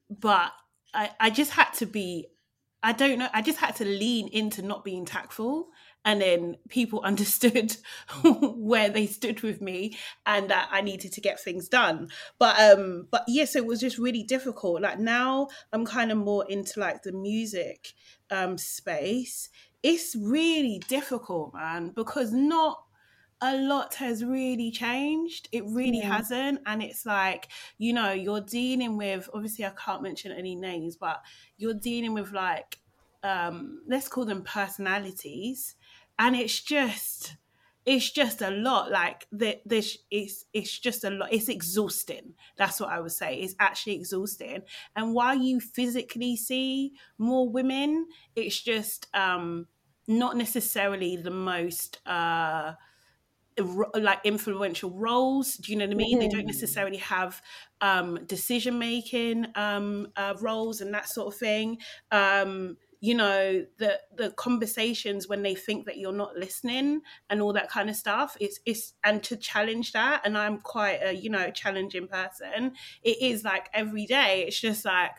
but 0.10 0.52
i 0.94 1.12
i 1.20 1.30
just 1.30 1.52
had 1.52 1.72
to 1.74 1.86
be 1.86 2.28
i 2.84 2.92
don't 2.92 3.20
know 3.20 3.30
i 3.34 3.42
just 3.42 3.60
had 3.60 3.76
to 3.76 3.86
lean 3.86 4.28
into 4.30 4.62
not 4.62 4.84
being 4.84 5.06
tactful 5.06 5.68
and 6.06 6.22
then 6.22 6.56
people 6.70 7.02
understood 7.04 7.76
where 8.24 8.90
they 8.90 9.06
stood 9.08 9.42
with 9.42 9.62
me 9.62 9.98
and 10.26 10.50
that 10.50 10.68
i 10.72 10.82
needed 10.82 11.12
to 11.12 11.22
get 11.22 11.40
things 11.40 11.68
done 11.70 12.08
but 12.40 12.60
um 12.60 13.08
but 13.12 13.24
yes 13.28 13.56
it 13.56 13.66
was 13.66 13.80
just 13.80 13.98
really 13.98 14.24
difficult 14.24 14.82
like 14.82 15.00
now 15.00 15.48
i'm 15.74 15.86
kind 15.86 16.12
of 16.12 16.18
more 16.18 16.46
into 16.50 16.80
like 16.80 17.04
the 17.04 17.12
music 17.12 17.94
um 18.32 18.58
space 18.58 19.50
it's 19.84 20.16
really 20.16 20.80
difficult, 20.88 21.54
man, 21.54 21.92
because 21.96 22.34
not 22.34 22.84
a 23.42 23.56
lot 23.58 23.96
has 23.96 24.24
really 24.26 24.72
changed. 24.72 25.48
It 25.52 25.64
really 25.68 26.00
Yeah. 26.00 26.10
hasn't. 26.10 26.60
And 26.66 26.82
it's 26.82 27.06
like, 27.06 27.48
you 27.78 27.94
know, 27.94 28.12
you're 28.12 28.42
dealing 28.42 28.98
with 28.98 29.30
obviously 29.34 29.66
I 29.66 29.70
can't 29.72 30.02
mention 30.02 30.32
any 30.32 30.56
names, 30.56 30.96
but 30.98 31.22
you're 31.58 31.76
dealing 31.76 32.14
with 32.14 32.32
like 32.32 32.80
um 33.24 33.82
let's 33.88 34.08
call 34.08 34.26
them 34.26 34.44
personalities. 34.44 35.76
And 36.20 36.36
it's 36.36 36.60
just 36.62 37.36
it's 37.86 38.12
just 38.12 38.42
a 38.42 38.52
lot 38.52 38.92
like 38.92 39.26
that 39.32 39.62
this 39.66 39.98
it's 40.12 40.44
it's 40.54 40.78
just 40.78 41.04
a 41.06 41.10
lot 41.10 41.32
it's 41.32 41.48
exhausting. 41.48 42.34
That's 42.58 42.80
what 42.82 42.90
i 42.90 43.00
would 43.00 43.12
say 43.14 43.36
it's 43.40 43.56
actually 43.60 43.96
exhausting. 43.96 44.64
And 44.96 45.14
while 45.14 45.36
you 45.38 45.60
physically 45.60 46.36
see 46.36 46.94
more 47.18 47.48
women 47.50 48.08
it's 48.36 48.60
just 48.62 49.08
um 49.16 49.68
not 50.08 50.36
necessarily 50.38 51.16
the 51.18 51.32
most 51.32 52.00
uh 52.06 52.74
like 53.96 54.20
influential 54.24 54.92
roles 54.92 55.56
do 55.56 55.72
you 55.72 55.78
know 55.80 55.86
what 55.86 55.94
i 55.94 55.98
mean? 55.98 56.20
They 56.20 56.28
don't 56.28 56.46
necessarily 56.46 56.98
have 56.98 57.42
um 57.82 58.20
decision 58.26 58.78
making 58.80 59.48
um 59.56 60.08
uh, 60.16 60.36
roles 60.42 60.82
and 60.82 60.94
that 60.94 61.08
sort 61.10 61.34
of 61.34 61.40
thing. 61.40 61.78
Um 62.12 62.78
you 63.00 63.14
know 63.14 63.66
the 63.78 64.00
the 64.16 64.32
conversations 64.32 65.28
when 65.28 65.44
they 65.44 65.54
think 65.54 65.86
that 65.86 65.98
you're 65.98 66.12
not 66.12 66.36
listening 66.36 67.02
and 67.30 67.42
all 67.42 67.54
that 67.54 67.70
kind 67.70 67.90
of 67.90 67.96
stuff 67.96 68.36
it's 68.40 68.60
it's 68.66 68.94
and 69.04 69.22
to 69.22 69.36
challenge 69.36 69.92
that 69.92 70.22
and 70.26 70.38
i'm 70.38 70.58
quite 70.60 71.00
a 71.04 71.14
you 71.14 71.30
know 71.30 71.52
challenging 71.52 72.08
person 72.08 72.74
it 73.04 73.22
is 73.22 73.44
like 73.44 73.70
every 73.74 74.06
day 74.06 74.44
it's 74.48 74.60
just 74.60 74.84
like 74.84 75.12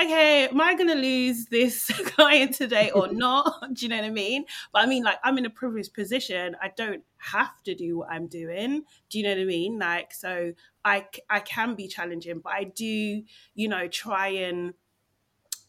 okay 0.00 0.48
am 0.48 0.60
i 0.60 0.74
gonna 0.74 0.94
lose 0.94 1.46
this 1.46 1.86
client 2.04 2.54
today 2.54 2.90
or 2.90 3.08
not? 3.12 3.62
Do 3.72 3.86
you 3.86 3.88
know 3.88 3.96
what 3.96 4.04
i 4.04 4.10
mean? 4.10 4.44
But 4.72 4.82
i 4.82 4.86
mean 4.86 5.02
like 5.02 5.18
i'm 5.24 5.38
in 5.38 5.46
a 5.46 5.50
privileged 5.50 5.94
position 5.94 6.56
i 6.60 6.70
don't 6.76 7.02
have 7.16 7.62
to 7.62 7.74
do 7.74 7.98
what 7.98 8.10
i'm 8.10 8.26
doing 8.26 8.82
do 9.08 9.18
you 9.18 9.24
know 9.24 9.30
what 9.30 9.40
i 9.40 9.44
mean? 9.44 9.78
Like 9.78 10.12
so 10.12 10.52
i 10.84 11.06
i 11.30 11.40
can 11.40 11.74
be 11.74 11.88
challenging 11.88 12.40
but 12.40 12.52
i 12.52 12.64
do 12.64 13.22
you 13.54 13.68
know 13.68 13.88
try 13.88 14.28
and 14.28 14.74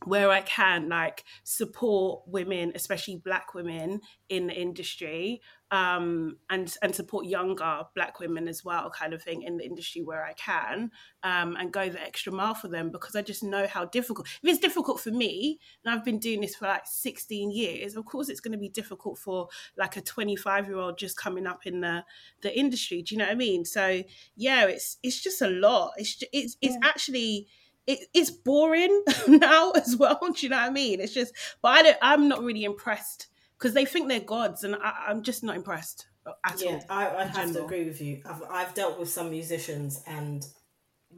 where 0.06 0.30
I 0.30 0.42
can, 0.42 0.90
like 0.90 1.24
support 1.44 2.24
women, 2.28 2.72
especially 2.76 3.18
Black 3.18 3.54
women 3.54 4.02
in 4.30 4.48
the 4.48 4.54
industry, 4.54 5.42
um, 5.72 6.38
and 6.50 6.76
and 6.82 6.94
support 6.94 7.26
younger 7.26 7.84
Black 7.96 8.20
women 8.20 8.48
as 8.48 8.64
well, 8.64 8.90
kind 8.90 9.14
of 9.14 9.24
thing 9.24 9.42
in 9.42 9.58
the 9.58 9.66
industry 9.66 10.02
where 10.02 10.24
I 10.24 10.34
can, 10.34 10.92
um, 11.24 11.56
and 11.58 11.72
go 11.72 11.90
the 11.90 12.02
extra 12.02 12.32
mile 12.32 12.54
for 12.54 12.68
them 12.68 12.92
because 12.92 13.16
I 13.16 13.22
just 13.22 13.44
know 13.44 13.66
how 13.68 13.86
difficult. 13.86 14.28
If 14.28 14.50
it's 14.50 14.60
difficult 14.60 15.00
for 15.00 15.12
me, 15.12 15.60
and 15.84 15.94
I've 15.94 16.06
been 16.06 16.20
doing 16.20 16.42
this 16.42 16.56
for 16.56 16.68
like 16.68 16.86
16 16.86 17.52
years, 17.52 17.96
of 17.96 18.06
course 18.06 18.30
it's 18.30 18.40
going 18.40 18.52
to 18.52 18.58
be 18.58 18.70
difficult 18.70 19.18
for 19.18 19.48
like 19.78 19.98
a 19.98 20.02
25 20.02 20.68
year 20.68 20.78
old 20.78 20.98
just 20.98 21.18
coming 21.18 21.48
up 21.48 21.66
in 21.66 21.82
the 21.82 22.04
the 22.42 22.58
industry. 22.58 23.02
Do 23.02 23.16
you 23.16 23.20
know 23.20 23.26
what 23.26 23.34
I 23.34 23.36
mean? 23.36 23.66
So 23.66 24.04
yeah, 24.36 24.66
it's 24.66 24.98
it's 25.02 25.22
just 25.22 25.42
a 25.42 25.48
lot. 25.48 25.94
It's 25.98 26.24
it's 26.32 26.58
it's 26.62 26.78
actually 26.84 27.48
it, 27.88 28.08
it's 28.14 28.32
boring 28.32 29.04
now 29.28 29.72
as 29.72 29.96
well. 29.96 30.20
Do 30.22 30.46
you 30.46 30.50
know 30.50 30.58
what 30.58 30.68
I 30.68 30.72
mean? 30.72 31.00
It's 31.00 31.14
just, 31.14 31.34
but 31.62 31.70
I 31.70 31.82
don't, 31.84 31.98
I'm 32.02 32.28
not 32.28 32.44
really 32.44 32.64
impressed 32.64 33.28
because 33.58 33.74
they 33.74 33.86
think 33.86 34.08
they're 34.08 34.20
gods, 34.20 34.64
and 34.64 34.76
I, 34.76 35.06
I'm 35.08 35.24
just 35.24 35.44
not 35.44 35.56
impressed 35.56 36.08
at 36.46 36.62
Yeah, 36.62 36.72
all. 36.72 36.86
I, 36.90 37.08
I 37.08 37.22
in 37.24 37.28
have 37.30 37.54
to 37.54 37.66
agree 37.66 37.86
with 37.86 38.02
you. 38.02 38.22
I've 38.26 38.44
I've 38.50 38.74
dealt 38.74 39.00
with 39.00 39.10
some 39.10 39.30
musicians, 39.30 40.02
and 40.08 40.46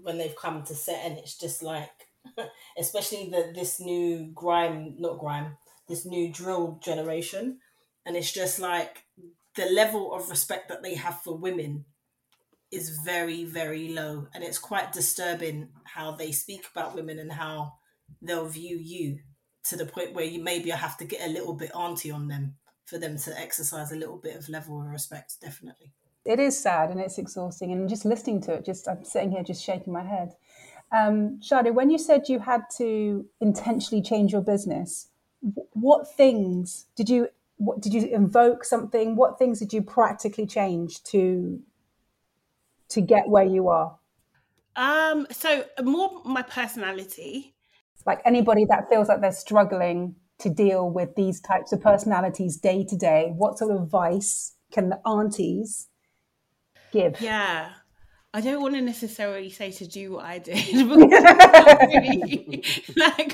when 0.02 0.18
they've 0.18 0.36
come 0.36 0.64
to 0.64 0.76
set, 0.76 1.06
and 1.06 1.18
it's 1.18 1.38
just 1.38 1.64
like, 1.64 1.92
especially 2.78 3.30
the 3.30 3.52
this 3.54 3.80
new 3.80 4.32
grime, 4.34 4.96
not 5.00 5.20
grime, 5.20 5.58
this 5.88 6.06
new 6.06 6.32
drill 6.32 6.80
generation, 6.84 7.60
and 8.06 8.16
it's 8.16 8.32
just 8.32 8.60
like 8.60 9.06
the 9.56 9.66
level 9.66 10.14
of 10.14 10.30
respect 10.30 10.70
that 10.70 10.84
they 10.84 10.96
have 10.96 11.22
for 11.22 11.38
women 11.38 11.86
is 12.72 13.00
very 13.06 13.44
very 13.46 13.90
low, 13.90 14.28
and 14.34 14.44
it's 14.44 14.58
quite 14.58 14.92
disturbing 14.92 15.70
how 15.84 16.12
they 16.12 16.32
speak 16.32 16.66
about 16.74 16.96
women 16.96 17.20
and 17.20 17.32
how 17.32 17.74
they'll 18.22 18.48
view 18.48 18.78
you 18.78 19.20
to 19.64 19.76
the 19.76 19.86
point 19.86 20.14
where 20.14 20.26
you 20.26 20.44
maybe 20.44 20.70
have 20.70 20.98
to 20.98 21.06
get 21.06 21.28
a 21.28 21.32
little 21.32 21.54
bit 21.54 21.72
auntie 21.76 22.12
on 22.12 22.28
them 22.28 22.56
for 22.86 22.98
them 23.00 23.18
to 23.18 23.40
exercise 23.40 23.92
a 23.92 23.96
little 23.96 24.18
bit 24.18 24.36
of 24.36 24.48
level 24.48 24.80
of 24.80 24.88
respect 24.88 25.36
definitely 25.42 25.92
It 26.24 26.40
is 26.40 26.60
sad 26.60 26.92
and 26.92 27.00
it's 27.00 27.18
exhausting. 27.18 27.72
And 27.72 27.90
just 27.90 28.06
listening 28.06 28.42
to 28.42 28.54
it, 28.54 28.66
just 28.66 28.88
I'm 28.88 29.04
sitting 29.04 29.32
here 29.32 29.44
just 29.44 29.64
shaking 29.64 29.94
my 29.94 30.04
head. 30.04 30.36
Um, 30.92 31.40
Sade, 31.42 31.76
when 31.76 31.90
you 31.90 31.98
said 31.98 32.30
you 32.30 32.40
had 32.40 32.64
to 32.78 33.26
intentionally 33.42 34.04
change 34.04 34.32
your 34.32 34.42
business, 34.42 35.10
what 35.74 36.12
things 36.16 36.86
did 36.96 37.10
you 37.10 37.30
what 37.58 37.82
did 37.82 37.94
you 37.94 38.06
invoke 38.08 38.66
something? 38.66 39.16
What 39.16 39.40
things 39.40 39.60
did 39.60 39.72
you 39.74 39.82
practically 39.82 40.46
change 40.46 41.04
to 41.06 41.62
to 42.96 43.02
get 43.02 43.30
where 43.30 43.46
you 43.46 43.70
are? 43.70 43.98
Um, 44.76 45.28
so 45.32 45.66
more 45.84 46.22
my 46.26 46.42
personality. 46.42 47.56
Like 48.06 48.22
anybody 48.26 48.66
that 48.66 48.90
feels 48.90 49.08
like 49.08 49.22
they're 49.22 49.32
struggling 49.32 50.16
to 50.40 50.50
deal 50.50 50.90
with 50.90 51.16
these 51.16 51.40
types 51.40 51.72
of 51.72 51.82
personalities 51.82 52.58
day 52.58 52.84
to 52.84 52.96
day, 52.96 53.32
what 53.36 53.58
sort 53.58 53.72
of 53.72 53.82
advice 53.84 54.56
can 54.72 54.90
the 54.90 55.00
aunties 55.08 55.88
give? 56.92 57.22
Yeah. 57.22 57.70
I 58.34 58.42
don't 58.42 58.62
want 58.62 58.76
to 58.76 58.82
necessarily 58.82 59.50
say 59.50 59.72
to 59.72 59.88
do 59.88 60.12
what 60.12 60.26
I 60.26 60.40
did 60.40 60.58
because 60.90 60.98
not 61.10 61.80
really 61.88 62.64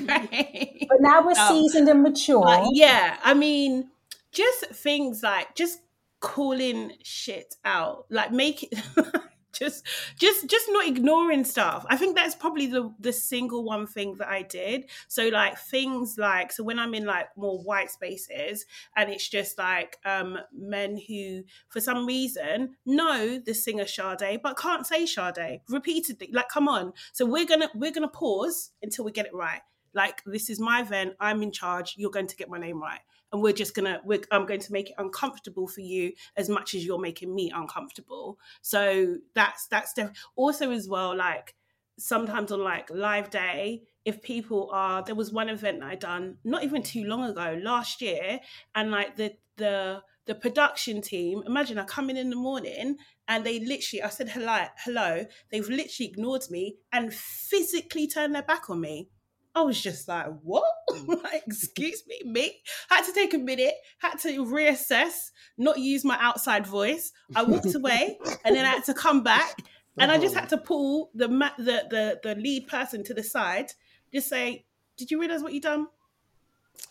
great. 0.06 0.86
But 0.88 0.98
now 1.00 1.26
we're 1.26 1.32
Um, 1.32 1.48
seasoned 1.48 1.90
and 1.90 2.04
mature. 2.04 2.44
But 2.44 2.68
yeah, 2.74 3.18
I 3.24 3.34
mean, 3.34 3.90
just 4.32 4.66
things 4.68 5.24
like 5.24 5.56
just 5.56 5.80
calling 6.20 6.92
shit 7.04 7.56
out, 7.66 8.06
like 8.12 8.32
make 8.32 8.64
it. 8.64 8.74
just 9.62 9.86
just 10.18 10.48
just 10.48 10.66
not 10.70 10.88
ignoring 10.88 11.44
stuff 11.44 11.86
i 11.90 11.96
think 11.96 12.16
that's 12.16 12.34
probably 12.36 12.66
the 12.66 12.92
the 13.00 13.14
single 13.14 13.64
one 13.64 13.86
thing 13.86 14.16
that 14.18 14.28
i 14.28 14.42
did 14.42 14.86
so 15.08 15.28
like 15.28 15.58
things 15.58 16.18
like 16.18 16.52
so 16.52 16.64
when 16.64 16.80
i'm 16.80 16.94
in 16.96 17.06
like 17.06 17.28
more 17.38 17.60
white 17.60 17.92
spaces 17.92 18.66
and 18.96 19.10
it's 19.10 19.30
just 19.30 19.58
like 19.58 19.98
um 20.06 20.38
men 20.52 21.00
who 21.08 21.44
for 21.70 21.80
some 21.80 22.06
reason 22.06 22.76
know 22.86 23.40
the 23.46 23.54
singer 23.54 23.86
Sade 23.86 24.40
but 24.42 24.58
can't 24.58 24.88
say 24.88 25.06
Sade 25.06 25.62
repeatedly 25.70 26.30
like 26.34 26.50
come 26.50 26.68
on 26.68 26.94
so 27.14 27.26
we're 27.26 27.46
gonna 27.46 27.70
we're 27.76 27.92
gonna 27.92 28.08
pause 28.08 28.72
until 28.82 29.06
we 29.06 29.12
get 29.12 29.28
it 29.28 29.34
right 29.34 29.62
Like 29.94 30.24
this 30.26 30.50
is 30.50 30.60
my 30.60 30.82
event. 30.82 31.14
I'm 31.20 31.42
in 31.44 31.52
charge. 31.52 31.96
You're 31.98 32.12
going 32.12 32.28
to 32.28 32.36
get 32.36 32.50
my 32.50 32.58
name 32.58 32.82
right, 32.82 33.02
and 33.32 33.42
we're 33.42 33.54
just 33.54 33.76
gonna. 33.76 34.02
We're, 34.04 34.22
I'm 34.32 34.46
going 34.46 34.60
to 34.60 34.74
make 34.74 34.90
it 34.90 34.96
uncomfortable 34.98 35.68
for 35.68 35.82
you 35.82 36.14
as 36.36 36.50
much 36.50 36.74
as 36.76 36.86
you're 36.86 37.00
making 37.00 37.34
me 37.34 37.52
uncomfortable. 37.54 38.40
So 38.62 39.18
that's 39.36 39.68
that's 39.68 39.94
def- 39.94 40.12
also 40.36 40.72
as 40.72 40.88
well. 40.88 41.16
Like 41.16 41.56
sometimes 41.98 42.52
on 42.52 42.64
like 42.64 42.90
live 42.90 43.30
day 43.30 43.84
if 44.06 44.22
people 44.22 44.70
are 44.74 45.04
there 45.04 45.16
was 45.16 45.32
one 45.32 45.50
event 45.50 45.80
that 45.80 45.90
i 45.90 45.96
done 45.96 46.38
not 46.44 46.64
even 46.64 46.82
too 46.82 47.04
long 47.04 47.24
ago 47.24 47.60
last 47.62 48.02
year 48.02 48.40
and 48.76 48.92
like 48.92 49.16
the 49.18 49.32
the 49.58 50.02
the 50.26 50.34
production 50.34 51.02
team 51.02 51.44
imagine 51.46 51.78
i 51.78 51.84
come 51.84 52.10
in 52.10 52.18
in 52.18 52.30
the 52.30 52.36
morning 52.36 52.96
and 53.28 53.46
they 53.46 53.60
literally 53.60 54.02
i 54.02 54.10
said 54.10 54.30
hello 54.30 54.66
hello 54.84 55.24
they've 55.52 55.70
literally 55.70 56.10
ignored 56.10 56.44
me 56.50 56.76
and 56.92 57.14
physically 57.14 58.08
turned 58.08 58.34
their 58.34 58.42
back 58.42 58.70
on 58.70 58.82
me 58.82 59.10
I 59.54 59.62
was 59.62 59.82
just 59.82 60.08
like, 60.08 60.28
what? 60.44 60.64
like, 61.08 61.44
excuse 61.46 62.04
me, 62.08 62.22
me? 62.26 62.62
Had 62.90 63.04
to 63.04 63.14
take 63.14 63.34
a 63.34 63.38
minute, 63.38 63.74
had 64.00 64.18
to 64.20 64.46
reassess, 64.46 65.32
not 65.58 65.78
use 65.78 66.06
my 66.06 66.18
outside 66.20 66.66
voice. 66.66 67.12
I 67.36 67.44
walked 67.44 67.76
away 67.76 68.18
and 68.46 68.56
then 68.56 68.66
I 68.66 68.70
had 68.70 68.86
to 68.86 68.94
come 68.94 69.24
back 69.24 69.58
and 69.98 70.12
I 70.12 70.18
just 70.18 70.36
had 70.36 70.50
to 70.50 70.58
pull 70.58 71.12
the, 71.14 71.28
ma- 71.28 71.52
the 71.58 71.86
the 71.90 72.20
the 72.24 72.36
lead 72.36 72.68
person 72.68 73.04
to 73.06 73.14
the 73.14 73.24
side, 73.24 73.74
just 74.14 74.30
say, 74.30 74.66
"Did 74.98 75.12
you 75.12 75.20
realize 75.20 75.44
what 75.44 75.54
you 75.54 75.62
done? 75.62 75.88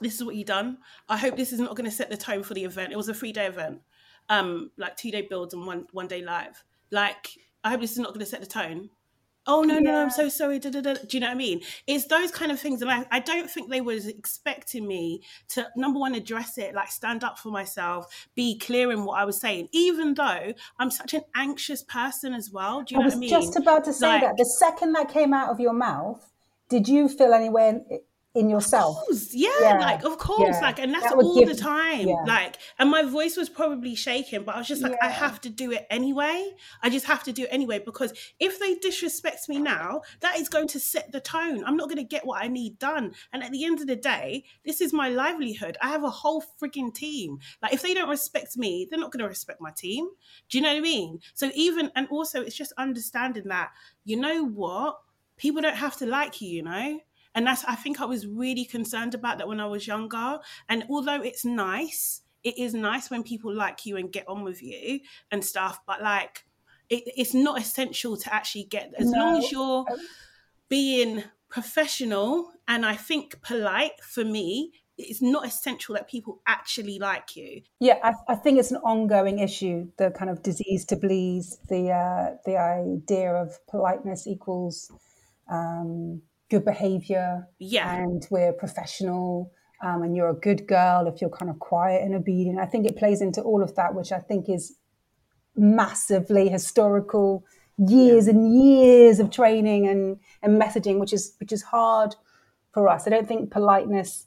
This 0.01 0.14
is 0.14 0.25
what 0.25 0.35
you 0.35 0.44
done. 0.44 0.79
I 1.09 1.16
hope 1.16 1.37
this 1.37 1.53
is 1.53 1.61
not 1.61 1.77
going 1.77 1.88
to 1.88 1.96
set 1.96 2.11
the 2.11 2.16
tone 2.16 2.42
for 2.42 2.55
the 2.55 2.64
event. 2.64 2.92
It 2.92 2.96
was 2.96 3.09
a 3.09 3.14
three 3.14 3.33
day 3.33 3.46
event, 3.46 3.81
um, 4.29 4.70
like 4.77 4.96
two 4.96 5.11
day 5.11 5.23
builds 5.23 5.55
and 5.55 5.66
one 5.66 5.87
one 5.92 6.09
day 6.09 6.23
live. 6.23 6.62
Like, 6.90 7.29
I 7.64 7.70
hope 7.70 7.81
this 7.81 7.92
is 7.92 7.99
not 7.99 8.09
going 8.09 8.20
to 8.20 8.27
set 8.27 8.40
the 8.40 8.46
tone 8.46 8.90
oh 9.46 9.62
no 9.62 9.79
no, 9.79 9.90
no 9.92 10.03
i'm 10.03 10.11
so 10.11 10.29
sorry 10.29 10.59
da, 10.59 10.68
da, 10.70 10.81
da. 10.81 10.94
do 10.94 11.16
you 11.16 11.20
know 11.20 11.26
what 11.29 11.33
i 11.35 11.37
mean? 11.37 11.61
It's 11.87 12.07
those 12.07 12.31
kind 12.31 12.53
of 12.53 12.61
things 12.61 12.83
and 12.83 12.90
I, 12.90 13.07
I 13.11 13.20
don't 13.20 13.50
think 13.50 13.70
they 13.70 13.81
was 13.81 14.07
expecting 14.07 14.87
me 14.87 15.22
to 15.48 15.66
number 15.76 15.98
one 15.98 16.14
address 16.14 16.59
it 16.59 16.74
like 16.74 16.90
stand 16.90 17.24
up 17.24 17.38
for 17.38 17.48
myself 17.50 18.29
be 18.35 18.59
clear 18.59 18.92
in 18.92 19.05
what 19.05 19.18
i 19.18 19.24
was 19.24 19.40
saying 19.40 19.68
even 19.72 20.14
though 20.14 20.53
i'm 20.79 20.90
such 20.90 21.14
an 21.14 21.22
anxious 21.35 21.83
person 21.83 22.35
as 22.35 22.50
well. 22.50 22.83
Do 22.83 22.94
you 22.94 23.00
I 23.00 23.05
know 23.05 23.09
what 23.09 23.16
i 23.16 23.18
mean? 23.18 23.31
just 23.31 23.57
about 23.57 23.85
to 23.87 23.92
say 23.92 24.07
Like- 24.09 24.22
that 24.22 24.37
the 24.37 24.44
second 24.44 24.92
that 24.92 25.09
came 25.09 25.33
out 25.33 25.48
of 25.50 25.59
your 25.59 25.72
mouth, 25.72 26.22
did 26.68 26.88
you 26.88 27.09
feel 27.09 27.33
anywhere 27.33 27.81
in, 28.35 28.49
yourself? 28.49 28.97
Of 28.99 29.07
course, 29.07 29.35
yeah, 29.35 29.49
Yeah, 29.61 29.79
like 29.79 30.05
of 30.05 30.19
course, 30.19 30.57
yeah. 30.57 30.61
like, 30.61 30.79
and 30.79 30.93
that's 30.95 31.05
That 31.05 31.14
all 31.14 31.38
give- 31.38 31.49
the 31.49 31.55
time. 31.55 32.07
yeah. 32.09 32.14
Like, 32.27 32.57
and 32.79 32.90
my 32.90 33.03
voice 33.03 33.37
was 33.37 33.49
probably 33.49 33.95
shaking, 33.95 34.45
but 34.45 34.55
I 34.55 34.59
was 34.59 34.69
just 34.69 34.83
like, 34.83 34.97
I 35.03 35.09
have 35.09 35.40
to 35.43 35.51
do 35.51 35.73
it 35.73 35.87
anyway. 35.90 36.53
I 36.83 36.90
just 36.90 37.07
have 37.07 37.23
to 37.25 37.33
do 37.33 37.43
it 37.43 37.49
anyway 37.51 37.81
because 37.85 38.12
if 38.38 38.59
they 38.61 38.75
disrespect 38.77 39.49
me 39.49 39.59
now, 39.59 40.03
that 40.21 40.38
is 40.38 40.49
going 40.49 40.69
to 40.69 40.81
set 40.81 41.11
the 41.12 41.21
tone. 41.21 41.64
I'm 41.64 41.77
not 41.77 41.88
going 41.88 41.97
to 41.99 42.05
get 42.05 42.25
what 42.27 42.43
I 42.43 42.49
need 42.49 42.79
done. 42.79 43.14
And 43.33 43.43
at 43.43 43.51
the 43.53 43.64
end 43.64 43.81
of 43.81 43.87
the 43.87 43.97
day, 43.97 44.45
this 44.64 44.81
is 44.81 44.93
my 44.93 45.09
livelihood. 45.09 45.77
I 45.83 45.88
have 45.88 46.05
a 46.05 46.11
whole 46.11 46.43
freaking 46.62 46.95
team. 46.95 47.38
Like, 47.62 47.73
if 47.73 47.83
they 47.83 47.95
don't 47.95 48.09
respect 48.09 48.57
me, 48.57 48.87
they're 48.88 49.01
not 49.01 49.11
going 49.11 49.23
to 49.25 49.29
respect 49.29 49.61
my 49.61 49.71
team. 49.73 50.09
Do 50.49 50.59
you 50.59 50.62
know 50.62 50.71
what 50.71 50.79
I 50.79 50.81
mean? 50.81 51.21
So 51.35 51.51
even, 51.55 51.90
and 51.97 52.07
also, 52.09 52.43
it's 52.43 52.57
just 52.57 52.73
understanding 52.79 53.49
that 53.49 53.71
you 54.05 54.16
know 54.16 54.45
what 54.45 54.99
people 55.37 55.62
don't 55.62 55.77
have 55.77 55.97
to 55.97 56.07
like 56.07 56.40
you. 56.40 56.51
You 56.51 56.62
know 56.62 57.01
and 57.35 57.47
that's 57.47 57.64
i 57.66 57.75
think 57.75 58.01
i 58.01 58.05
was 58.05 58.27
really 58.27 58.64
concerned 58.64 59.14
about 59.14 59.38
that 59.38 59.49
when 59.49 59.61
i 59.61 59.66
was 59.66 59.87
younger 59.87 60.38
and 60.69 60.85
although 60.88 61.23
it's 61.23 61.45
nice 61.45 62.23
it 62.43 62.59
is 62.59 62.75
nice 62.75 63.11
when 63.11 63.23
people 63.23 63.53
like 63.53 63.85
you 63.85 63.97
and 63.97 64.12
get 64.12 64.27
on 64.29 64.43
with 64.43 64.62
you 64.62 65.01
and 65.31 65.45
stuff 65.45 65.81
but 65.87 66.03
like 66.03 66.45
it, 66.88 67.05
it's 67.16 67.35
not 67.35 67.61
essential 67.61 68.16
to 68.16 68.33
actually 68.35 68.64
get 68.64 68.93
as 68.99 69.11
long 69.11 69.37
as 69.37 69.53
you're 69.53 69.85
being 70.69 71.23
professional 71.49 72.53
and 72.69 72.87
i 72.87 72.95
think 72.95 73.40
polite 73.43 74.01
for 74.03 74.25
me 74.25 74.73
it's 75.03 75.23
not 75.23 75.47
essential 75.47 75.95
that 75.95 76.09
people 76.09 76.43
actually 76.47 76.99
like 76.99 77.35
you 77.37 77.62
Yeah, 77.81 77.99
I, 78.03 78.12
I 78.29 78.35
think 78.35 78.59
it's 78.59 78.71
an 78.71 78.79
ongoing 78.79 79.38
issue. 79.38 79.90
The 79.97 80.11
kind 80.11 80.31
of 80.31 80.43
disease 80.43 80.85
to 80.87 80.97
please, 80.97 81.59
the 81.69 81.90
uh, 81.90 82.37
the 82.45 82.59
idea 82.59 83.33
of 83.33 83.59
politeness 83.66 84.27
equals 84.27 84.90
um, 85.51 86.23
good 86.50 86.64
behavior, 86.64 87.48
Yeah. 87.58 87.94
and 87.94 88.26
we're 88.30 88.52
professional, 88.52 89.52
um, 89.82 90.02
and 90.02 90.14
you're 90.16 90.28
a 90.28 90.34
good 90.34 90.66
girl 90.66 91.06
if 91.06 91.20
you're 91.20 91.30
kind 91.30 91.50
of 91.50 91.58
quiet 91.58 92.02
and 92.02 92.14
obedient. 92.14 92.58
I 92.58 92.66
think 92.66 92.86
it 92.86 92.96
plays 92.96 93.20
into 93.22 93.40
all 93.42 93.62
of 93.62 93.74
that, 93.76 93.94
which 93.94 94.12
I 94.12 94.18
think 94.18 94.48
is 94.48 94.76
massively 95.56 96.48
historical, 96.48 97.44
years 97.78 98.26
and 98.28 98.52
years 98.62 99.20
of 99.20 99.30
training 99.30 99.86
and 99.88 100.18
and 100.42 100.60
messaging, 100.60 100.98
which 100.98 101.12
is 101.12 101.34
which 101.40 101.52
is 101.52 101.62
hard 101.62 102.14
for 102.74 102.88
us. 102.88 103.06
I 103.06 103.10
don't 103.10 103.26
think 103.26 103.50
politeness 103.50 104.26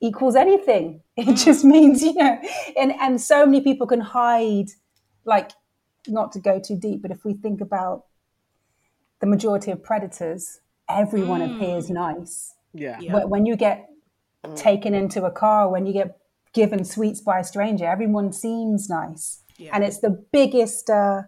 equals 0.00 0.36
anything. 0.36 1.00
It 1.16 1.36
just 1.36 1.64
means, 1.64 2.02
you 2.02 2.14
know, 2.14 2.38
and, 2.76 2.92
and 3.00 3.20
so 3.20 3.46
many 3.46 3.60
people 3.62 3.86
can 3.86 4.00
hide, 4.00 4.70
like, 5.24 5.52
not 6.08 6.32
to 6.32 6.40
go 6.40 6.58
too 6.58 6.76
deep, 6.76 7.02
but 7.02 7.10
if 7.12 7.24
we 7.24 7.34
think 7.34 7.60
about 7.60 8.04
the 9.20 9.26
majority 9.26 9.70
of 9.70 9.82
predators, 9.82 10.60
everyone 10.88 11.42
appears 11.42 11.90
nice. 11.90 12.54
Yeah. 12.72 12.98
Yeah. 13.00 13.14
When- 13.14 13.30
When 13.30 13.46
you 13.46 13.56
get 13.56 13.88
taken 14.56 14.94
into 14.94 15.24
a 15.24 15.30
car, 15.30 15.70
when 15.70 15.86
you 15.86 15.92
get 15.92 16.18
given 16.52 16.84
sweets 16.84 17.20
by 17.20 17.38
a 17.40 17.44
stranger, 17.44 17.86
everyone 17.86 18.32
seems 18.32 18.88
nice. 18.88 19.42
Yeah. 19.56 19.70
And 19.72 19.82
it's 19.84 19.98
the 20.00 20.10
biggest, 20.32 20.90
uh, 20.90 21.22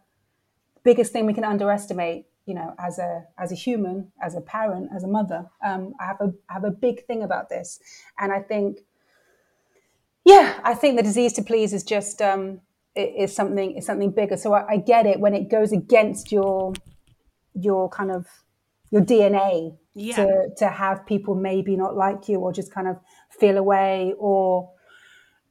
biggest 0.84 1.12
thing 1.12 1.26
we 1.26 1.32
can 1.32 1.44
underestimate. 1.44 2.26
You 2.44 2.54
know, 2.54 2.74
as 2.78 2.98
a 3.00 3.24
as 3.38 3.50
a 3.50 3.56
human, 3.56 4.12
as 4.22 4.36
a 4.36 4.40
parent, 4.40 4.90
as 4.94 5.02
a 5.02 5.08
mother, 5.08 5.50
um, 5.64 5.94
I 5.98 6.04
have 6.06 6.20
a 6.20 6.32
I 6.48 6.52
have 6.52 6.64
a 6.64 6.70
big 6.70 7.04
thing 7.06 7.22
about 7.24 7.48
this, 7.48 7.80
and 8.20 8.32
I 8.32 8.40
think 8.40 8.78
yeah, 10.24 10.60
I 10.62 10.74
think 10.74 10.96
the 10.96 11.02
disease 11.02 11.32
to 11.34 11.42
please 11.42 11.72
is 11.72 11.82
just 11.84 12.20
um, 12.22 12.60
i- 12.96 13.00
is 13.00 13.34
something 13.34 13.72
is 13.76 13.86
something 13.86 14.10
bigger. 14.12 14.36
So 14.36 14.52
I, 14.54 14.64
I 14.74 14.76
get 14.76 15.06
it 15.06 15.18
when 15.20 15.34
it 15.34 15.48
goes 15.48 15.72
against 15.72 16.30
your 16.30 16.72
your 17.54 17.88
kind 17.88 18.10
of 18.12 18.26
your 18.96 19.04
DNA 19.04 19.76
Yeah. 19.94 20.16
to 20.16 20.48
to 20.58 20.68
have 20.68 21.06
people 21.06 21.34
maybe 21.34 21.76
not 21.76 21.96
like 21.96 22.28
you 22.28 22.40
or 22.40 22.52
just 22.52 22.72
kind 22.72 22.88
of 22.88 22.96
feel 23.30 23.56
away 23.58 24.14
or 24.18 24.70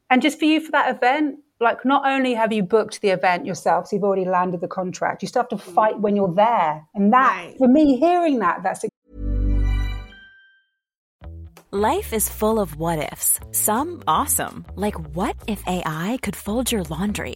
and 0.09 0.21
just 0.21 0.39
for 0.39 0.45
you 0.45 0.59
for 0.61 0.71
that 0.71 0.95
event. 0.95 1.39
Like 1.59 1.85
not 1.85 2.05
only 2.05 2.33
have 2.33 2.51
you 2.51 2.63
booked 2.63 3.01
the 3.01 3.09
event 3.09 3.45
yourself, 3.45 3.87
so 3.87 3.95
you've 3.95 4.03
already 4.03 4.25
landed 4.25 4.59
the 4.59 4.67
contract, 4.67 5.21
you 5.21 5.27
still 5.27 5.43
have 5.43 5.49
to 5.49 5.55
mm. 5.55 5.73
fight 5.77 5.99
when 5.99 6.15
you're 6.15 6.33
there. 6.33 6.85
And 6.93 7.13
that, 7.13 7.33
Right. 7.35 7.57
for 7.57 7.69
me, 7.69 7.97
hearing 7.97 8.39
that, 8.39 8.61
that's 8.61 8.83
Life 11.71 12.13
is 12.13 12.27
full 12.29 12.59
of 12.59 12.75
what 12.77 12.99
ifs. 13.11 13.39
Some 13.51 14.03
awesome, 14.07 14.65
like 14.75 14.95
what 15.15 15.35
if 15.47 15.63
AI 15.65 16.19
could 16.21 16.35
fold 16.35 16.71
your 16.71 16.83
laundry? 16.83 17.35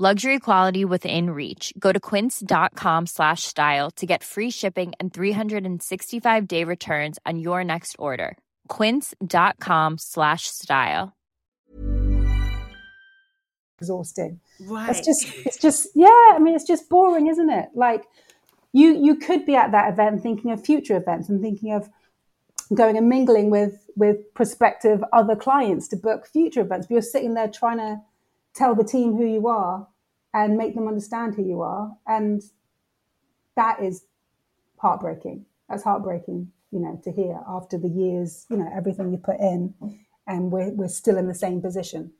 Luxury 0.00 0.38
quality 0.38 0.84
within 0.84 1.30
reach. 1.30 1.72
Go 1.76 1.90
to 1.90 1.98
quince.com 1.98 3.06
slash 3.06 3.42
style 3.42 3.90
to 3.96 4.06
get 4.06 4.22
free 4.22 4.48
shipping 4.48 4.92
and 5.00 5.12
365 5.12 6.46
day 6.46 6.62
returns 6.62 7.18
on 7.26 7.40
your 7.40 7.64
next 7.64 7.96
order. 7.98 8.38
Quince.com 8.68 9.98
slash 9.98 10.46
style. 10.46 11.16
exhausting. 13.80 14.38
right 14.66 14.90
It's 14.90 15.04
just, 15.04 15.46
it's 15.46 15.58
just, 15.58 15.88
yeah. 15.96 16.06
I 16.06 16.38
mean, 16.40 16.54
it's 16.54 16.66
just 16.66 16.88
boring, 16.88 17.26
isn't 17.26 17.50
it? 17.50 17.70
Like, 17.74 18.04
you 18.72 18.96
you 19.02 19.16
could 19.16 19.44
be 19.46 19.56
at 19.56 19.72
that 19.72 19.92
event 19.92 20.22
thinking 20.22 20.52
of 20.52 20.64
future 20.64 20.96
events 20.96 21.28
and 21.28 21.40
thinking 21.40 21.72
of 21.72 21.90
going 22.72 22.96
and 22.96 23.08
mingling 23.08 23.50
with 23.50 23.88
with 23.96 24.32
prospective 24.34 25.02
other 25.12 25.34
clients 25.34 25.88
to 25.88 25.96
book 25.96 26.28
future 26.28 26.60
events. 26.60 26.86
But 26.86 26.94
you're 26.94 27.02
sitting 27.02 27.34
there 27.34 27.48
trying 27.48 27.78
to 27.78 28.00
tell 28.58 28.74
the 28.74 28.84
team 28.84 29.16
who 29.16 29.24
you 29.24 29.46
are 29.46 29.88
and 30.34 30.56
make 30.56 30.74
them 30.74 30.88
understand 30.88 31.34
who 31.34 31.44
you 31.44 31.62
are, 31.62 31.96
and 32.06 32.42
that 33.56 33.82
is 33.82 34.04
heartbreaking. 34.78 35.46
That's 35.68 35.82
heartbreaking, 35.84 36.50
you 36.70 36.80
know, 36.80 37.00
to 37.04 37.12
hear 37.12 37.40
after 37.48 37.78
the 37.78 37.88
years, 37.88 38.46
you 38.50 38.56
know, 38.56 38.70
everything 38.74 39.12
you 39.12 39.18
put 39.18 39.38
in, 39.40 39.74
and 40.26 40.50
we're 40.50 40.70
we're 40.70 40.88
still 40.88 41.16
in 41.16 41.28
the 41.28 41.34
same 41.34 41.62
position. 41.62 42.12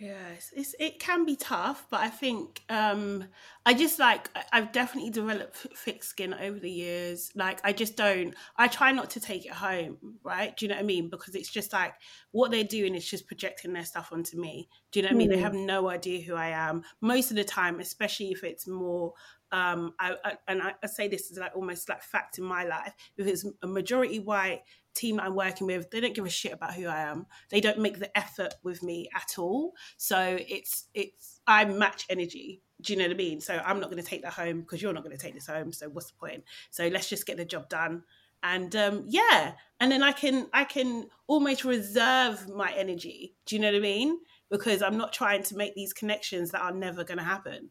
Yes, 0.00 0.52
it's 0.54 0.76
it 0.78 1.00
can 1.00 1.24
be 1.24 1.34
tough, 1.34 1.88
but 1.90 1.98
I 2.00 2.08
think 2.08 2.62
um 2.68 3.24
I 3.66 3.74
just 3.74 3.98
like 3.98 4.30
I- 4.36 4.44
I've 4.52 4.70
definitely 4.70 5.10
developed 5.10 5.56
f- 5.56 5.76
thick 5.76 6.04
skin 6.04 6.32
over 6.34 6.56
the 6.56 6.70
years. 6.70 7.32
Like 7.34 7.60
I 7.64 7.72
just 7.72 7.96
don't 7.96 8.32
I 8.56 8.68
try 8.68 8.92
not 8.92 9.10
to 9.10 9.20
take 9.20 9.44
it 9.44 9.50
home, 9.52 9.98
right? 10.22 10.56
Do 10.56 10.64
you 10.66 10.68
know 10.68 10.76
what 10.76 10.82
I 10.82 10.86
mean? 10.86 11.10
Because 11.10 11.34
it's 11.34 11.50
just 11.50 11.72
like 11.72 11.94
what 12.30 12.52
they're 12.52 12.62
doing 12.62 12.94
is 12.94 13.10
just 13.10 13.26
projecting 13.26 13.72
their 13.72 13.84
stuff 13.84 14.10
onto 14.12 14.38
me. 14.40 14.68
Do 14.92 15.00
you 15.00 15.02
know 15.02 15.08
what 15.08 15.14
I 15.14 15.18
mean? 15.18 15.30
They 15.30 15.36
Mm. 15.36 15.42
have 15.42 15.54
no 15.54 15.88
idea 15.88 16.20
who 16.22 16.36
I 16.36 16.50
am 16.50 16.84
most 17.00 17.30
of 17.30 17.36
the 17.36 17.42
time, 17.44 17.80
especially 17.80 18.30
if 18.30 18.44
it's 18.44 18.68
more 18.68 19.14
um 19.50 19.94
I, 19.98 20.14
I 20.24 20.36
and 20.46 20.62
I, 20.62 20.74
I 20.80 20.86
say 20.86 21.08
this 21.08 21.30
is 21.32 21.38
like 21.38 21.56
almost 21.56 21.88
like 21.88 22.02
fact 22.04 22.38
in 22.38 22.44
my 22.44 22.64
life. 22.64 22.94
If 23.16 23.26
it's 23.26 23.44
a 23.62 23.66
majority 23.66 24.20
white 24.20 24.62
team 24.94 25.20
I'm 25.20 25.34
working 25.34 25.66
with, 25.66 25.90
they 25.90 26.00
don't 26.00 26.14
give 26.14 26.26
a 26.26 26.30
shit 26.30 26.52
about 26.52 26.74
who 26.74 26.86
I 26.86 27.02
am. 27.02 27.26
They 27.50 27.60
don't 27.60 27.78
make 27.78 27.98
the 27.98 28.16
effort 28.16 28.54
with 28.62 28.82
me 28.82 29.08
at 29.14 29.38
all. 29.38 29.72
So 29.96 30.38
it's 30.40 30.86
it's 30.94 31.40
I 31.46 31.64
match 31.64 32.06
energy. 32.08 32.62
Do 32.80 32.92
you 32.92 32.98
know 32.98 33.06
what 33.06 33.14
I 33.14 33.16
mean? 33.16 33.40
So 33.40 33.60
I'm 33.64 33.80
not 33.80 33.90
going 33.90 34.02
to 34.02 34.08
take 34.08 34.22
that 34.22 34.34
home 34.34 34.60
because 34.60 34.80
you're 34.80 34.92
not 34.92 35.02
going 35.04 35.16
to 35.16 35.22
take 35.22 35.34
this 35.34 35.46
home. 35.46 35.72
So 35.72 35.88
what's 35.88 36.10
the 36.10 36.18
point? 36.18 36.44
So 36.70 36.86
let's 36.88 37.08
just 37.08 37.26
get 37.26 37.36
the 37.36 37.44
job 37.44 37.68
done. 37.68 38.04
And 38.42 38.74
um, 38.76 39.04
yeah, 39.08 39.54
and 39.80 39.90
then 39.90 40.02
I 40.02 40.12
can 40.12 40.46
I 40.52 40.64
can 40.64 41.08
almost 41.26 41.64
reserve 41.64 42.48
my 42.48 42.72
energy. 42.72 43.34
Do 43.46 43.56
you 43.56 43.62
know 43.62 43.68
what 43.68 43.76
I 43.76 43.80
mean? 43.80 44.18
Because 44.48 44.80
I'm 44.80 44.96
not 44.96 45.12
trying 45.12 45.42
to 45.44 45.56
make 45.56 45.74
these 45.74 45.92
connections 45.92 46.52
that 46.52 46.62
are 46.62 46.72
never 46.72 47.04
going 47.04 47.18
to 47.18 47.24
happen. 47.24 47.70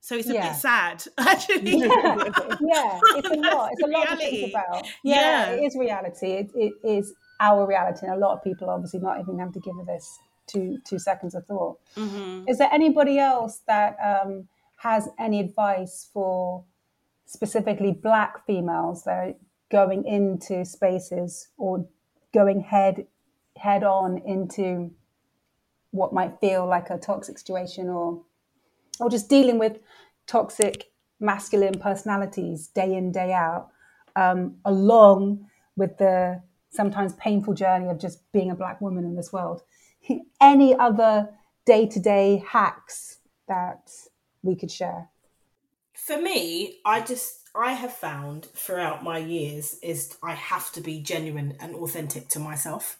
So 0.00 0.16
it's 0.16 0.28
a 0.30 0.34
Yeah. 0.34 0.48
bit 0.52 0.56
sad, 0.60 1.04
actually. 1.18 1.76
yeah, 1.76 2.16
yeah, 2.60 3.00
it's 3.16 3.30
a 3.30 3.34
lot. 3.36 3.70
It's 3.72 3.82
a 3.82 3.86
lot 3.86 4.08
to 4.08 4.16
think 4.16 4.54
about. 4.54 4.86
Yeah, 5.02 5.50
Yeah. 5.50 5.50
it 5.56 5.64
is 5.64 5.76
reality. 5.76 6.32
It, 6.32 6.50
it 6.54 6.72
is 6.82 7.12
our 7.38 7.66
reality, 7.66 8.06
and 8.06 8.14
a 8.14 8.18
lot 8.18 8.34
of 8.36 8.42
people 8.42 8.70
obviously 8.70 9.00
not 9.00 9.20
even 9.20 9.38
have 9.38 9.52
to 9.52 9.60
give 9.60 9.74
this 9.86 10.18
two 10.46 10.78
two 10.84 10.98
seconds 10.98 11.34
of 11.34 11.46
thought. 11.46 11.78
Mhm. 11.96 12.48
Is 12.48 12.58
there 12.58 12.70
anybody 12.72 13.18
else 13.18 13.60
that 13.66 13.96
um, 14.02 14.48
has 14.78 15.08
any 15.18 15.40
advice 15.40 16.08
for 16.12 16.64
specifically 17.26 17.92
Black 17.92 18.44
females 18.46 19.04
that 19.04 19.12
are 19.28 19.34
going 19.70 20.04
into 20.04 20.64
spaces 20.64 21.48
or 21.58 21.86
going 22.32 22.60
head 22.60 23.06
head 23.56 23.84
on 23.84 24.18
into 24.18 24.90
what 25.92 26.12
might 26.12 26.40
feel 26.40 26.66
like 26.66 26.88
a 26.90 26.96
toxic 26.98 27.36
situation 27.38 27.88
or 27.88 28.22
or 29.00 29.10
just 29.10 29.28
dealing 29.28 29.58
with 29.58 29.78
toxic 30.26 30.90
masculine 31.18 31.78
personalities 31.78 32.68
day 32.68 32.94
in 32.94 33.12
day 33.12 33.32
out 33.32 33.68
um, 34.16 34.56
along 34.64 35.46
with 35.76 35.96
the 35.98 36.40
sometimes 36.70 37.12
painful 37.14 37.54
journey 37.54 37.88
of 37.88 37.98
just 37.98 38.30
being 38.32 38.50
a 38.50 38.54
black 38.54 38.80
woman 38.80 39.04
in 39.04 39.16
this 39.16 39.32
world 39.32 39.62
any 40.40 40.74
other 40.74 41.28
day-to-day 41.66 42.42
hacks 42.46 43.18
that 43.48 43.90
we 44.42 44.56
could 44.56 44.70
share 44.70 45.08
For 45.94 46.20
me, 46.20 46.78
I 46.84 47.02
just 47.02 47.40
I 47.54 47.72
have 47.72 47.92
found 47.92 48.46
throughout 48.46 49.02
my 49.02 49.18
years 49.18 49.78
is 49.82 50.16
I 50.22 50.34
have 50.34 50.70
to 50.72 50.80
be 50.80 51.00
genuine 51.00 51.56
and 51.60 51.74
authentic 51.74 52.28
to 52.28 52.38
myself. 52.38 52.99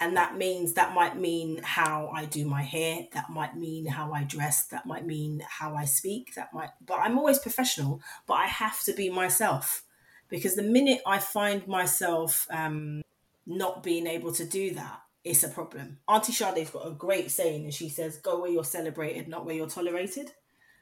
And 0.00 0.16
that 0.16 0.36
means 0.36 0.74
that 0.74 0.94
might 0.94 1.16
mean 1.18 1.60
how 1.62 2.10
I 2.14 2.24
do 2.24 2.44
my 2.44 2.62
hair, 2.62 3.06
that 3.14 3.30
might 3.30 3.56
mean 3.56 3.86
how 3.86 4.12
I 4.12 4.22
dress, 4.22 4.66
that 4.68 4.86
might 4.86 5.04
mean 5.04 5.42
how 5.48 5.74
I 5.74 5.86
speak, 5.86 6.34
that 6.36 6.54
might 6.54 6.70
but 6.84 7.00
I'm 7.00 7.18
always 7.18 7.38
professional, 7.38 8.00
but 8.26 8.34
I 8.34 8.46
have 8.46 8.82
to 8.84 8.92
be 8.92 9.10
myself. 9.10 9.82
Because 10.28 10.54
the 10.54 10.62
minute 10.62 11.00
I 11.06 11.18
find 11.18 11.66
myself 11.66 12.46
um 12.50 13.02
not 13.46 13.82
being 13.82 14.06
able 14.06 14.32
to 14.32 14.44
do 14.44 14.74
that, 14.74 15.00
it's 15.24 15.42
a 15.42 15.48
problem. 15.48 15.98
Auntie 16.06 16.32
Sade's 16.32 16.70
got 16.70 16.86
a 16.86 16.92
great 16.92 17.30
saying 17.30 17.64
and 17.64 17.74
she 17.74 17.88
says, 17.88 18.18
Go 18.18 18.40
where 18.40 18.50
you're 18.50 18.64
celebrated, 18.64 19.26
not 19.26 19.44
where 19.44 19.54
you're 19.54 19.68
tolerated. 19.68 20.32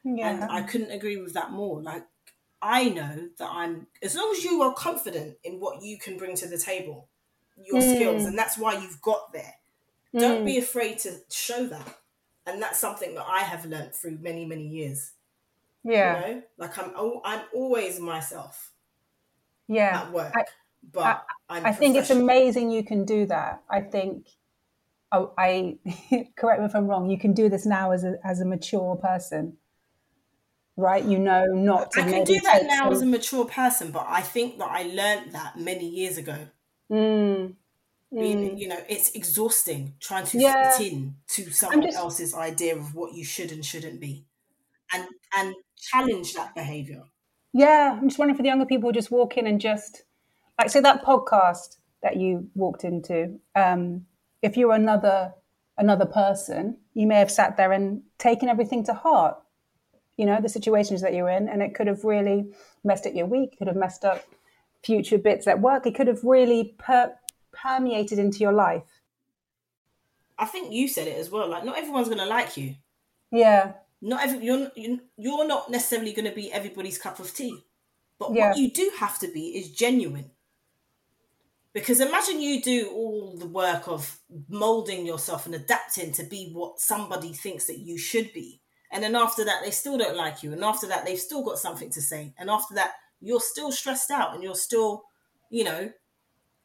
Yeah. 0.05 0.31
And 0.31 0.45
I 0.45 0.63
couldn't 0.63 0.91
agree 0.91 1.17
with 1.17 1.33
that 1.35 1.51
more. 1.51 1.83
Like, 1.83 2.05
I 2.63 2.89
know 2.89 3.29
that 3.39 3.51
I'm, 3.51 3.87
as 4.03 4.15
long 4.15 4.33
as 4.37 4.45
you 4.45 4.63
are 4.63 4.73
confident 4.73 5.37
in 5.43 5.55
what 5.55 5.83
you 5.83 5.99
can 5.99 6.17
bring 6.17 6.37
to 6.37 6.49
the 6.49 6.59
table, 6.59 7.09
your 7.57 7.81
Mm. 7.81 7.83
skills, 7.83 8.25
and 8.27 8.39
that's 8.39 8.59
why 8.59 8.75
you've 8.75 9.01
got 9.03 9.33
there, 9.33 9.55
don't 10.19 10.45
Mm. 10.45 10.47
be 10.47 10.59
afraid 10.59 10.99
to 11.01 11.21
show 11.31 11.67
that. 11.69 11.99
And 12.47 12.63
that's 12.63 12.79
something 12.79 13.15
that 13.17 13.27
I 13.27 13.41
have 13.41 13.67
learned 13.67 13.95
through 13.95 14.19
many, 14.19 14.47
many 14.47 14.69
years. 14.69 15.15
yeah 15.85 16.03
You 16.03 16.13
know, 16.13 16.45
like 16.59 16.79
I'm, 16.79 16.93
I'm 17.25 17.47
always 17.55 18.01
myself 18.01 18.75
yeah 19.69 20.03
at 20.03 20.13
work, 20.13 20.35
I- 20.35 20.45
but 20.83 21.19
I, 21.49 21.71
I 21.71 21.73
think 21.75 21.97
it's 21.97 22.11
amazing 22.11 22.71
you 22.71 22.85
can 22.85 23.05
do 23.05 23.27
that. 23.27 23.65
I 23.71 23.81
think, 23.83 24.29
oh, 25.13 25.35
I 25.39 25.79
correct 26.37 26.61
me 26.61 26.67
if 26.67 26.75
I'm 26.77 26.89
wrong. 26.89 27.11
You 27.11 27.19
can 27.19 27.35
do 27.35 27.49
this 27.49 27.67
now 27.67 27.93
as 27.93 28.05
a 28.05 28.19
as 28.25 28.41
a 28.41 28.47
mature 28.47 28.97
person, 28.97 29.59
right? 30.77 31.05
You 31.05 31.19
know 31.19 31.45
not 31.47 31.91
to 31.93 32.01
I 32.01 32.05
can 32.05 32.23
do 32.25 32.39
that 32.43 32.63
now 32.63 32.91
as 32.91 33.03
a 33.03 33.07
mature 33.07 33.45
person, 33.47 33.91
but 33.91 34.07
I 34.09 34.21
think 34.21 34.59
that 34.59 34.71
I 34.71 34.83
learned 34.85 35.33
that 35.33 35.59
many 35.59 35.89
years 35.89 36.17
ago. 36.19 36.49
Mm, 36.91 37.55
being 38.13 38.39
mm. 38.51 38.59
you 38.59 38.69
know 38.69 38.79
it's 38.89 39.11
exhausting 39.15 39.95
trying 40.01 40.25
to 40.27 40.39
Yeah. 40.39 40.71
fit 40.77 40.93
in 40.93 41.17
to 41.29 41.51
someone 41.51 41.83
just- 41.83 41.97
else's 41.99 42.35
idea 42.35 42.77
of 42.77 42.95
what 42.95 43.15
you 43.15 43.25
should 43.25 43.51
and 43.51 43.65
shouldn't 43.65 44.01
be 44.01 44.25
and 44.93 45.05
and 45.37 45.55
challenge 45.77 46.35
that 46.35 46.55
behavior 46.55 47.03
Yeah, 47.53 47.97
I'm 47.99 48.09
just 48.09 48.19
wondering 48.19 48.37
for 48.37 48.43
the 48.43 48.49
younger 48.49 48.67
people 48.67 48.89
who 48.91 48.93
just 48.93 49.11
walk 49.11 49.37
in 49.37 49.47
and 49.47 49.61
just 49.61 50.05
like 50.59 50.71
say 50.71 50.81
that 50.81 51.05
podcast 51.05 51.79
that 52.03 52.17
you 52.17 52.49
walked 52.55 52.85
into. 52.85 53.41
Um, 53.57 54.07
if 54.43 54.57
you 54.57 54.69
were 54.69 54.75
another 54.75 55.35
another 55.79 56.07
person, 56.07 56.79
you 56.95 57.07
may 57.07 57.19
have 57.19 57.31
sat 57.31 57.57
there 57.57 57.73
and 57.73 58.03
taken 58.19 58.49
everything 58.49 58.85
to 58.85 58.95
heart. 58.95 59.37
You 60.17 60.27
know 60.27 60.39
the 60.41 60.49
situations 60.49 61.01
that 61.03 61.15
you're 61.15 61.29
in, 61.31 61.49
and 61.49 61.63
it 61.63 61.75
could 61.75 61.89
have 61.89 62.05
really 62.05 62.55
messed 62.85 63.07
up 63.07 63.15
your 63.15 63.27
week. 63.27 63.59
Could 63.59 63.67
have 63.69 63.77
messed 63.77 64.05
up 64.05 64.23
future 64.87 65.19
bits 65.19 65.47
at 65.47 65.61
work. 65.61 65.87
It 65.87 65.95
could 65.97 66.07
have 66.07 66.23
really 66.23 66.75
per- 66.79 67.15
permeated 67.63 68.19
into 68.19 68.39
your 68.39 68.53
life. 68.67 68.89
i 70.39 70.45
think 70.53 70.65
you 70.79 70.87
said 70.95 71.07
it 71.09 71.17
as 71.23 71.31
well 71.31 71.49
like 71.49 71.65
not 71.65 71.79
everyone's 71.81 72.09
going 72.13 72.25
to 72.27 72.35
like 72.39 72.53
you 72.61 72.69
Yeah, 73.43 73.63
not 74.11 74.21
every 74.25 74.39
you're 74.47 74.71
you're- 74.77 75.47
not 75.55 75.71
necessarily 75.77 76.13
going 76.13 76.29
to 76.31 76.35
be 76.41 76.53
everybody's 76.53 76.99
cup 77.07 77.19
of 77.25 77.29
tea 77.39 77.57
but 78.21 78.29
Yeah. 78.35 78.49
what 78.51 78.59
you 78.61 78.69
do 78.71 78.87
have 79.03 79.17
to 79.23 79.29
be 79.37 79.45
is 79.59 79.67
genuine 79.85 80.31
because 81.73 82.01
imagine 82.01 82.41
you 82.41 82.63
do 82.63 82.79
all 82.99 83.37
the 83.43 83.47
work 83.63 83.89
of 83.89 84.19
molding 84.49 85.07
yourself 85.07 85.47
and 85.47 85.55
adapting 85.55 86.13
to 86.13 86.25
be 86.25 86.51
what 86.53 86.81
somebody 86.81 87.33
thinks 87.33 87.65
that 87.67 87.79
you 87.89 87.97
should 87.99 88.29
be 88.41 88.61
and 88.93 89.03
then 89.03 89.15
after 89.17 89.43
that 89.45 89.61
they 89.65 89.71
still 89.71 89.97
don't 90.03 90.17
like 90.25 90.43
you 90.43 90.53
and 90.53 90.63
after 90.65 90.87
that 90.87 91.05
they've 91.05 91.27
still 91.29 91.43
got 91.49 91.59
something 91.59 91.91
to 91.97 92.03
say 92.03 92.23
and 92.39 92.51
after 92.51 92.75
that 92.75 92.93
you're 93.21 93.41
still 93.41 93.73
stressed 93.73 94.11
out 94.11 94.35
and 94.35 94.43
you're 94.43 94.55
still 94.55 95.03
you 95.51 95.65
know 95.65 95.91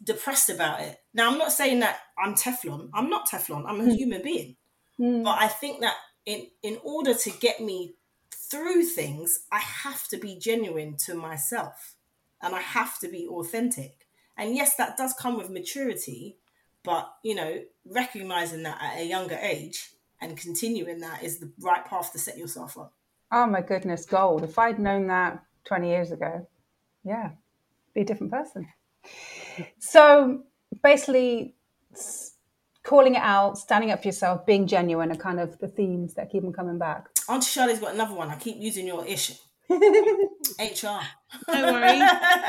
depressed 0.04 0.50
about 0.50 0.82
it 0.82 0.98
now 1.14 1.30
i'm 1.32 1.38
not 1.38 1.52
saying 1.52 1.80
that 1.80 2.00
i'm 2.18 2.34
teflon 2.34 2.90
i'm 2.94 3.10
not 3.10 3.28
teflon 3.30 3.64
i'm 3.68 3.82
a 3.82 3.94
human 3.94 4.22
being 4.22 4.56
Mm. 5.02 5.24
but 5.24 5.42
I 5.42 5.48
think 5.48 5.82
that 5.82 5.96
in 6.26 6.48
in 6.62 6.78
order 6.84 7.14
to 7.14 7.32
get 7.32 7.60
me 7.60 7.96
through 8.32 8.84
things, 8.84 9.46
I 9.52 9.60
have 9.60 10.08
to 10.10 10.18
be 10.18 10.38
genuine 10.38 10.96
to 11.06 11.16
myself, 11.16 11.96
and 12.42 12.54
I 12.54 12.62
have 12.62 13.00
to 13.00 13.08
be 13.08 13.28
authentic. 13.28 14.08
And 14.38 14.56
yes, 14.56 14.76
that 14.76 14.98
does 14.98 15.14
come 15.14 15.38
with 15.38 15.50
maturity, 15.50 16.38
but 16.84 17.12
you 17.24 17.34
know, 17.36 17.62
recognizing 17.86 18.64
that 18.64 18.80
at 18.82 19.00
a 19.00 19.06
younger 19.06 19.40
age 19.42 19.92
and 20.20 20.38
continuing 20.38 21.00
that 21.00 21.24
is 21.24 21.40
the 21.40 21.52
right 21.60 21.84
path 21.86 22.12
to 22.12 22.20
set 22.20 22.38
yourself 22.38 22.78
up. 22.78 22.94
Oh 23.32 23.48
my 23.48 23.62
goodness, 23.62 24.06
gold. 24.06 24.44
If 24.44 24.60
I'd 24.60 24.78
known 24.78 25.08
that 25.08 25.44
20 25.66 25.90
years 25.90 26.12
ago, 26.12 26.48
yeah, 27.04 27.32
be 27.94 28.02
a 28.02 28.06
different 28.06 28.32
person. 28.32 28.68
So 29.80 30.44
basically, 30.84 31.56
calling 32.84 33.16
it 33.16 33.22
out, 33.22 33.58
standing 33.58 33.92
up 33.92 34.02
for 34.02 34.08
yourself, 34.08 34.46
being 34.46 34.68
genuine 34.68 35.12
are 35.12 35.16
kind 35.16 35.40
of 35.40 35.58
the 35.60 35.68
themes 35.68 36.14
that 36.16 36.32
keep 36.32 36.44
on 36.44 36.54
coming 36.54 36.78
back. 36.78 37.08
Auntie 37.30 37.52
Charlie's 37.52 37.80
got 37.80 37.94
another 37.94 38.16
one. 38.16 38.30
I 38.30 38.36
keep 38.36 38.58
using 38.58 38.88
your 38.88 39.06
issue. 39.06 39.34
HR. 39.70 41.00
Don't 41.48 41.74
worry. 41.74 42.00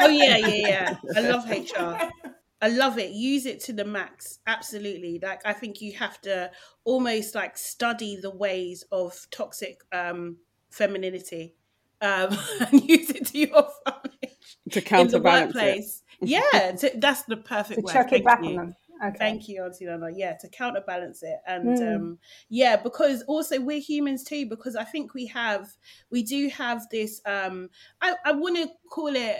Oh 0.00 0.08
yeah, 0.08 0.36
yeah, 0.38 0.46
yeah. 0.46 0.96
I 1.16 1.20
love 1.28 1.48
HR. 1.48 2.10
I 2.60 2.68
love 2.68 2.98
it. 2.98 3.10
Use 3.10 3.46
it 3.46 3.60
to 3.64 3.72
the 3.72 3.84
max. 3.84 4.38
Absolutely. 4.46 5.20
Like 5.22 5.42
I 5.44 5.52
think 5.52 5.80
you 5.80 5.92
have 5.94 6.20
to 6.22 6.50
almost 6.84 7.34
like 7.34 7.56
study 7.58 8.18
the 8.20 8.30
ways 8.30 8.84
of 8.90 9.26
toxic 9.30 9.80
um 9.92 10.38
femininity. 10.70 11.54
Um 12.02 12.36
and 12.60 12.88
use 12.88 13.10
it 13.10 13.26
to 13.28 13.38
your 13.38 13.68
advantage 13.86 14.36
to 14.72 14.80
in 14.80 15.10
the 15.10 15.20
counterbalance 15.20 15.54
it. 15.56 15.56
workplace. 15.56 16.02
Yeah, 16.20 16.40
to, 16.78 16.90
that's 16.96 17.22
the 17.22 17.36
perfect 17.38 17.80
To 17.80 17.82
word. 17.82 17.92
chuck 17.92 18.06
it 18.08 18.10
Thank 18.10 18.24
back 18.24 18.40
you. 18.42 18.48
on 18.50 18.56
them. 18.56 18.76
Okay. 19.04 19.16
Thank 19.18 19.48
you, 19.48 19.64
Auntie 19.64 19.86
Nana. 19.86 20.10
Yeah, 20.14 20.36
to 20.40 20.48
counterbalance 20.48 21.22
it. 21.22 21.38
And 21.46 21.78
Mm. 21.78 21.96
um 21.96 22.18
yeah, 22.48 22.76
because 22.76 23.22
also 23.22 23.60
we're 23.60 23.80
humans 23.80 24.24
too, 24.24 24.46
because 24.48 24.76
I 24.76 24.84
think 24.84 25.14
we 25.14 25.26
have 25.26 25.68
we 26.10 26.22
do 26.22 26.48
have 26.50 26.88
this 26.90 27.20
um 27.26 27.70
I, 28.00 28.14
I 28.24 28.32
wanna 28.32 28.66
call 28.90 29.14
it 29.16 29.38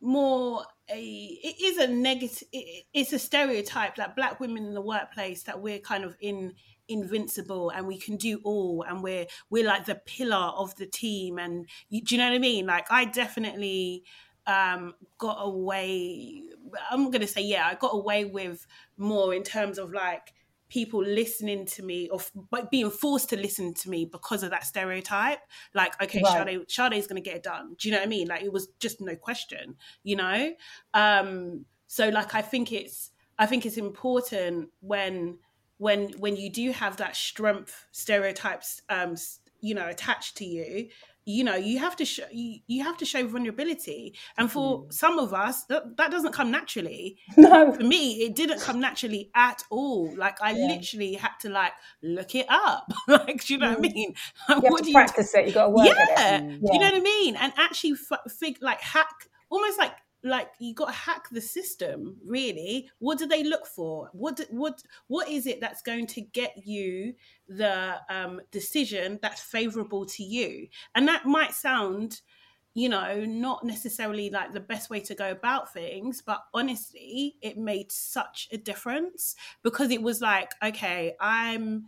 more 0.00 0.64
a 0.90 1.00
it 1.02 1.56
is 1.62 1.78
a 1.78 1.86
negative 1.88 2.42
it, 2.52 2.84
it's 2.94 3.12
a 3.12 3.18
stereotype 3.18 3.96
that 3.96 4.14
black 4.16 4.40
women 4.40 4.64
in 4.66 4.74
the 4.74 4.80
workplace 4.80 5.42
that 5.44 5.60
we're 5.60 5.78
kind 5.80 6.04
of 6.04 6.16
in 6.20 6.54
invincible 6.88 7.70
and 7.70 7.86
we 7.86 7.98
can 7.98 8.16
do 8.16 8.40
all 8.44 8.84
and 8.88 9.02
we're 9.02 9.26
we're 9.50 9.66
like 9.66 9.84
the 9.86 9.94
pillar 9.94 10.52
of 10.56 10.74
the 10.76 10.86
team 10.86 11.38
and 11.38 11.66
you, 11.88 12.02
do 12.02 12.14
you 12.14 12.20
know 12.20 12.28
what 12.28 12.34
i 12.34 12.38
mean? 12.38 12.66
Like 12.66 12.86
i 12.90 13.04
definitely 13.04 14.04
um 14.46 14.94
got 15.18 15.38
away 15.40 16.42
i'm 16.90 17.10
gonna 17.10 17.26
say 17.26 17.40
yeah 17.42 17.66
i 17.66 17.74
got 17.74 17.92
away 17.92 18.24
with 18.24 18.64
more 18.96 19.34
in 19.34 19.42
terms 19.42 19.76
of 19.76 19.92
like 19.92 20.32
people 20.68 21.02
listening 21.02 21.64
to 21.64 21.82
me 21.82 22.08
or 22.08 22.20
f- 22.20 22.70
being 22.70 22.90
forced 22.90 23.30
to 23.30 23.36
listen 23.36 23.72
to 23.74 23.88
me 23.88 24.04
because 24.04 24.42
of 24.42 24.50
that 24.50 24.64
stereotype. 24.64 25.38
Like 25.74 26.00
okay 26.02 26.20
Right. 26.24 26.66
Sade, 26.68 26.92
Sade's 26.92 27.06
gonna 27.06 27.20
get 27.20 27.36
it 27.36 27.42
done. 27.42 27.76
Do 27.78 27.88
you 27.88 27.92
know 27.92 28.00
what 28.00 28.06
i 28.06 28.08
mean? 28.08 28.28
Like 28.28 28.42
it 28.42 28.52
was 28.52 28.68
just 28.80 29.00
no 29.00 29.14
question 29.16 29.76
you 30.02 30.16
know? 30.16 30.52
Um 30.94 31.66
so 31.86 32.08
like 32.08 32.34
i 32.34 32.42
think 32.42 32.72
it's 32.72 33.12
i 33.38 33.46
think 33.46 33.64
it's 33.64 33.76
important 33.76 34.70
when 34.80 35.38
when 35.78 36.08
when 36.18 36.36
you 36.36 36.50
do 36.50 36.72
have 36.72 36.96
that 36.98 37.14
strength 37.16 37.86
stereotypes 37.92 38.80
um 38.88 39.14
you 39.60 39.74
know 39.74 39.86
attached 39.88 40.36
to 40.36 40.44
you 40.44 40.88
you 41.28 41.42
know 41.42 41.56
you 41.56 41.78
have 41.80 41.96
to 41.96 42.04
show 42.04 42.22
you, 42.30 42.60
you 42.68 42.84
have 42.84 42.96
to 42.96 43.04
show 43.04 43.26
vulnerability 43.26 44.14
and 44.38 44.50
for 44.52 44.86
some 44.90 45.18
of 45.18 45.34
us 45.34 45.64
that, 45.64 45.96
that 45.96 46.10
doesn't 46.10 46.32
come 46.32 46.50
naturally 46.52 47.18
No. 47.36 47.72
for 47.72 47.82
me 47.82 48.22
it 48.22 48.36
didn't 48.36 48.60
come 48.60 48.80
naturally 48.80 49.30
at 49.34 49.62
all 49.70 50.14
like 50.16 50.40
i 50.40 50.52
Yeah. 50.52 50.68
fiterally 50.68 51.16
had 51.18 51.32
to 51.40 51.48
like 51.48 51.72
look 52.02 52.34
it 52.34 52.46
up 52.48 52.92
like 53.08 53.44
do 53.44 53.54
you 53.54 53.58
know 53.58 53.70
what 53.70 53.78
i 53.78 53.88
Mm. 53.88 53.94
mean 53.94 54.14
You 54.48 54.54
have 54.54 54.62
to 54.62 54.82
do 54.82 54.88
you 54.88 54.94
practice 54.94 55.34
it. 55.34 55.46
You 55.48 55.52
got 55.52 55.64
to 55.64 55.70
work 55.70 55.86
yeah, 55.88 56.36
it. 56.38 56.60
do 56.60 56.68
you 56.72 56.78
know 56.78 56.86
what 56.86 56.94
I 56.94 57.00
mean? 57.00 57.36
And 57.36 57.52
actually, 57.56 57.94
f- 58.10 58.32
fig- 58.32 58.62
like 58.62 58.80
hack, 58.80 59.28
almost 59.50 59.78
like 59.78 59.92
like 60.22 60.48
you 60.58 60.74
got 60.74 60.86
to 60.86 60.92
hack 60.92 61.28
the 61.30 61.40
system. 61.40 62.16
Really, 62.24 62.90
what 62.98 63.18
do 63.18 63.26
they 63.26 63.44
look 63.44 63.66
for? 63.66 64.08
What 64.12 64.40
what 64.50 64.82
what 65.06 65.28
is 65.28 65.46
it 65.46 65.60
that's 65.60 65.82
going 65.82 66.06
to 66.08 66.20
get 66.20 66.54
you 66.64 67.14
the 67.48 67.96
um, 68.10 68.40
decision 68.50 69.18
that's 69.22 69.40
favorable 69.40 70.06
to 70.06 70.22
you? 70.22 70.68
And 70.94 71.06
that 71.08 71.26
might 71.26 71.54
sound, 71.54 72.20
you 72.74 72.88
know, 72.88 73.24
not 73.24 73.64
necessarily 73.64 74.30
like 74.30 74.52
the 74.52 74.60
best 74.60 74.90
way 74.90 75.00
to 75.00 75.14
go 75.14 75.30
about 75.30 75.72
things, 75.72 76.22
but 76.24 76.42
honestly, 76.54 77.36
it 77.42 77.56
made 77.56 77.92
such 77.92 78.48
a 78.52 78.58
difference 78.58 79.36
because 79.62 79.90
it 79.90 80.02
was 80.02 80.20
like, 80.20 80.52
okay, 80.62 81.14
I'm 81.20 81.86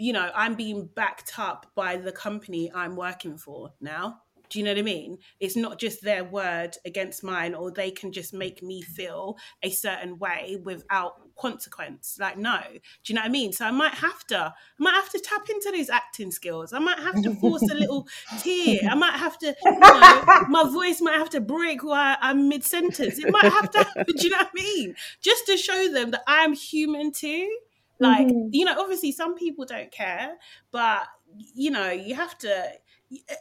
you 0.00 0.14
know, 0.14 0.30
I'm 0.34 0.54
being 0.54 0.86
backed 0.86 1.38
up 1.38 1.66
by 1.74 1.98
the 1.98 2.10
company 2.10 2.72
I'm 2.74 2.96
working 2.96 3.36
for 3.36 3.74
now. 3.82 4.22
Do 4.50 4.58
you 4.58 4.64
know 4.64 4.72
what 4.72 4.78
I 4.78 4.82
mean? 4.82 5.18
It's 5.38 5.56
not 5.56 5.78
just 5.78 6.02
their 6.02 6.24
word 6.24 6.76
against 6.84 7.22
mine, 7.24 7.54
or 7.54 7.70
they 7.70 7.90
can 7.90 8.12
just 8.12 8.34
make 8.34 8.62
me 8.62 8.82
feel 8.82 9.38
a 9.62 9.70
certain 9.70 10.18
way 10.18 10.58
without 10.62 11.14
consequence. 11.36 12.18
Like, 12.20 12.36
no, 12.36 12.60
do 12.70 12.80
you 13.06 13.14
know 13.14 13.22
what 13.22 13.28
I 13.28 13.30
mean? 13.30 13.52
So 13.52 13.64
I 13.64 13.70
might 13.70 13.94
have 13.94 14.26
to, 14.26 14.38
I 14.38 14.52
might 14.78 14.94
have 14.94 15.08
to 15.10 15.18
tap 15.20 15.48
into 15.48 15.70
those 15.70 15.88
acting 15.88 16.30
skills. 16.30 16.72
I 16.72 16.78
might 16.80 16.98
have 16.98 17.20
to 17.22 17.30
force 17.30 17.68
a 17.70 17.74
little 17.74 18.06
tear. 18.36 18.80
I 18.90 18.94
might 18.94 19.14
have 19.18 19.38
to, 19.38 19.54
you 19.82 20.00
know, 20.00 20.24
my 20.48 20.64
voice 20.70 21.00
might 21.00 21.18
have 21.18 21.30
to 21.30 21.40
break 21.40 21.82
while 21.82 22.16
I'm 22.20 22.48
mid 22.48 22.64
sentence. 22.64 23.18
It 23.18 23.30
might 23.30 23.46
have 23.48 23.70
to, 23.70 23.86
do 24.06 24.14
you 24.24 24.30
know 24.30 24.38
what 24.38 24.48
I 24.48 24.62
mean? 24.62 24.94
Just 25.22 25.46
to 25.46 25.56
show 25.56 25.88
them 25.92 26.10
that 26.10 26.22
I'm 26.26 26.52
human 26.52 27.12
too 27.12 27.56
like 28.02 28.28
Mhm. 28.28 28.48
you 28.52 28.64
know 28.64 28.80
obviously 28.80 29.12
some 29.12 29.34
people 29.34 29.66
don't 29.66 29.90
care 29.92 30.38
but 30.70 31.06
you 31.54 31.70
know 31.70 31.90
you 31.90 32.14
have 32.14 32.36
to 32.38 32.72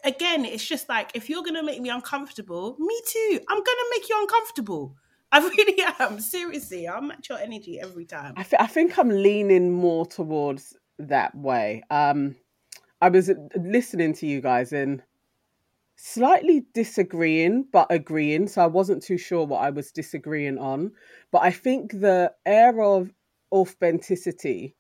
again 0.03 0.45
it's 0.45 0.65
just 0.65 0.89
like 0.89 1.11
if 1.13 1.29
you're 1.29 1.43
gonna 1.43 1.63
make 1.63 1.81
me 1.81 1.89
uncomfortable 1.89 2.75
me 2.79 2.99
too 3.07 3.39
i'm 3.49 3.57
gonna 3.57 3.89
make 3.91 4.09
you 4.09 4.17
uncomfortable 4.19 4.95
i 5.31 5.39
really 5.39 5.83
am 5.99 6.19
seriously 6.19 6.87
i'll 6.87 7.01
match 7.01 7.29
your 7.29 7.37
energy 7.37 7.79
every 7.79 8.05
time 8.05 8.33
I, 8.35 8.43
th- 8.43 8.59
I 8.59 8.65
think 8.65 8.97
I'm 8.97 9.09
leaning 9.09 9.71
more 9.71 10.07
towards 10.07 10.75
that 10.99 11.33
way. 11.35 11.83
Um, 11.89 12.35
I 13.01 13.09
was 13.09 13.31
listening 13.55 14.13
to 14.15 14.27
you 14.27 14.41
guys 14.41 14.73
and 14.73 15.01
slightly 15.95 16.65
disagreeing, 16.73 17.65
but 17.71 17.87
agreeing. 17.89 18.47
So 18.47 18.61
I 18.61 18.67
wasn't 18.67 19.03
too 19.03 19.17
sure 19.17 19.45
what 19.45 19.63
I 19.63 19.69
was 19.69 19.91
disagreeing 19.91 20.57
on. 20.57 20.91
But 21.31 21.43
I 21.43 21.51
think 21.51 21.91
the 21.91 22.33
air 22.45 22.81
of 22.81 23.11
authenticity 23.51 24.75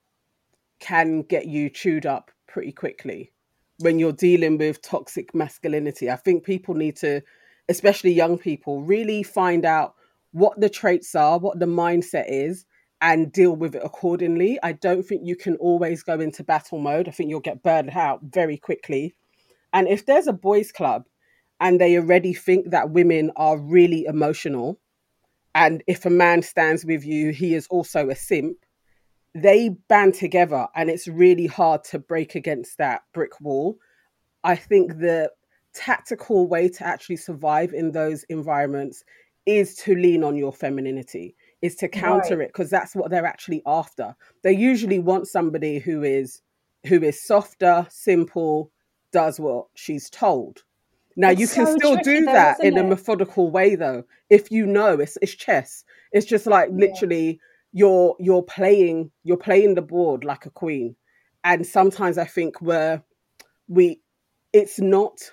can 0.79 1.23
get 1.23 1.47
you 1.47 1.69
chewed 1.69 2.05
up 2.05 2.31
pretty 2.47 2.71
quickly 2.71 3.31
when 3.79 3.99
you're 3.99 4.11
dealing 4.11 4.57
with 4.57 4.81
toxic 4.81 5.33
masculinity. 5.33 6.09
I 6.09 6.15
think 6.15 6.43
people 6.43 6.75
need 6.75 6.97
to, 6.97 7.21
especially 7.67 8.11
young 8.11 8.37
people, 8.37 8.81
really 8.81 9.23
find 9.23 9.65
out 9.65 9.95
what 10.31 10.59
the 10.59 10.69
traits 10.69 11.15
are, 11.15 11.39
what 11.39 11.59
the 11.59 11.65
mindset 11.65 12.25
is, 12.27 12.65
and 13.01 13.31
deal 13.31 13.55
with 13.55 13.75
it 13.75 13.81
accordingly. 13.83 14.59
I 14.61 14.73
don't 14.73 15.03
think 15.03 15.21
you 15.25 15.35
can 15.35 15.55
always 15.55 16.03
go 16.03 16.19
into 16.19 16.43
battle 16.43 16.79
mode. 16.79 17.07
I 17.07 17.11
think 17.11 17.29
you'll 17.29 17.39
get 17.39 17.63
burned 17.63 17.91
out 17.91 18.19
very 18.23 18.57
quickly. 18.57 19.15
And 19.71 19.87
if 19.87 20.05
there's 20.05 20.27
a 20.27 20.33
boys' 20.33 20.71
club 20.71 21.05
and 21.59 21.79
they 21.79 21.97
already 21.97 22.33
think 22.33 22.71
that 22.71 22.91
women 22.91 23.31
are 23.35 23.57
really 23.57 24.05
emotional, 24.05 24.79
and 25.55 25.83
if 25.87 26.05
a 26.05 26.09
man 26.09 26.41
stands 26.41 26.85
with 26.85 27.05
you, 27.05 27.31
he 27.31 27.55
is 27.55 27.67
also 27.67 28.09
a 28.09 28.15
simp, 28.15 28.57
they 29.35 29.69
band 29.87 30.13
together 30.15 30.67
and 30.75 30.89
it's 30.89 31.07
really 31.07 31.47
hard 31.47 31.83
to 31.85 31.99
break 31.99 32.35
against 32.35 32.77
that 32.77 33.03
brick 33.13 33.39
wall. 33.41 33.77
I 34.43 34.55
think 34.55 34.93
mm. 34.93 34.99
the 35.01 35.31
tactical 35.73 36.47
way 36.47 36.67
to 36.69 36.85
actually 36.85 37.17
survive 37.17 37.73
in 37.73 37.91
those 37.91 38.23
environments 38.23 39.03
is 39.45 39.75
to 39.75 39.95
lean 39.95 40.23
on 40.23 40.35
your 40.35 40.51
femininity, 40.51 41.35
is 41.61 41.75
to 41.75 41.87
counter 41.87 42.37
Right. 42.37 42.45
it 42.45 42.49
because 42.53 42.69
that's 42.69 42.95
what 42.95 43.09
they're 43.11 43.25
actually 43.25 43.61
after. 43.65 44.15
They 44.43 44.53
usually 44.53 44.99
want 44.99 45.27
somebody 45.27 45.79
who 45.79 46.03
is 46.03 46.41
who 46.87 47.03
is 47.03 47.21
softer, 47.21 47.85
simple, 47.89 48.71
does 49.11 49.39
what 49.39 49.67
she's 49.75 50.09
told. 50.09 50.63
Now 51.15 51.31
It's 51.31 51.41
you 51.41 51.47
can 51.47 51.65
so 51.65 51.75
still 51.77 51.97
do 51.97 52.25
though, 52.25 52.31
that 52.33 52.59
in 52.63 52.73
isn't 52.73 52.85
a 52.85 52.89
methodical 52.89 53.51
way 53.51 53.75
though. 53.75 54.03
If 54.29 54.51
you 54.51 54.65
know 54.65 54.99
it's 54.99 55.17
it's 55.21 55.33
chess. 55.35 55.83
It's 56.11 56.25
just 56.25 56.47
like 56.47 56.69
Yeah. 56.69 56.77
literally 56.87 57.39
you're 57.71 58.15
you're 58.19 58.43
playing 58.43 59.11
you're 59.23 59.37
playing 59.37 59.75
the 59.75 59.81
board 59.81 60.23
like 60.23 60.45
a 60.45 60.49
queen. 60.49 60.95
And 61.43 61.65
sometimes 61.65 62.17
I 62.17 62.25
think 62.25 62.61
we're 62.61 63.01
we 63.67 64.01
it's 64.53 64.79
not 64.79 65.31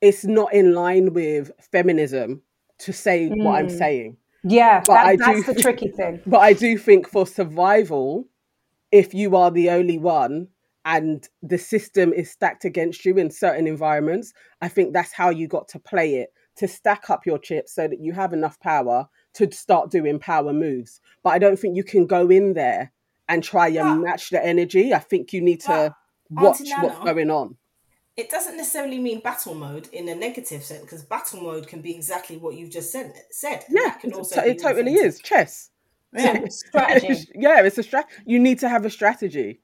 it's 0.00 0.24
not 0.24 0.52
in 0.52 0.74
line 0.74 1.12
with 1.14 1.50
feminism 1.72 2.42
to 2.78 2.92
say 2.92 3.28
what 3.28 3.58
I'm 3.58 3.68
Mm. 3.68 3.78
saying. 3.78 4.16
Yeah, 4.44 4.84
But 4.86 4.94
that, 4.94 5.06
I 5.06 5.16
that's 5.16 5.46
do 5.46 5.54
the 5.54 5.60
tricky 5.60 5.88
thing. 5.88 6.20
But 6.26 6.40
I 6.40 6.52
do 6.52 6.76
think 6.78 7.08
for 7.08 7.26
survival, 7.26 8.28
if 8.92 9.14
you 9.14 9.36
are 9.36 9.50
the 9.50 9.70
only 9.70 9.98
one 9.98 10.48
and 10.84 11.26
the 11.42 11.58
system 11.58 12.12
is 12.12 12.30
stacked 12.30 12.64
against 12.64 13.04
you 13.04 13.16
in 13.16 13.30
certain 13.30 13.66
environments, 13.66 14.32
I 14.60 14.68
think 14.68 14.92
that's 14.92 15.12
how 15.12 15.30
you 15.30 15.48
got 15.48 15.68
to 15.68 15.80
play 15.80 16.16
it 16.16 16.30
to 16.56 16.68
stack 16.68 17.10
up 17.10 17.26
your 17.26 17.38
chips 17.38 17.74
so 17.74 17.88
that 17.88 18.00
you 18.00 18.12
have 18.12 18.32
enough 18.32 18.60
power 18.60 19.08
to 19.36 19.50
start 19.52 19.90
doing 19.90 20.18
power 20.18 20.52
moves. 20.52 21.00
But 21.22 21.30
I 21.30 21.38
don't 21.38 21.58
think 21.58 21.76
you 21.76 21.84
can 21.84 22.06
go 22.06 22.28
in 22.28 22.54
there 22.54 22.92
and 23.28 23.42
try 23.42 23.68
and 23.68 24.02
match 24.02 24.30
the 24.30 24.44
energy. 24.44 24.94
I 24.94 24.98
think 24.98 25.32
you 25.32 25.40
need 25.40 25.60
to 25.62 25.94
watch 26.30 26.60
Auntie 26.60 26.72
what's 26.80 26.98
going 27.04 27.30
on. 27.30 27.56
it 28.16 28.30
doesn't 28.30 28.56
necessarily 28.56 28.98
mean 28.98 29.20
battle 29.20 29.54
mode 29.54 29.88
in 29.92 30.08
a 30.08 30.14
negative 30.14 30.62
sense 30.64 30.82
because 30.82 31.02
battle 31.04 31.42
mode 31.42 31.66
can 31.68 31.82
be 31.82 31.94
exactly 31.94 32.36
what 32.36 32.54
you've 32.56 32.70
just 32.70 32.90
said. 32.92 33.12
Said 33.30 33.64
Yeah, 33.68 33.94
it, 34.02 34.12
it 34.12 34.58
totally 34.58 34.94
authentic. 34.94 34.94
is 34.96 35.18
chess. 35.20 35.70
Yeah. 36.14 36.44
Strategy. 36.48 37.28
yeah, 37.34 37.60
it's 37.62 37.78
a 37.78 37.82
strat. 37.82 38.04
You 38.24 38.38
need 38.38 38.58
to 38.60 38.68
have 38.68 38.84
a 38.86 38.90
strategy. 38.90 39.60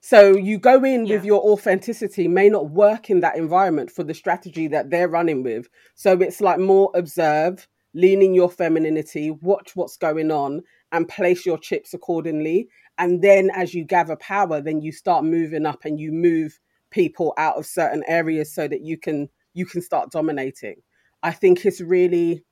So 0.00 0.36
you 0.36 0.58
go 0.58 0.84
in 0.84 1.08
with 1.08 1.24
your 1.24 1.40
authenticity 1.42 2.28
may 2.28 2.48
not 2.48 2.70
work 2.70 3.10
in 3.10 3.20
that 3.20 3.36
environment 3.36 3.90
for 3.90 4.04
the 4.04 4.14
strategy 4.14 4.68
that 4.68 4.90
they're 4.90 5.08
running 5.08 5.42
with. 5.42 5.68
So 5.94 6.12
it's 6.20 6.40
like 6.40 6.58
more 6.60 6.90
observe, 6.94 7.66
lean 7.94 8.22
in 8.22 8.34
your 8.34 8.50
femininity, 8.50 9.30
watch 9.30 9.74
what's 9.74 9.96
going 9.96 10.30
on, 10.30 10.62
and 10.92 11.08
place 11.08 11.44
your 11.46 11.58
chips 11.58 11.94
accordingly. 11.94 12.68
And 12.98 13.22
then 13.22 13.50
as 13.54 13.74
you 13.74 13.84
gather 13.84 14.16
power, 14.16 14.60
then 14.60 14.80
you 14.80 14.92
start 14.92 15.24
moving 15.24 15.66
up 15.66 15.84
and 15.84 15.98
you 16.00 16.12
move 16.12 16.58
people 16.90 17.34
out 17.36 17.56
of 17.56 17.66
certain 17.66 18.02
areas 18.08 18.52
so 18.54 18.66
that 18.68 18.82
you 18.82 18.96
can 18.96 19.28
you 19.54 19.66
can 19.66 19.82
start 19.82 20.10
dominating. 20.10 20.76
I 21.22 21.32
think 21.32 21.64
it's 21.66 21.80
really 21.80 22.44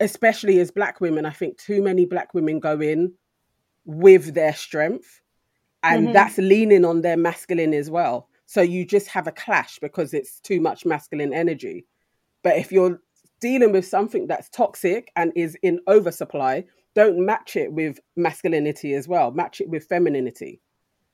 especially 0.00 0.60
as 0.60 0.70
black 0.70 1.00
women, 1.00 1.24
I 1.26 1.30
think 1.30 1.58
too 1.58 1.82
many 1.82 2.04
black 2.04 2.34
women 2.34 2.60
go 2.60 2.80
in 2.80 3.14
with 3.84 4.34
their 4.34 4.54
strength 4.54 5.20
and 5.82 6.08
Mhm. 6.08 6.12
that's 6.12 6.38
leaning 6.38 6.84
on 6.84 7.02
their 7.02 7.16
masculine 7.16 7.74
as 7.74 7.90
well. 7.90 8.28
So 8.46 8.60
you 8.60 8.84
just 8.84 9.08
have 9.08 9.26
a 9.26 9.32
clash 9.32 9.78
because 9.78 10.14
it's 10.14 10.40
too 10.40 10.60
much 10.60 10.84
masculine 10.86 11.32
energy. 11.32 11.86
But 12.42 12.58
if 12.58 12.72
you're 12.72 13.00
dealing 13.40 13.72
with 13.72 13.86
something 13.86 14.26
that's 14.26 14.48
toxic 14.48 15.10
and 15.16 15.32
is 15.34 15.56
in 15.62 15.80
oversupply, 15.88 16.64
don't 16.94 17.24
match 17.24 17.56
it 17.56 17.72
with 17.72 18.00
masculinity 18.16 18.94
as 18.94 19.06
well. 19.06 19.30
Match 19.30 19.60
it 19.60 19.68
with 19.68 19.84
femininity. 19.84 20.60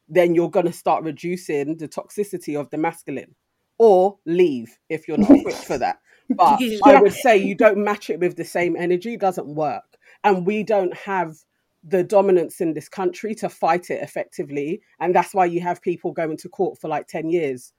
Then 0.08 0.34
you're 0.34 0.50
going 0.50 0.66
to 0.66 0.72
start 0.72 1.04
reducing 1.04 1.76
the 1.76 1.88
toxicity 1.88 2.58
of 2.58 2.70
the 2.70 2.78
masculine, 2.78 3.34
or 3.78 4.18
leave 4.26 4.78
if 4.88 5.08
you're 5.08 5.18
not 5.18 5.30
equipped 5.30 5.64
for 5.64 5.78
that. 5.78 5.98
But 6.34 6.62
I 6.84 7.02
would 7.02 7.12
say 7.12 7.36
you 7.36 7.54
don't 7.54 7.84
match 7.84 8.08
it 8.08 8.18
with 8.18 8.36
the 8.36 8.44
same 8.44 8.74
energy. 8.74 9.18
Doesn't 9.18 9.48
work, 9.48 9.98
and 10.24 10.46
we 10.46 10.62
don't 10.62 10.96
have 10.96 11.36
the 11.84 12.04
dominance 12.04 12.60
in 12.60 12.74
this 12.74 12.88
country 12.88 13.34
to 13.34 13.48
fight 13.48 13.90
it 13.90 14.02
effectively. 14.02 14.80
And 15.00 15.14
that's 15.14 15.34
why 15.34 15.46
you 15.46 15.60
have 15.60 15.82
people 15.82 16.12
going 16.12 16.36
to 16.38 16.48
court 16.48 16.78
for 16.80 16.88
like 16.88 17.08
10 17.08 17.28
years 17.28 17.72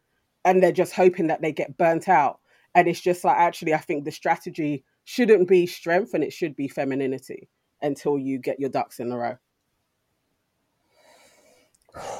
and 0.45 0.61
they're 0.61 0.71
just 0.71 0.93
hoping 0.93 1.27
that 1.27 1.41
they 1.41 1.51
get 1.51 1.77
burnt 1.77 2.09
out. 2.09 2.39
And 2.75 2.87
it's 2.87 3.01
just 3.01 3.23
like, 3.23 3.37
actually, 3.37 3.73
I 3.73 3.77
think 3.77 4.05
the 4.05 4.11
strategy 4.11 4.83
shouldn't 5.03 5.47
be 5.47 5.67
strength 5.67 6.13
and 6.13 6.23
it 6.23 6.33
should 6.33 6.55
be 6.55 6.67
femininity 6.67 7.49
until 7.81 8.17
you 8.17 8.39
get 8.39 8.59
your 8.59 8.69
ducks 8.69 8.99
in 8.99 9.11
a 9.11 9.17
row. 9.17 9.37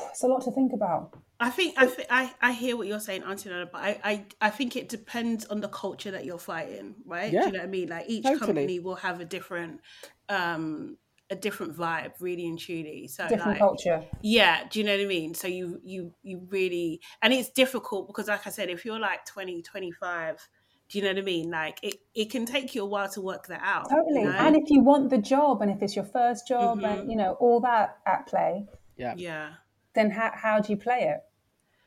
It's 0.10 0.24
a 0.24 0.28
lot 0.28 0.44
to 0.44 0.52
think 0.52 0.74
about. 0.74 1.18
I 1.40 1.50
think 1.50 1.74
I, 1.78 1.88
th- 1.88 2.08
I 2.10 2.32
I 2.42 2.52
hear 2.52 2.78
what 2.78 2.88
you're 2.88 3.00
saying, 3.00 3.24
Auntie 3.24 3.50
Nana, 3.50 3.66
but 3.66 3.82
I, 3.82 4.00
I 4.04 4.26
I 4.40 4.50
think 4.52 4.76
it 4.76 4.88
depends 4.88 5.46
on 5.46 5.62
the 5.62 5.68
culture 5.68 6.12
that 6.12 6.24
you're 6.26 6.38
fighting, 6.38 6.96
right? 7.06 7.34
Yeah, 7.34 7.42
Do 7.42 7.48
you 7.48 7.54
know 7.54 7.60
what 7.60 7.66
I 7.66 7.72
mean? 7.72 7.90
Like 7.90 8.06
each 8.08 8.24
totally. 8.24 8.40
company 8.40 8.80
will 8.80 8.96
have 8.96 9.20
a 9.20 9.26
different 9.26 9.82
um 10.30 10.98
a 11.30 11.36
different 11.36 11.76
vibe, 11.76 12.12
really 12.20 12.46
and 12.48 12.60
truly. 12.60 13.08
So 13.08 13.24
Different 13.28 13.52
like, 13.52 13.60
culture. 13.60 14.04
yeah, 14.22 14.68
do 14.70 14.80
you 14.80 14.86
know 14.86 14.96
what 14.96 15.02
I 15.04 15.08
mean? 15.08 15.34
So 15.34 15.48
you 15.48 15.80
you 15.84 16.14
you 16.22 16.46
really 16.50 17.02
and 17.22 17.34
it's 17.34 17.50
difficult 17.50 18.08
because 18.08 18.28
like 18.28 18.46
I 18.46 18.50
said, 18.50 18.70
if 18.70 18.86
you're 18.86 19.00
like 19.00 19.26
20, 19.26 19.62
25, 19.62 20.48
do 20.90 20.98
you 21.00 21.04
know 21.04 21.12
what 21.12 21.18
I 21.18 21.22
mean? 21.22 21.50
Like 21.50 21.80
it, 21.82 21.96
it 22.14 22.30
can 22.30 22.46
take 22.46 22.76
you 22.76 22.84
a 22.84 22.86
while 22.86 23.10
to 23.10 23.22
work 23.22 23.48
that 23.48 23.62
out. 23.64 23.88
you 23.90 23.98
Totally. 23.98 24.24
know? 24.26 24.32
And 24.38 24.56
if 24.56 24.70
you 24.70 24.82
want 24.82 25.10
the 25.10 25.18
job 25.18 25.62
and 25.62 25.72
if 25.72 25.82
it's 25.82 25.96
your 25.96 26.06
first 26.06 26.48
job 26.48 26.80
Mhm. 26.80 27.00
and, 27.02 27.12
you 27.12 27.18
know, 27.18 27.34
all 27.40 27.60
that 27.62 27.98
at 28.06 28.28
play, 28.28 28.68
Yeah. 28.98 29.14
yeah. 29.18 29.54
then 29.96 30.12
how, 30.12 30.32
how 30.34 30.60
do 30.60 30.72
you 30.74 30.78
play 30.78 31.04
it? 31.04 31.22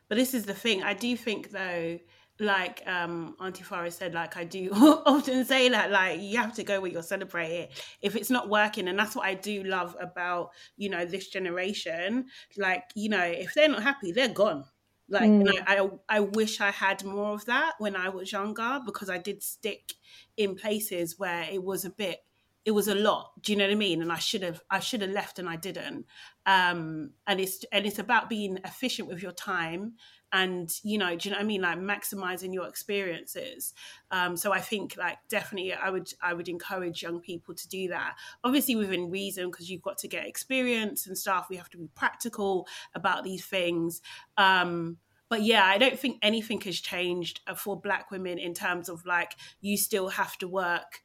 But 0.08 0.16
this 0.16 0.34
is 0.34 0.44
the 0.46 0.54
thing. 0.54 0.82
I 0.82 0.94
do 0.94 1.16
think 1.16 1.50
though, 1.50 1.98
like 2.38 2.86
um 2.86 3.36
Auntie 3.40 3.64
Farah 3.64 3.92
said, 3.92 4.14
like 4.14 4.36
I 4.36 4.44
do 4.44 4.70
often 4.72 5.44
say 5.44 5.68
that 5.68 5.90
like 5.90 6.20
you 6.20 6.36
have 6.38 6.54
to 6.54 6.64
go 6.64 6.80
where 6.80 6.90
you're 6.90 7.02
celebrated. 7.02 7.70
If 8.02 8.16
it's 8.16 8.30
not 8.30 8.48
working, 8.48 8.88
and 8.88 8.98
that's 8.98 9.16
what 9.16 9.26
I 9.26 9.34
do 9.34 9.62
love 9.62 9.96
about, 10.00 10.50
you 10.76 10.88
know, 10.88 11.04
this 11.04 11.28
generation, 11.28 12.26
like, 12.56 12.84
you 12.94 13.08
know, 13.08 13.22
if 13.24 13.54
they're 13.54 13.68
not 13.68 13.82
happy, 13.82 14.12
they're 14.12 14.28
gone. 14.28 14.64
Like 15.08 15.22
and 15.22 15.48
I, 15.66 15.78
I 15.78 15.88
I 16.08 16.20
wish 16.20 16.60
I 16.60 16.70
had 16.72 17.04
more 17.04 17.34
of 17.34 17.44
that 17.44 17.74
when 17.78 17.94
I 17.94 18.08
was 18.08 18.32
younger 18.32 18.80
because 18.84 19.08
I 19.08 19.18
did 19.18 19.42
stick 19.42 19.94
in 20.36 20.56
places 20.56 21.18
where 21.18 21.44
it 21.44 21.62
was 21.62 21.84
a 21.84 21.90
bit 21.90 22.24
it 22.66 22.72
was 22.72 22.88
a 22.88 22.94
lot 22.94 23.30
do 23.40 23.52
you 23.52 23.58
know 23.58 23.64
what 23.64 23.72
i 23.72 23.76
mean? 23.76 24.02
And 24.02 24.12
i 24.12 24.18
should 24.18 24.42
have 24.42 24.60
i 24.70 24.80
should 24.80 25.00
have 25.00 25.10
left 25.10 25.38
and 25.38 25.48
i 25.48 25.56
didn't. 25.56 26.04
Um 26.44 27.12
and 27.26 27.40
it's 27.40 27.64
and 27.72 27.86
it's 27.86 28.00
about 28.00 28.28
being 28.28 28.58
efficient 28.64 29.08
with 29.08 29.22
your 29.22 29.32
time 29.32 29.94
and 30.32 30.70
you 30.82 30.98
know 30.98 31.16
do 31.16 31.28
you 31.28 31.32
know 31.32 31.38
what 31.38 31.44
i 31.44 31.46
mean? 31.46 31.62
Like 31.62 31.78
maximizing 31.78 32.52
your 32.52 32.66
experiences. 32.66 33.72
Um 34.10 34.36
so 34.36 34.52
i 34.52 34.60
think 34.60 34.96
like 34.98 35.18
definitely 35.28 35.72
i 35.72 35.88
would 35.88 36.12
i 36.20 36.34
would 36.34 36.48
encourage 36.48 37.02
young 37.02 37.20
people 37.20 37.54
to 37.54 37.68
do 37.68 37.88
that. 37.88 38.16
Obviously 38.42 38.74
within 38.74 39.10
reason 39.10 39.50
because 39.50 39.70
you've 39.70 39.82
got 39.82 39.98
to 39.98 40.08
get 40.08 40.26
experience 40.26 41.06
and 41.06 41.16
stuff. 41.16 41.46
We 41.48 41.56
have 41.56 41.70
to 41.70 41.78
be 41.78 41.88
practical 41.94 42.66
about 42.94 43.22
these 43.22 43.46
things. 43.46 44.02
Um 44.36 44.98
but 45.28 45.42
yeah 45.42 45.64
i 45.64 45.76
don't 45.76 45.98
think 45.98 46.18
anything 46.22 46.60
has 46.60 46.78
changed 46.80 47.40
for 47.56 47.80
black 47.80 48.12
women 48.12 48.38
in 48.38 48.54
terms 48.54 48.88
of 48.88 49.04
like 49.04 49.32
you 49.60 49.76
still 49.76 50.08
have 50.08 50.36
to 50.38 50.46
work 50.46 51.02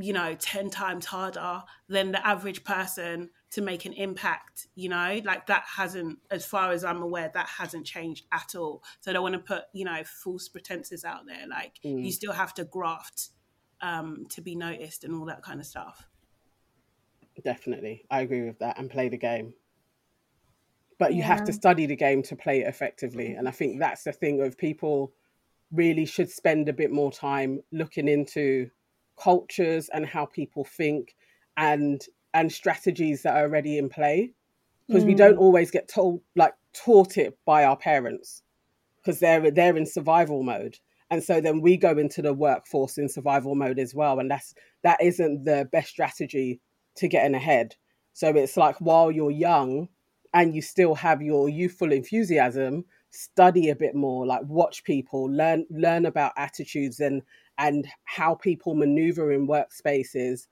you 0.00 0.12
know 0.12 0.34
10 0.34 0.70
times 0.70 1.06
harder 1.06 1.62
than 1.88 2.12
the 2.12 2.26
average 2.26 2.62
person 2.64 3.30
to 3.50 3.60
make 3.60 3.84
an 3.84 3.92
impact 3.94 4.68
you 4.76 4.88
know 4.88 5.20
like 5.24 5.46
that 5.46 5.64
hasn't 5.76 6.18
as 6.30 6.44
far 6.46 6.70
as 6.70 6.84
i'm 6.84 7.02
aware 7.02 7.30
that 7.34 7.46
hasn't 7.48 7.84
changed 7.84 8.24
at 8.30 8.54
all 8.54 8.82
so 9.00 9.10
i 9.10 9.14
don't 9.14 9.22
want 9.22 9.34
to 9.34 9.40
put 9.40 9.64
you 9.72 9.84
know 9.84 10.02
false 10.04 10.48
pretenses 10.48 11.04
out 11.04 11.26
there 11.26 11.46
like 11.48 11.72
Mm. 11.84 12.04
you 12.04 12.12
still 12.12 12.32
have 12.32 12.54
to 12.54 12.64
graft 12.64 13.30
um 13.80 14.26
to 14.30 14.40
be 14.40 14.54
noticed 14.54 15.02
and 15.04 15.14
all 15.14 15.24
that 15.26 15.42
kind 15.42 15.58
of 15.60 15.66
stuff 15.66 16.06
Definitely. 17.44 18.04
I 18.10 18.22
agree 18.22 18.42
with 18.42 18.58
that 18.58 18.78
and 18.78 18.90
play 18.90 19.08
the 19.08 19.16
game. 19.16 19.54
But 20.98 21.14
you 21.14 21.22
have 21.22 21.44
to 21.44 21.52
study 21.52 21.86
the 21.86 21.94
game 21.94 22.22
to 22.24 22.34
play 22.34 22.62
it 22.62 22.66
effectively. 22.66 23.34
And 23.34 23.46
I 23.46 23.52
think 23.52 23.78
that's 23.78 24.02
the 24.02 24.12
thing 24.12 24.42
of 24.42 24.58
people 24.58 25.12
really 25.70 26.04
should 26.04 26.28
spend 26.30 26.68
a 26.68 26.72
bit 26.72 26.90
more 26.90 27.12
time 27.12 27.60
looking 27.70 28.08
into 28.08 28.68
cultures 29.20 29.88
and 29.92 30.06
how 30.06 30.26
people 30.26 30.64
think 30.64 31.14
and 31.56 32.02
and 32.34 32.52
strategies 32.52 33.22
that 33.22 33.36
are 33.36 33.42
already 33.42 33.78
in 33.78 33.88
play. 33.88 34.32
Because 34.86 35.04
we 35.04 35.12
hmm. 35.12 35.18
don't 35.18 35.36
always 35.36 35.70
get 35.70 35.88
told 35.88 36.22
like 36.34 36.54
taught 36.72 37.18
it 37.18 37.38
by 37.44 37.64
our 37.64 37.76
parents 37.76 38.42
because 38.96 39.20
they're 39.20 39.50
they're 39.50 39.76
in 39.76 39.86
survival 39.86 40.42
mode. 40.42 40.78
And 41.10 41.22
so 41.22 41.40
then 41.40 41.62
we 41.62 41.76
go 41.76 41.96
into 41.96 42.20
the 42.20 42.34
workforce 42.34 42.98
in 42.98 43.08
survival 43.08 43.54
mode 43.54 43.78
as 43.78 43.94
well. 43.94 44.18
And 44.18 44.30
that's 44.30 44.54
that 44.82 45.02
isn't 45.02 45.44
the 45.44 45.68
best 45.72 45.88
strategy 45.88 46.60
to 46.96 47.08
getting 47.08 47.34
ahead. 47.34 47.76
So 48.12 48.28
it's 48.28 48.56
like 48.56 48.76
while 48.80 49.10
you're 49.10 49.30
young 49.30 49.88
and 50.34 50.54
you 50.54 50.60
still 50.60 50.94
have 50.94 51.22
your 51.22 51.48
youthful 51.48 51.92
enthusiasm, 51.92 52.84
study 53.10 53.70
a 53.70 53.76
bit 53.76 53.94
more, 53.94 54.26
like 54.26 54.42
watch 54.44 54.84
people, 54.84 55.24
learn 55.24 55.64
learn 55.70 56.06
about 56.06 56.32
attitudes 56.36 57.00
and 57.00 57.22
and 57.58 57.86
how 58.04 58.34
people 58.34 58.74
maneuver 58.74 59.32
in 59.32 59.46
workspaces. 59.46 60.46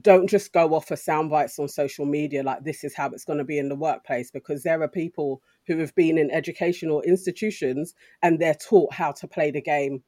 Don't 0.00 0.28
just 0.28 0.52
go 0.52 0.74
off 0.74 0.90
of 0.90 0.98
sound 0.98 1.30
bites 1.30 1.58
on 1.58 1.68
social 1.68 2.06
media 2.06 2.42
like 2.42 2.64
this 2.64 2.84
is 2.84 2.94
how 2.94 3.10
it's 3.10 3.24
going 3.24 3.38
to 3.38 3.44
be 3.44 3.58
in 3.58 3.68
the 3.68 3.74
workplace 3.74 4.30
because 4.30 4.62
there 4.62 4.82
are 4.82 4.88
people 4.88 5.42
who 5.66 5.78
have 5.78 5.94
been 5.94 6.18
in 6.18 6.30
educational 6.30 7.02
institutions 7.02 7.94
and 8.22 8.38
they're 8.38 8.54
taught 8.54 8.92
how 8.92 9.10
to 9.12 9.26
play 9.26 9.50
the 9.50 9.60
game 9.60 10.02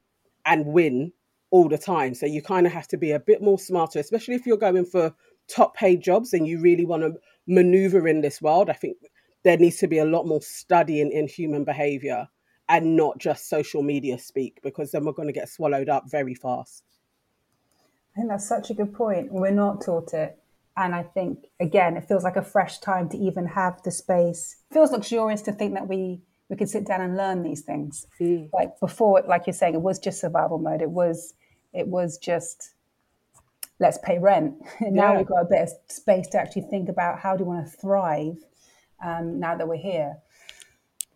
and 0.45 0.66
win 0.66 1.12
all 1.51 1.68
the 1.68 1.78
time. 1.78 2.14
So 2.14 2.26
you 2.26 2.43
kind 2.43 2.66
of 2.66 2.72
have 2.72 2.89
to 2.89 2.99
be 2.99 3.12
a 3.12 3.20
bit 3.20 3.43
more 3.43 3.59
smarter, 3.59 3.99
especially 3.99 4.34
if 4.34 4.47
you're 4.47 4.59
going 4.59 4.84
for 4.84 5.14
top 5.49 5.74
paid 5.74 6.03
jobs 6.03 6.34
and 6.34 6.47
you 6.47 6.61
really 6.61 6.84
want 6.84 7.03
to 7.03 7.14
maneuver 7.47 8.07
in 8.07 8.20
this 8.20 8.43
world. 8.43 8.68
I 8.68 8.74
think 8.74 8.99
there 9.43 9.57
needs 9.57 9.78
to 9.78 9.89
be 9.89 9.99
a 9.99 10.05
lot 10.05 10.26
more 10.26 10.43
studying 10.43 11.11
in 11.11 11.26
human 11.26 11.64
behavior 11.64 12.28
and 12.69 12.97
not 12.97 13.19
just 13.19 13.49
social 13.49 13.83
media 13.83 14.19
speak 14.19 14.61
because 14.62 14.91
then 14.93 15.05
we're 15.05 15.12
going 15.12 15.29
to 15.29 15.33
get 15.33 15.49
swallowed 15.49 15.89
up 15.89 16.11
very 16.11 16.35
fast. 16.35 16.85
I 18.14 18.21
think 18.21 18.29
that's 18.31 18.49
such 18.49 18.71
a 18.71 18.75
good 18.75 18.93
point. 18.93 19.33
We're 19.33 19.51
not 19.51 19.81
taught 19.83 20.12
it. 20.14 20.39
And 20.77 20.95
I 20.95 21.03
think, 21.03 21.47
again, 21.61 21.97
it 21.97 22.05
feels 22.07 22.23
like 22.25 22.37
a 22.37 22.43
fresh 22.43 22.79
time 22.79 23.09
to 23.11 23.16
even 23.16 23.47
have 23.47 23.83
the 23.83 23.91
space. 23.91 24.57
It 24.71 24.75
feels 24.75 24.93
luxurious 24.93 25.43
to 25.43 25.53
think 25.53 25.75
that 25.75 25.89
we, 25.89 26.21
we 26.49 26.57
could 26.57 26.69
sit 26.69 26.87
down 26.87 27.01
and 27.01 27.16
learn 27.16 27.43
these 27.43 27.62
things. 27.62 28.07
Like 28.53 28.79
before, 28.81 29.23
like 29.27 29.47
you're 29.47 29.55
saying, 29.55 29.75
it 29.75 29.83
was 29.83 29.99
just 29.99 30.21
survival 30.21 30.59
mode. 30.59 30.83
It 30.83 30.91
was, 30.91 31.35
it 31.73 31.89
was 31.89 32.16
just, 32.19 32.75
let's 33.81 33.99
pay 34.05 34.19
rent. 34.19 34.55
And 34.81 34.95
now 34.95 35.12
Yeah. 35.12 35.19
we've 35.19 35.27
got 35.27 35.41
a 35.43 35.47
bit 35.47 35.62
of 35.62 35.71
space 35.89 36.29
to 36.29 36.39
actually 36.39 36.62
think 36.62 36.89
about 36.89 37.19
how 37.19 37.37
do 37.37 37.45
we 37.45 37.49
want 37.57 37.66
to 37.66 37.73
thrive 37.77 38.37
um, 39.05 39.41
now 39.41 39.57
that 39.57 39.66
we're 39.66 39.77
here. 39.77 40.19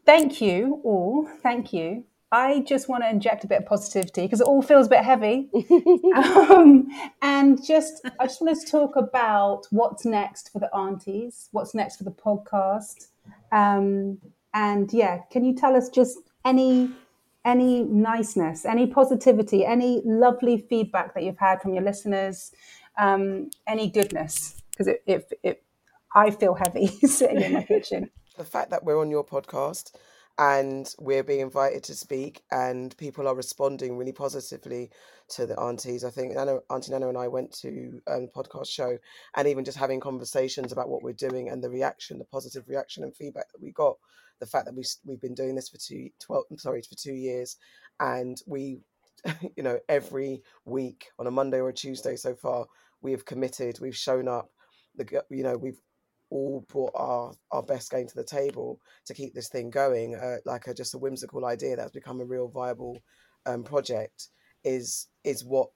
Thank 0.04 0.40
you 0.40 0.80
all. 0.84 1.28
Thank 1.42 1.72
you. 1.72 2.04
I 2.32 2.60
just 2.60 2.88
want 2.88 3.04
to 3.04 3.10
inject 3.10 3.44
a 3.44 3.46
bit 3.46 3.58
of 3.58 3.66
positivity 3.66 4.22
because 4.22 4.40
it 4.40 4.46
all 4.46 4.62
feels 4.62 4.86
a 4.86 4.90
bit 4.90 5.04
heavy. 5.04 5.50
um, 6.16 6.88
and 7.20 7.62
just, 7.62 8.08
I 8.18 8.26
just 8.26 8.40
want 8.40 8.58
to 8.58 8.66
talk 8.66 8.96
about 8.96 9.66
what's 9.70 10.06
next 10.06 10.50
for 10.50 10.58
the 10.58 10.74
aunties, 10.74 11.50
what's 11.52 11.74
next 11.74 11.96
for 11.96 12.04
the 12.04 12.10
podcast. 12.10 13.08
Um, 13.52 14.18
and 14.54 14.90
yeah, 14.92 15.20
can 15.30 15.44
you 15.44 15.54
tell 15.54 15.76
us 15.76 15.88
just 15.88 16.18
any 16.44 16.90
any 17.44 17.82
niceness, 17.82 18.64
any 18.64 18.86
positivity, 18.86 19.66
any 19.66 20.00
lovely 20.04 20.64
feedback 20.70 21.12
that 21.14 21.24
you've 21.24 21.38
had 21.38 21.60
from 21.60 21.74
your 21.74 21.82
listeners, 21.82 22.52
um, 22.98 23.50
any 23.66 23.90
goodness? 23.90 24.62
Because 24.70 24.86
it, 24.86 25.02
it, 25.06 25.32
it, 25.42 25.64
I 26.14 26.30
feel 26.30 26.54
heavy 26.54 26.86
sitting 27.06 27.42
in 27.42 27.52
my 27.52 27.64
kitchen. 27.64 28.10
The 28.36 28.44
fact 28.44 28.70
that 28.70 28.84
we're 28.84 29.00
on 29.00 29.10
your 29.10 29.24
podcast 29.24 29.92
and 30.38 30.94
we're 30.98 31.22
being 31.22 31.40
invited 31.40 31.84
to 31.84 31.94
speak 31.94 32.42
and 32.50 32.96
people 32.96 33.28
are 33.28 33.34
responding 33.34 33.96
really 33.96 34.12
positively 34.12 34.90
to 35.28 35.46
the 35.46 35.58
aunties. 35.60 36.04
I 36.04 36.10
think 36.10 36.36
Auntie 36.36 36.90
Nana 36.90 37.08
and 37.08 37.18
I 37.18 37.28
went 37.28 37.52
to 37.60 38.00
um, 38.06 38.28
podcast 38.34 38.70
show 38.70 38.96
and 39.36 39.46
even 39.46 39.64
just 39.64 39.78
having 39.78 40.00
conversations 40.00 40.72
about 40.72 40.88
what 40.88 41.02
we're 41.02 41.12
doing 41.12 41.50
and 41.50 41.62
the 41.62 41.70
reaction, 41.70 42.18
the 42.18 42.24
positive 42.24 42.68
reaction 42.68 43.04
and 43.04 43.14
feedback 43.14 43.52
that 43.52 43.62
we 43.62 43.72
got. 43.72 43.96
The 44.40 44.46
fact 44.46 44.64
that 44.64 44.74
we, 44.74 44.84
we've 45.04 45.20
been 45.20 45.34
doing 45.34 45.54
this 45.54 45.68
for 45.68 45.78
two, 45.78 46.08
12, 46.20 46.44
I'm 46.50 46.58
sorry, 46.58 46.82
for 46.82 46.96
two 46.96 47.12
years, 47.12 47.58
and 48.00 48.36
we, 48.46 48.80
you 49.56 49.62
know, 49.62 49.78
every 49.88 50.42
week 50.64 51.10
on 51.18 51.28
a 51.28 51.30
Monday 51.30 51.60
or 51.60 51.68
a 51.68 51.74
Tuesday 51.74 52.16
so 52.16 52.34
far, 52.34 52.66
we 53.02 53.12
have 53.12 53.24
committed, 53.24 53.78
we've 53.80 53.96
shown 53.96 54.26
up, 54.26 54.50
the, 54.96 55.22
you 55.30 55.44
know, 55.44 55.56
we've 55.56 55.78
all 56.32 56.64
brought 56.68 56.92
our 56.94 57.32
our 57.50 57.62
best 57.62 57.90
game 57.90 58.06
to 58.06 58.14
the 58.14 58.24
table 58.24 58.80
to 59.04 59.12
keep 59.12 59.34
this 59.34 59.48
thing 59.48 59.68
going 59.68 60.14
uh, 60.14 60.38
like 60.46 60.66
a 60.66 60.74
just 60.74 60.94
a 60.94 60.98
whimsical 60.98 61.44
idea 61.44 61.76
that's 61.76 61.92
become 61.92 62.20
a 62.20 62.24
real 62.24 62.48
viable 62.48 62.98
um, 63.46 63.62
project 63.62 64.28
is 64.64 65.08
is 65.24 65.44
what 65.44 65.68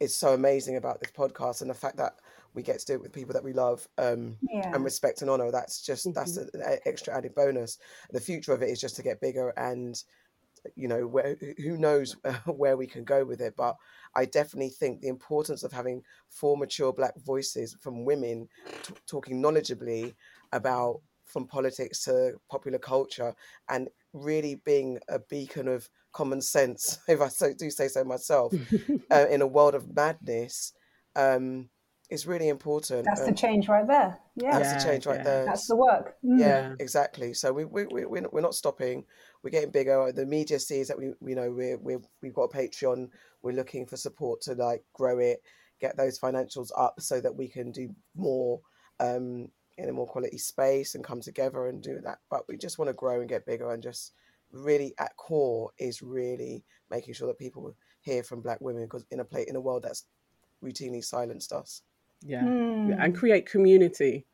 is 0.00 0.14
so 0.14 0.34
amazing 0.34 0.76
about 0.76 1.00
this 1.00 1.10
podcast 1.10 1.62
and 1.62 1.70
the 1.70 1.74
fact 1.74 1.96
that 1.96 2.14
we 2.54 2.62
get 2.62 2.78
to 2.78 2.86
do 2.86 2.92
it 2.94 3.02
with 3.02 3.12
people 3.12 3.32
that 3.32 3.42
we 3.42 3.52
love 3.52 3.86
um, 3.98 4.36
Yeah. 4.42 4.74
and 4.74 4.84
respect 4.84 5.22
and 5.22 5.30
honor. 5.30 5.50
That's 5.50 5.82
just 5.82 6.12
that's 6.14 6.36
an 6.36 6.50
extra 6.86 7.16
added 7.16 7.34
bonus. 7.34 7.78
The 8.12 8.20
future 8.20 8.52
of 8.52 8.62
it 8.62 8.68
is 8.70 8.80
just 8.80 8.96
to 8.96 9.02
get 9.02 9.20
bigger 9.20 9.50
and 9.56 10.00
you 10.76 10.88
know 10.88 11.06
where 11.06 11.36
who 11.58 11.76
knows 11.76 12.16
where 12.46 12.76
we 12.76 12.86
can 12.86 13.04
go 13.04 13.24
with 13.24 13.40
it 13.40 13.54
but 13.56 13.76
i 14.14 14.24
definitely 14.24 14.68
think 14.68 15.00
the 15.00 15.08
importance 15.08 15.62
of 15.62 15.72
having 15.72 16.02
four 16.28 16.56
mature 16.56 16.92
black 16.92 17.14
voices 17.24 17.76
from 17.80 18.04
women 18.04 18.48
t- 18.82 18.94
talking 19.06 19.42
knowledgeably 19.42 20.14
about 20.52 21.00
from 21.24 21.46
politics 21.46 22.04
to 22.04 22.32
popular 22.50 22.78
culture 22.78 23.34
and 23.68 23.88
really 24.12 24.60
being 24.64 24.98
a 25.08 25.18
beacon 25.18 25.68
of 25.68 25.88
common 26.12 26.40
sense 26.40 26.98
if 27.08 27.20
i 27.20 27.28
so, 27.28 27.52
do 27.52 27.70
say 27.70 27.88
so 27.88 28.04
myself 28.04 28.52
uh, 29.10 29.26
in 29.30 29.42
a 29.42 29.46
world 29.46 29.74
of 29.74 29.94
madness 29.94 30.72
um 31.16 31.68
is 32.10 32.26
really 32.26 32.48
important 32.48 33.04
That's 33.04 33.20
the 33.20 33.28
Um, 33.28 33.34
change 33.34 33.68
right 33.68 33.86
there. 33.86 34.18
Yeah. 34.36 34.58
that's 34.58 34.82
the 34.82 34.90
change 34.90 35.06
right 35.06 35.22
there 35.22 35.44
That's 35.44 35.66
the 35.66 35.76
work. 35.76 36.16
Mm. 36.24 36.38
yeah, 36.40 36.74
exactly. 36.80 37.34
So 37.34 37.52
we 37.52 37.64
we 37.64 37.86
we 37.86 38.04
we're 38.06 38.22
not- 38.22 38.32
we're 38.32 38.40
not 38.40 38.54
stopping. 38.54 39.04
We're 39.42 39.50
getting 39.50 39.70
bigger. 39.70 40.10
The 40.12 40.26
media 40.26 40.58
sees 40.58 40.88
that 40.88 40.98
we 40.98 41.12
we 41.20 41.34
know 41.34 41.50
we're 41.52 41.76
we 41.78 41.96
we've 42.22 42.34
got 42.34 42.44
a 42.44 42.56
Patreon. 42.56 43.10
We're 43.42 43.52
looking 43.52 43.86
for 43.86 43.96
support 43.96 44.40
to 44.42 44.54
like 44.54 44.84
grow 44.94 45.18
it, 45.18 45.42
get 45.80 45.96
those 45.96 46.18
financials 46.18 46.70
up 46.76 47.00
so 47.00 47.20
that 47.20 47.34
we 47.36 47.48
can 47.48 47.72
do 47.72 47.94
more 48.14 48.60
um 49.00 49.50
in 49.76 49.88
a 49.88 49.92
more 49.92 50.06
quality 50.08 50.38
space 50.38 50.94
and 50.96 51.04
come 51.04 51.20
together 51.20 51.68
and 51.68 51.82
do 51.82 52.00
that. 52.00 52.18
But 52.30 52.48
we 52.48 52.56
just 52.56 52.78
want 52.78 52.88
to 52.88 52.94
grow 52.94 53.20
and 53.20 53.28
get 53.28 53.46
bigger 53.46 53.70
and 53.72 53.82
just 53.82 54.12
really 54.50 54.94
at 54.98 55.14
core 55.16 55.70
is 55.78 56.02
really 56.02 56.64
making 56.90 57.12
sure 57.14 57.28
that 57.28 57.38
people 57.38 57.76
hear 58.00 58.22
from 58.22 58.40
black 58.40 58.60
women 58.62 58.84
because 58.84 59.04
in 59.10 59.20
a 59.20 59.24
plate 59.24 59.46
in 59.48 59.56
a 59.56 59.60
world 59.60 59.82
that's 59.82 60.04
routinely 60.64 61.04
silenced 61.04 61.52
us. 61.52 61.82
Yeah, 62.22 62.44
yeah, 62.44 62.96
and 62.98 63.16
create 63.16 63.46
community. 63.46 64.26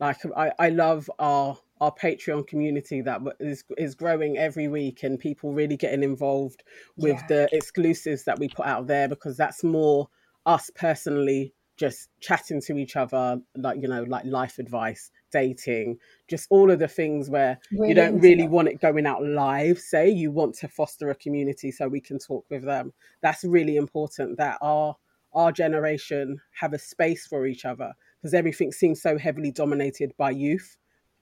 Like 0.00 0.18
I, 0.36 0.52
I 0.58 0.68
love 0.70 1.10
our 1.18 1.58
our 1.80 1.92
Patreon 1.94 2.46
community 2.46 3.00
that 3.02 3.20
is 3.40 3.64
is 3.76 3.94
growing 3.94 4.36
every 4.38 4.68
week, 4.68 5.02
and 5.02 5.18
people 5.18 5.52
really 5.52 5.76
getting 5.76 6.02
involved 6.02 6.62
with 6.96 7.18
Yeah. 7.18 7.26
the 7.28 7.48
exclusives 7.52 8.24
that 8.24 8.38
we 8.38 8.48
put 8.48 8.66
out 8.66 8.86
there 8.86 9.08
because 9.08 9.36
that's 9.36 9.62
more 9.64 10.08
us 10.46 10.70
personally 10.74 11.52
just 11.76 12.08
chatting 12.20 12.60
to 12.60 12.76
each 12.76 12.96
other, 12.96 13.40
like 13.56 13.80
you 13.80 13.86
know, 13.88 14.02
like 14.04 14.24
life 14.24 14.58
advice, 14.58 15.10
dating, 15.30 15.98
just 16.26 16.46
all 16.50 16.70
of 16.72 16.80
the 16.80 16.88
things 16.88 17.30
where 17.30 17.58
Really 17.70 17.88
you 17.90 17.94
don't 17.94 18.20
really 18.20 18.42
that. 18.42 18.50
want 18.50 18.66
it 18.68 18.80
going 18.80 19.06
out 19.06 19.22
live. 19.24 19.78
Say 19.78 20.08
you 20.10 20.32
want 20.32 20.54
to 20.56 20.68
foster 20.68 21.10
a 21.10 21.14
community 21.14 21.70
so 21.70 21.86
we 21.86 22.00
can 22.00 22.18
talk 22.18 22.44
with 22.50 22.64
them. 22.64 22.92
That's 23.20 23.44
really 23.44 23.76
important. 23.76 24.38
That 24.38 24.58
our 24.60 24.96
our 25.32 25.52
generation 25.52 26.40
have 26.60 26.72
a 26.72 26.78
space 26.78 27.26
for 27.26 27.46
each 27.46 27.64
other 27.64 27.92
because 28.20 28.34
everything 28.34 28.72
seems 28.72 29.00
so 29.02 29.18
heavily 29.18 29.50
dominated 29.52 30.12
by 30.16 30.30
youth. 30.30 30.76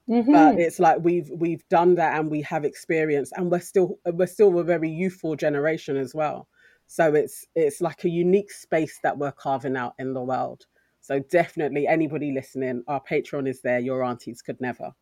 Mhm. 0.08 0.32
but 0.32 0.60
it's 0.60 0.78
like 0.78 0.98
we've 1.02 1.30
we've 1.36 1.68
done 1.68 1.96
that 1.96 2.18
and 2.18 2.30
we 2.30 2.40
have 2.42 2.64
experience 2.64 3.32
and 3.36 3.50
we're 3.50 3.58
still 3.60 3.98
we're 4.06 4.26
still 4.26 4.56
a 4.58 4.64
very 4.64 4.88
youthful 4.88 5.34
generation 5.34 5.96
as 5.96 6.14
well. 6.14 6.48
So 6.86 7.12
it's 7.14 7.44
it's 7.56 7.80
like 7.80 8.04
a 8.04 8.08
unique 8.08 8.52
space 8.52 9.00
that 9.02 9.18
we're 9.18 9.32
carving 9.32 9.76
out 9.76 9.94
in 9.98 10.12
the 10.14 10.22
world. 10.22 10.66
So 11.00 11.18
definitely 11.20 11.86
anybody 11.88 12.30
listening 12.32 12.84
our 12.86 13.02
patreon 13.02 13.48
is 13.48 13.62
there 13.62 13.80
your 13.80 14.04
aunties 14.04 14.42
could 14.42 14.60
never 14.60 14.92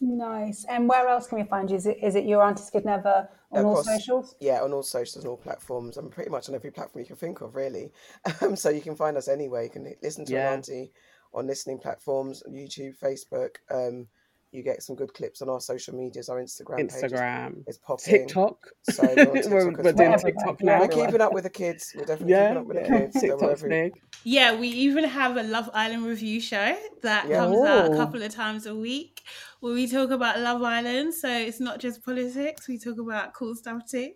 Nice. 0.00 0.64
And 0.68 0.88
where 0.88 1.08
else 1.08 1.26
can 1.26 1.38
we 1.38 1.44
find 1.44 1.70
you? 1.70 1.76
Is 1.76 1.86
it, 1.86 1.98
is 2.02 2.14
it 2.14 2.24
your 2.24 2.42
Auntie 2.42 2.62
could 2.72 2.84
never 2.84 3.28
on 3.52 3.64
all 3.64 3.72
Across- 3.80 3.86
socials? 3.86 4.34
Yeah, 4.40 4.62
on 4.62 4.72
all 4.72 4.82
socials 4.82 5.24
and 5.24 5.30
all 5.30 5.36
platforms. 5.36 5.96
I'm 5.96 6.10
pretty 6.10 6.30
much 6.30 6.48
on 6.48 6.54
every 6.54 6.70
platform 6.70 7.00
you 7.00 7.06
can 7.06 7.16
think 7.16 7.40
of, 7.40 7.54
really. 7.54 7.92
Um, 8.42 8.56
so 8.56 8.68
you 8.70 8.80
can 8.82 8.96
find 8.96 9.16
us 9.16 9.28
anywhere. 9.28 9.62
You 9.62 9.70
can 9.70 9.94
listen 10.02 10.24
to 10.26 10.32
Yeah. 10.32 10.52
auntie 10.52 10.92
on 11.32 11.46
listening 11.46 11.78
platforms, 11.78 12.42
YouTube, 12.48 12.98
Facebook. 12.98 13.56
Um, 13.70 14.08
you 14.54 14.62
get 14.62 14.82
some 14.82 14.94
good 14.96 15.12
clips 15.12 15.42
on 15.42 15.48
our 15.48 15.60
social 15.60 15.94
medias. 15.96 16.28
Our 16.28 16.40
Instagram, 16.42 16.76
page 16.76 16.92
is- 16.92 17.02
instagram 17.02 17.64
is 17.66 17.78
popping. 17.78 18.26
tiktok 18.26 18.58
So 18.90 19.02
we're 19.02 19.10
on 19.10 19.16
we're, 19.16 19.32
TikTok 19.34 19.36
as 19.36 19.48
we're 19.48 19.82
well. 19.82 19.92
doing 19.92 20.18
tiktok 20.18 20.62
now 20.62 20.80
We're 20.80 20.88
keeping 20.88 21.20
up 21.20 21.32
with 21.32 21.44
the 21.44 21.50
kids. 21.50 21.92
We're 21.94 22.04
definitely 22.04 22.32
yeah, 22.32 22.48
keeping 22.48 22.60
up 22.60 22.66
with 22.66 22.76
yeah. 22.76 22.82
the 22.82 22.88
kids. 22.98 23.20
So 23.20 23.26
we're 23.28 23.36
tiktok's 23.36 23.62
every- 23.64 23.68
big 23.70 23.92
Yeah, 24.24 24.54
we 24.58 24.68
even 24.68 25.04
have 25.04 25.36
a 25.36 25.42
Love 25.42 25.70
Island 25.74 26.06
review 26.06 26.40
show 26.40 26.76
that 27.02 27.28
Yeah. 27.28 27.36
comes 27.36 27.58
out 27.58 27.92
a 27.92 27.96
couple 27.96 28.22
of 28.22 28.32
times 28.32 28.66
a 28.66 28.74
week 28.74 29.22
where 29.60 29.72
we 29.74 29.86
talk 29.86 30.10
about 30.10 30.38
Love 30.40 30.62
Island. 30.62 31.14
So 31.14 31.28
it's 31.28 31.60
not 31.60 31.80
just 31.80 32.04
politics, 32.04 32.68
we 32.68 32.78
talk 32.78 32.98
about 32.98 33.34
cool 33.34 33.54
stuff 33.54 33.82
too. 33.90 34.12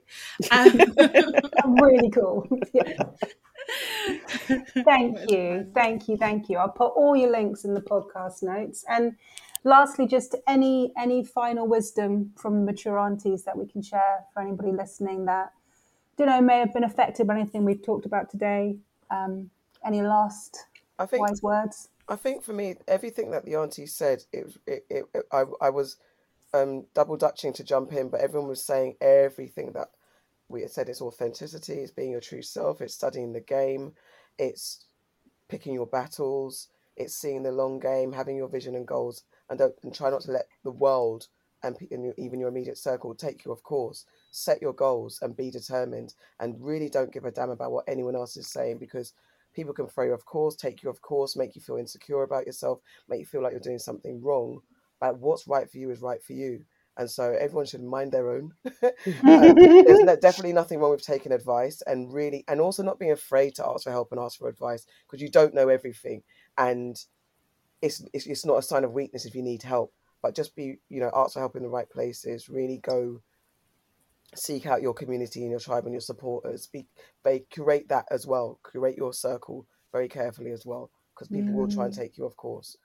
Um, 0.51 0.79
really 1.83 2.11
cool. 2.11 2.47
Yeah. 2.73 2.95
Thank 4.85 5.31
you. 5.31 5.67
Thank 5.75 6.09
you. 6.09 6.17
Thank 6.17 6.49
you. 6.49 6.59
I'll 6.59 6.69
put 6.71 6.89
all 6.89 7.17
your 7.17 7.31
links 7.31 7.65
in 7.65 7.75
the 7.75 7.81
podcast 7.83 8.43
notes. 8.43 8.85
And 8.89 9.13
lastly, 9.69 10.07
just 10.07 10.35
any 10.47 10.93
any 10.97 11.25
final 11.25 11.67
wisdom 11.67 12.33
from 12.37 12.65
mature 12.65 12.99
aunties 12.99 13.45
that 13.45 13.57
we 13.57 13.67
can 13.67 13.83
share 13.83 14.25
for 14.33 14.41
anybody 14.41 14.73
listening 14.73 15.27
that 15.27 15.53
don't 16.17 16.29
know 16.29 16.41
may 16.41 16.59
have 16.59 16.73
been 16.73 16.85
affected 16.85 17.27
by 17.27 17.35
anything 17.35 17.65
we've 17.65 17.85
talked 17.85 18.07
about 18.07 18.29
today. 18.31 18.77
Um, 19.11 19.51
any 19.85 20.03
last 20.03 20.67
I 20.99 21.07
think 21.07 21.29
wise 21.29 21.43
words? 21.43 21.89
I 22.09 22.17
think 22.17 22.43
for 22.43 22.53
me, 22.53 22.77
everything 22.89 23.31
that 23.31 23.45
the 23.45 23.57
auntie 23.57 23.87
said, 23.87 24.25
it 24.33 24.57
it, 24.67 24.87
it, 24.91 25.05
it- 25.15 25.27
I, 25.31 25.45
I 25.61 25.71
was 25.71 25.97
um, 26.55 26.87
double 26.95 27.17
dutching 27.17 27.53
to 27.55 27.65
jump 27.65 27.93
in, 27.93 28.09
but 28.09 28.21
everyone 28.21 28.49
was 28.49 28.65
saying 28.65 28.97
everything 29.01 29.73
that 29.73 29.89
we 30.49 30.63
had 30.63 30.71
said. 30.71 30.89
It's 30.89 31.03
authenticity, 31.03 31.75
it's 31.75 31.93
being 31.93 32.11
your 32.11 32.21
true 32.21 32.43
self, 32.43 32.81
it's 32.81 32.95
studying 32.95 33.33
the 33.33 33.41
game, 33.41 33.93
it's 34.39 34.87
picking 35.49 35.75
your 35.75 35.87
battles, 35.87 36.69
it's 36.97 37.15
seeing 37.15 37.43
the 37.43 37.53
long 37.53 37.79
game, 37.79 38.13
having 38.13 38.37
your 38.37 38.49
vision 38.49 38.75
and 38.75 38.87
goals, 38.87 39.25
and 39.51 39.59
don't 39.59 39.75
and 39.83 39.95
try 39.95 40.11
not 40.11 40.23
to 40.23 40.33
let 40.33 40.47
the 40.65 40.71
world 40.71 41.29
and, 41.63 41.77
and 41.91 42.15
even 42.19 42.39
your 42.39 42.49
immediate 42.49 42.79
circle 42.79 43.15
take 43.15 43.45
you 43.45 43.53
off 43.53 43.63
course. 43.63 44.05
Set 44.31 44.63
your 44.63 44.73
goals 44.73 45.19
and 45.23 45.37
be 45.37 45.51
determined, 45.51 46.15
and 46.41 46.57
really 46.61 46.89
don't 46.89 47.13
give 47.13 47.25
a 47.25 47.31
damn 47.31 47.51
about 47.51 47.73
what 47.73 47.85
anyone 47.89 48.15
else 48.15 48.37
is 48.37 48.47
saying 48.49 48.79
because 48.79 49.13
people 49.55 49.75
can 49.75 49.89
throw 49.89 50.05
you 50.05 50.13
off 50.15 50.25
course, 50.25 50.55
take 50.55 50.83
you 50.83 50.91
off 50.91 51.01
course, 51.01 51.37
make 51.37 51.57
you 51.57 51.61
feel 51.61 51.77
insecure 51.77 52.23
about 52.23 52.47
yourself, 52.47 52.81
make 53.09 53.21
you 53.21 53.27
feel 53.27 53.43
like 53.43 53.53
you're 53.53 53.61
doing 53.61 53.79
something 53.79 54.23
wrong. 54.23 54.61
But 55.01 55.19
what's 55.19 55.49
right 55.49 55.71
for 55.71 55.79
you 55.79 55.91
is 55.91 56.01
right 56.01 56.23
for 56.23 56.33
you. 56.33 56.65
And 56.97 57.09
so 57.09 57.37
everyone 57.39 57.67
should 57.67 57.83
mind 57.83 58.13
their 58.13 58.31
own. 58.31 58.53
Um, 59.27 59.55
there's 59.55 60.19
definitely 60.19 60.53
nothing 60.53 60.81
wrong 60.81 60.91
with 60.91 61.03
taking 61.03 61.33
advice 61.33 61.83
and 61.87 62.13
really, 62.13 62.45
and 62.49 62.61
also 62.61 62.83
not 62.83 62.99
being 62.99 63.13
afraid 63.13 63.55
to 63.57 63.67
ask 63.67 63.85
for 63.85 63.91
help 63.91 64.11
and 64.11 64.21
ask 64.21 64.39
for 64.39 64.49
advice 64.49 64.87
because 65.07 65.23
you 65.23 65.31
don't 65.31 65.55
know 65.55 65.69
everything. 65.69 66.23
And 66.57 66.97
it's, 67.83 68.05
it's, 68.13 68.27
it's 68.27 68.45
not 68.47 68.59
a 68.59 68.63
sign 68.63 68.85
of 68.85 68.93
weakness 68.93 69.25
if 69.25 69.35
you 69.35 69.43
need 69.43 69.63
help, 69.63 69.93
but 70.23 70.35
just 70.35 70.57
be, 70.57 70.77
you 70.89 71.01
know, 71.01 71.11
ask 71.15 71.35
for 71.35 71.41
help 71.41 71.57
in 71.57 71.63
the 71.63 71.69
right 71.69 71.89
places, 71.89 72.49
really 72.49 72.79
go 72.79 73.21
seek 74.35 74.67
out 74.67 74.83
your 74.83 74.95
community 74.95 75.43
and 75.43 75.51
your 75.51 75.61
tribe 75.61 75.85
and 75.85 75.93
your 75.93 76.01
supporters. 76.01 76.67
Be, 76.67 76.87
be 77.25 77.45
curate 77.51 77.89
that 77.89 78.07
as 78.11 78.27
well. 78.27 78.59
Curate 78.71 78.97
your 78.97 79.13
circle 79.13 79.67
very 79.93 80.09
carefully 80.09 80.51
as 80.51 80.67
well, 80.67 80.91
because 81.15 81.29
people 81.29 81.55
will 81.55 81.69
try 81.69 81.87
and 81.87 81.95
take 81.95 82.19
you 82.19 82.25
of 82.27 82.37
course. 82.37 82.77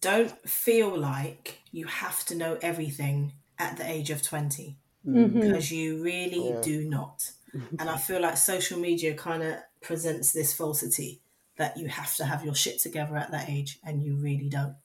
Don't 0.00 0.30
feel 0.48 0.96
like 0.96 1.60
you 1.70 1.86
have 1.86 2.24
to 2.26 2.34
know 2.34 2.58
everything 2.60 3.32
at 3.58 3.76
the 3.76 3.88
age 3.88 4.10
of 4.10 4.22
20 4.22 4.78
Mm-hmm. 5.04 5.40
because 5.40 5.72
you 5.72 6.00
really 6.00 6.50
Yeah. 6.50 6.60
do 6.62 6.88
not. 6.88 7.32
And 7.78 7.90
I 7.90 7.96
feel 7.96 8.20
like 8.22 8.36
social 8.36 8.78
media 8.78 9.14
kind 9.14 9.42
of 9.42 9.56
presents 9.80 10.32
this 10.32 10.54
falsity 10.54 11.21
that 11.56 11.76
you 11.76 11.88
have 11.88 12.14
to 12.16 12.24
have 12.24 12.44
your 12.44 12.54
shit 12.54 12.78
together 12.78 13.16
at 13.16 13.30
that 13.32 13.48
age, 13.48 13.78
and 13.84 14.02
you 14.02 14.16
really 14.16 14.48
don't. 14.48 14.76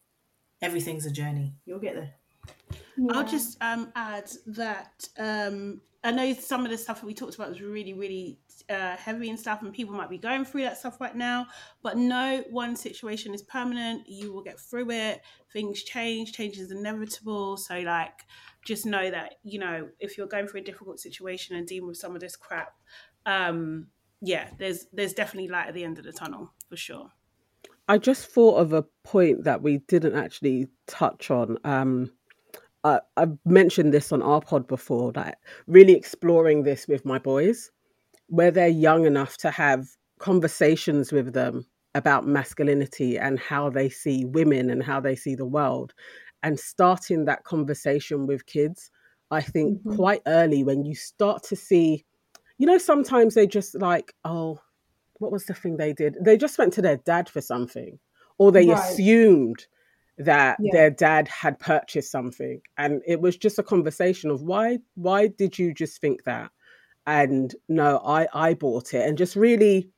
Everything's 0.62 1.06
a 1.06 1.12
journey. 1.12 1.54
You'll 1.66 1.80
get 1.80 1.96
there. 1.96 2.14
I'll 3.12 3.28
just 3.28 3.58
um, 3.62 3.92
add 3.96 4.32
that 4.48 5.08
um, 5.20 5.82
I 6.04 6.12
know 6.12 6.34
some 6.34 6.66
of 6.66 6.72
the 6.72 6.78
stuff 6.78 7.02
that 7.02 7.06
we 7.06 7.14
talked 7.14 7.36
about 7.36 7.50
was 7.50 7.62
really, 7.62 7.94
really 7.94 8.40
uh, 8.70 8.96
heavy 8.98 9.30
and 9.30 9.40
stuff, 9.40 9.62
and 9.62 9.74
people 9.74 9.94
might 9.94 10.10
be 10.10 10.18
going 10.18 10.46
through 10.46 10.62
that 10.64 10.78
stuff 10.78 11.00
right 11.00 11.16
now. 11.16 11.48
But 11.84 11.98
no 11.98 12.44
one 12.50 12.76
situation 12.76 13.34
is 13.34 13.42
permanent. 13.42 14.08
You 14.08 14.34
will 14.34 14.44
get 14.44 14.60
through 14.60 14.92
it. 14.92 15.22
Things 15.52 15.84
change. 15.84 16.34
Change 16.34 16.58
is 16.58 16.72
inevitable. 16.72 17.58
So, 17.58 17.80
like, 17.80 18.26
just 18.66 18.86
know 18.86 19.10
that 19.12 19.36
you 19.44 19.60
know 19.60 19.90
if 20.00 20.18
you're 20.18 20.28
going 20.28 20.48
through 20.48 20.62
a 20.62 20.64
difficult 20.64 21.00
situation 21.00 21.56
and 21.56 21.68
dealing 21.68 21.88
with 21.88 21.98
some 21.98 22.16
of 22.16 22.22
this 22.22 22.36
crap, 22.36 22.74
um, 23.26 23.88
yeah, 24.22 24.50
there's 24.58 24.86
there's 24.94 25.14
definitely 25.14 25.50
light 25.50 25.68
at 25.68 25.74
the 25.74 25.84
end 25.84 26.00
of 26.00 26.06
the 26.06 26.14
tunnel 26.14 26.54
for 26.70 26.78
sure. 26.78 27.12
I 27.88 27.98
just 27.98 28.28
thought 28.28 28.58
of 28.58 28.74
a 28.74 28.84
point 29.04 29.44
that 29.46 29.62
we 29.62 29.78
didn't 29.88 30.16
actually 30.16 30.68
touch 30.88 31.32
on. 31.32 31.58
Um, 31.64 32.12
I, 32.84 33.00
I've 33.16 33.38
mentioned 33.46 33.94
this 33.94 34.12
on 34.12 34.22
our 34.22 34.42
pod 34.42 34.68
before, 34.68 35.12
that 35.14 35.40
really 35.68 35.94
exploring 35.94 36.64
this 36.64 36.88
with 36.88 37.06
my 37.06 37.18
boys, 37.18 37.72
where 38.28 38.52
they're 38.52 38.68
young 38.68 39.06
enough 39.06 39.38
to 39.38 39.52
have 39.52 39.88
conversations 40.20 41.12
with 41.12 41.34
them 41.34 41.66
about 41.96 42.28
masculinity 42.28 43.18
and 43.18 43.40
how 43.40 43.70
they 43.70 43.90
see 43.90 44.26
women 44.26 44.70
and 44.70 44.84
how 44.84 45.00
they 45.00 45.16
see 45.16 45.36
the 45.36 45.46
world, 45.46 45.94
and 46.44 46.60
starting 46.60 47.26
that 47.26 47.44
conversation 47.46 48.28
with 48.28 48.46
kids. 48.46 48.92
I 49.32 49.42
think 49.42 49.82
Mhm. 49.82 49.96
quite 49.96 50.22
early 50.28 50.64
when 50.64 50.84
you 50.86 50.94
start 50.96 51.44
to 51.44 51.56
see, 51.56 52.06
you 52.58 52.68
know, 52.68 52.78
sometimes 52.78 53.34
they 53.34 53.48
just 53.48 53.76
like, 53.76 54.14
oh, 54.26 54.60
what 55.20 55.32
was 55.32 55.46
the 55.46 55.54
thing 55.54 55.78
they 55.78 55.94
did? 55.94 56.18
They 56.22 56.38
just 56.38 56.58
went 56.58 56.74
to 56.74 56.82
their 56.82 56.98
dad 56.98 57.30
for 57.30 57.42
something, 57.42 58.00
or 58.38 58.52
they 58.52 58.68
Right. 58.68 58.78
assumed 58.78 59.66
that 60.18 60.60
Yeah. 60.62 60.72
their 60.72 60.90
dad 60.90 61.28
had 61.28 61.60
purchased 61.60 62.12
something 62.12 62.60
and 62.78 63.02
it 63.06 63.22
was 63.22 63.38
just 63.38 63.60
a 63.60 63.64
conversation 63.64 64.32
of 64.32 64.42
why 64.42 64.80
why 64.96 65.28
did 65.28 65.60
you 65.60 65.74
just 65.74 66.02
think 66.02 66.24
that 66.24 66.50
and 67.06 67.56
no 67.70 68.02
i 68.04 68.28
i 68.34 68.54
bought 68.56 68.94
it 68.96 69.08
and 69.08 69.18
just 69.18 69.36
really 69.36 69.92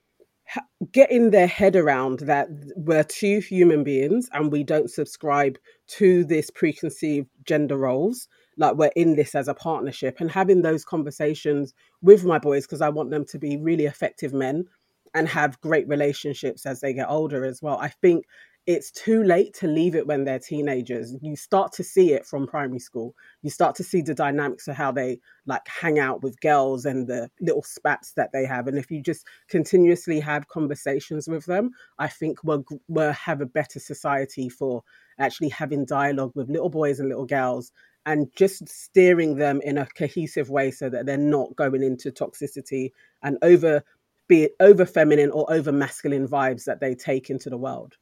getting 0.92 1.30
their 1.30 1.48
head 1.48 1.76
around 1.76 2.20
that 2.22 2.48
we're 2.76 3.04
two 3.04 3.40
human 3.40 3.84
beings 3.84 4.28
and 4.34 4.52
we 4.52 4.64
don't 4.64 4.90
subscribe 4.90 5.58
to 5.88 6.24
this 6.26 6.50
preconceived 6.50 7.30
gender 7.46 7.78
roles 7.78 8.28
like 8.58 8.76
we're 8.76 8.92
in 8.96 9.16
this 9.16 9.36
as 9.36 9.48
a 9.48 9.54
partnership 9.54 10.18
and 10.20 10.32
having 10.32 10.62
those 10.62 10.84
conversations 10.84 11.74
with 12.02 12.26
my 12.26 12.40
boys 12.40 12.66
because 12.66 12.82
i 12.82 12.90
want 12.90 13.12
them 13.12 13.24
to 13.24 13.38
be 13.40 13.58
really 13.58 13.86
effective 13.86 14.34
men 14.34 14.66
and 15.14 15.28
have 15.28 15.60
great 15.62 15.88
relationships 15.88 16.66
as 16.66 16.82
they 16.82 16.94
get 16.94 17.10
older 17.10 17.46
as 17.46 17.62
well. 17.62 17.78
I 17.78 17.90
think 17.90 18.26
it's 18.68 18.92
too 18.92 19.24
late 19.24 19.54
to 19.56 19.68
leave 19.68 19.96
it 19.96 20.06
when 20.06 20.26
they're 20.26 20.38
teenagers. 20.38 21.16
You 21.22 21.36
start 21.36 21.72
to 21.74 21.84
see 21.84 22.14
it 22.14 22.26
from 22.26 22.46
primary 22.46 22.80
school. 22.80 23.16
You 23.42 23.50
start 23.50 23.76
to 23.78 23.84
see 23.84 24.02
the 24.02 24.14
dynamics 24.14 24.68
of 24.68 24.76
how 24.76 24.92
they 24.92 25.20
like 25.48 25.68
hang 25.68 25.98
out 25.98 26.22
with 26.22 26.40
girls 26.42 26.86
and 26.86 27.08
the 27.08 27.30
little 27.42 27.64
spats 27.64 28.14
that 28.14 28.30
they 28.32 28.46
have. 28.46 28.68
And 28.68 28.78
if 28.78 28.92
you 28.92 29.02
just 29.02 29.26
continuously 29.50 30.20
have 30.20 30.48
conversations 30.48 31.28
with 31.28 31.46
them 31.46 31.72
i 31.98 32.08
think 32.08 32.44
we'll, 32.44 32.64
we'll 32.88 33.12
have 33.14 33.42
a 33.42 33.46
better 33.46 33.80
society 33.80 34.50
for 34.50 34.84
actually 35.20 35.50
having 35.50 35.86
dialogue 35.86 36.32
with 36.36 36.50
little 36.50 36.70
boys 36.70 37.00
and 37.00 37.10
little 37.10 37.26
girls 37.26 37.72
and 38.06 38.28
just 38.36 38.68
steering 38.70 39.36
them 39.36 39.60
in 39.62 39.78
a 39.78 39.86
cohesive 39.98 40.50
way 40.50 40.72
so 40.72 40.90
that 40.90 41.06
they're 41.06 41.18
not 41.18 41.56
going 41.56 41.84
into 41.84 42.12
toxicity 42.12 42.92
and 43.22 43.38
over 43.42 43.84
be 44.30 44.44
it 44.44 44.56
over 44.62 44.86
feminine 44.86 45.30
or 45.32 45.52
over 45.52 45.72
masculine 45.74 46.26
vibes 46.28 46.64
that 46.64 46.80
they 46.80 46.96
take 46.96 47.30
into 47.30 47.50
the 47.50 47.58
world 47.58 47.98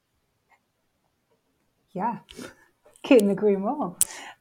Yeah, 1.93 2.19
couldn't 3.03 3.31
agree 3.31 3.55
more. 3.55 3.95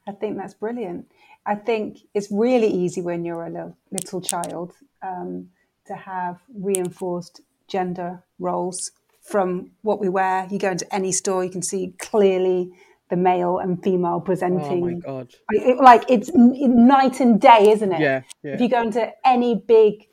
I 0.07 0.11
think 0.11 0.37
that's 0.37 0.53
brilliant. 0.53 1.11
I 1.45 1.55
think 1.55 1.99
it's 2.13 2.27
really 2.29 2.67
easy 2.67 3.01
when 3.01 3.23
you're 3.25 3.45
a 3.45 3.49
little, 3.49 3.77
little 3.91 4.21
child 4.21 4.73
um, 5.01 5.49
to 5.87 5.95
have 5.95 6.39
reinforced 6.53 7.41
gender 7.67 8.23
roles 8.39 8.91
from 9.21 9.71
what 9.81 9.99
we 9.99 10.09
wear. 10.09 10.47
You 10.51 10.59
go 10.59 10.71
into 10.71 10.93
any 10.93 11.11
store, 11.11 11.43
you 11.43 11.49
can 11.49 11.61
see 11.63 11.93
clearly 11.99 12.71
the 13.09 13.15
male 13.15 13.57
and 13.59 13.81
female 13.81 14.19
presenting. 14.19 14.83
oh 14.83 14.87
my 14.87 14.93
god 14.95 15.27
Like, 15.51 15.67
it- 15.67 15.77
like 15.81 16.03
it's 16.09 16.29
night 16.33 17.21
and 17.21 17.39
day, 17.39 17.71
isn't 17.71 17.93
it? 17.93 18.01
yeah 18.01 18.21
yeah 18.43 18.53
If 18.55 18.61
you 18.61 18.69
go 18.69 18.81
into 18.81 19.09
any 19.25 19.55
big 19.55 20.07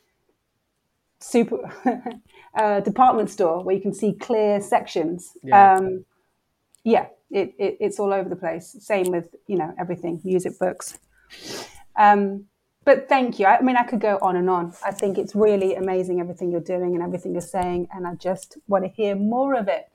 super 1.21 1.59
uh, 2.59 2.81
department 2.81 3.31
store 3.31 3.63
where 3.65 3.75
you 3.75 3.81
can 3.83 3.95
see 3.95 4.13
clear 4.13 4.61
sections, 4.61 5.33
Yeah. 5.43 5.75
um, 5.75 6.05
yeah, 6.85 7.07
it, 7.31 7.55
it, 7.59 7.77
it's 7.81 7.99
all 7.99 8.13
over 8.13 8.29
the 8.29 8.37
place. 8.37 8.77
Same 8.81 9.07
with 9.11 9.35
you 9.47 9.57
know 9.57 9.75
everything, 9.79 10.21
music, 10.25 10.59
books. 10.59 10.99
Um, 11.97 12.47
but 12.85 13.09
thank 13.09 13.39
you. 13.39 13.47
I, 13.47 13.57
I 13.59 13.63
mean, 13.63 13.77
I 13.77 13.85
could 13.85 14.01
go 14.01 14.19
on 14.21 14.37
and 14.37 14.51
on. 14.51 14.75
I 14.85 14.91
think 14.93 15.17
it's 15.17 15.35
really 15.35 15.75
amazing 15.75 16.21
everything 16.21 16.51
you're 16.51 16.61
doing 16.61 16.95
and 16.95 17.03
everything 17.03 17.33
you're 17.33 17.41
saying, 17.41 17.89
and 17.93 18.07
I 18.07 18.15
just 18.15 18.59
want 18.69 18.85
to 18.85 18.91
hear 18.91 19.15
more 19.15 19.55
of 19.55 19.69
it. 19.69 19.87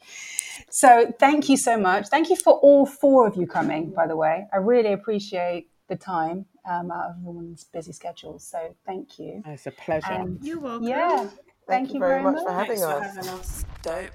So 0.70 1.14
thank 1.20 1.48
you 1.50 1.58
so 1.58 1.78
much. 1.78 2.08
Thank 2.08 2.30
you 2.30 2.36
for 2.36 2.54
all 2.54 2.86
four 2.86 3.28
of 3.28 3.36
you 3.36 3.46
coming. 3.48 3.92
By 3.92 4.08
the 4.08 4.16
way, 4.16 4.48
I 4.52 4.58
really 4.58 4.92
appreciate 4.94 5.70
the 5.88 5.96
time 5.96 6.46
um, 6.70 6.92
out 6.92 7.10
of 7.10 7.16
everyone's 7.18 7.64
busy 7.66 7.92
schedules. 7.92 8.46
So 8.46 8.76
thank 8.86 9.18
you. 9.20 9.42
it's 9.46 9.66
a 9.68 9.72
pleasure 9.72 10.12
And 10.12 10.38
You're 10.44 10.60
welcome. 10.60 10.88
yeah, 10.88 11.28
thank, 11.68 11.94
you 11.94 12.00
very 12.00 12.22
much. 12.22 12.42
for 12.44 12.52
having 12.52 12.78
Thanks 12.78 12.82
for 12.84 12.90
us. 12.92 13.16
having 13.16 13.30
us. 13.30 13.66
Dope 13.82 14.12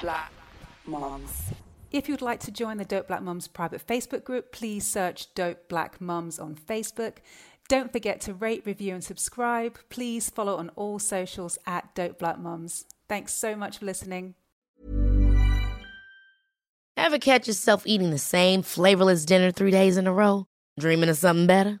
Black 0.00 0.32
Mums. 0.86 1.42
If 1.90 2.08
you'd 2.08 2.22
like 2.22 2.40
to 2.40 2.50
join 2.50 2.76
the 2.78 2.84
Dope 2.84 3.08
Black 3.08 3.22
Mums 3.22 3.46
private 3.48 3.86
Facebook 3.86 4.24
group, 4.24 4.52
please 4.52 4.86
search 4.86 5.32
Dope 5.34 5.68
Black 5.68 6.00
Mums 6.00 6.38
on 6.38 6.56
Facebook. 6.56 7.18
Don't 7.68 7.92
forget 7.92 8.20
to 8.22 8.34
rate, 8.34 8.66
review, 8.66 8.92
and 8.94 9.02
subscribe. 9.02 9.78
Please 9.88 10.28
follow 10.28 10.56
on 10.56 10.70
all 10.76 10.98
socials 10.98 11.56
at 11.66 11.94
Dope 11.94 12.18
Black 12.18 12.38
Mums. 12.38 12.84
Thanks 13.08 13.32
so 13.32 13.56
much 13.56 13.78
for 13.78 13.86
listening. 13.86 14.34
Ever 16.96 17.18
catch 17.18 17.46
yourself 17.48 17.82
eating 17.86 18.10
the 18.10 18.18
same 18.18 18.62
flavorless 18.62 19.24
dinner 19.24 19.50
three 19.50 19.70
days 19.70 19.96
in 19.96 20.06
a 20.06 20.12
row? 20.12 20.46
Dreaming 20.78 21.08
of 21.08 21.16
something 21.16 21.46
better? 21.46 21.80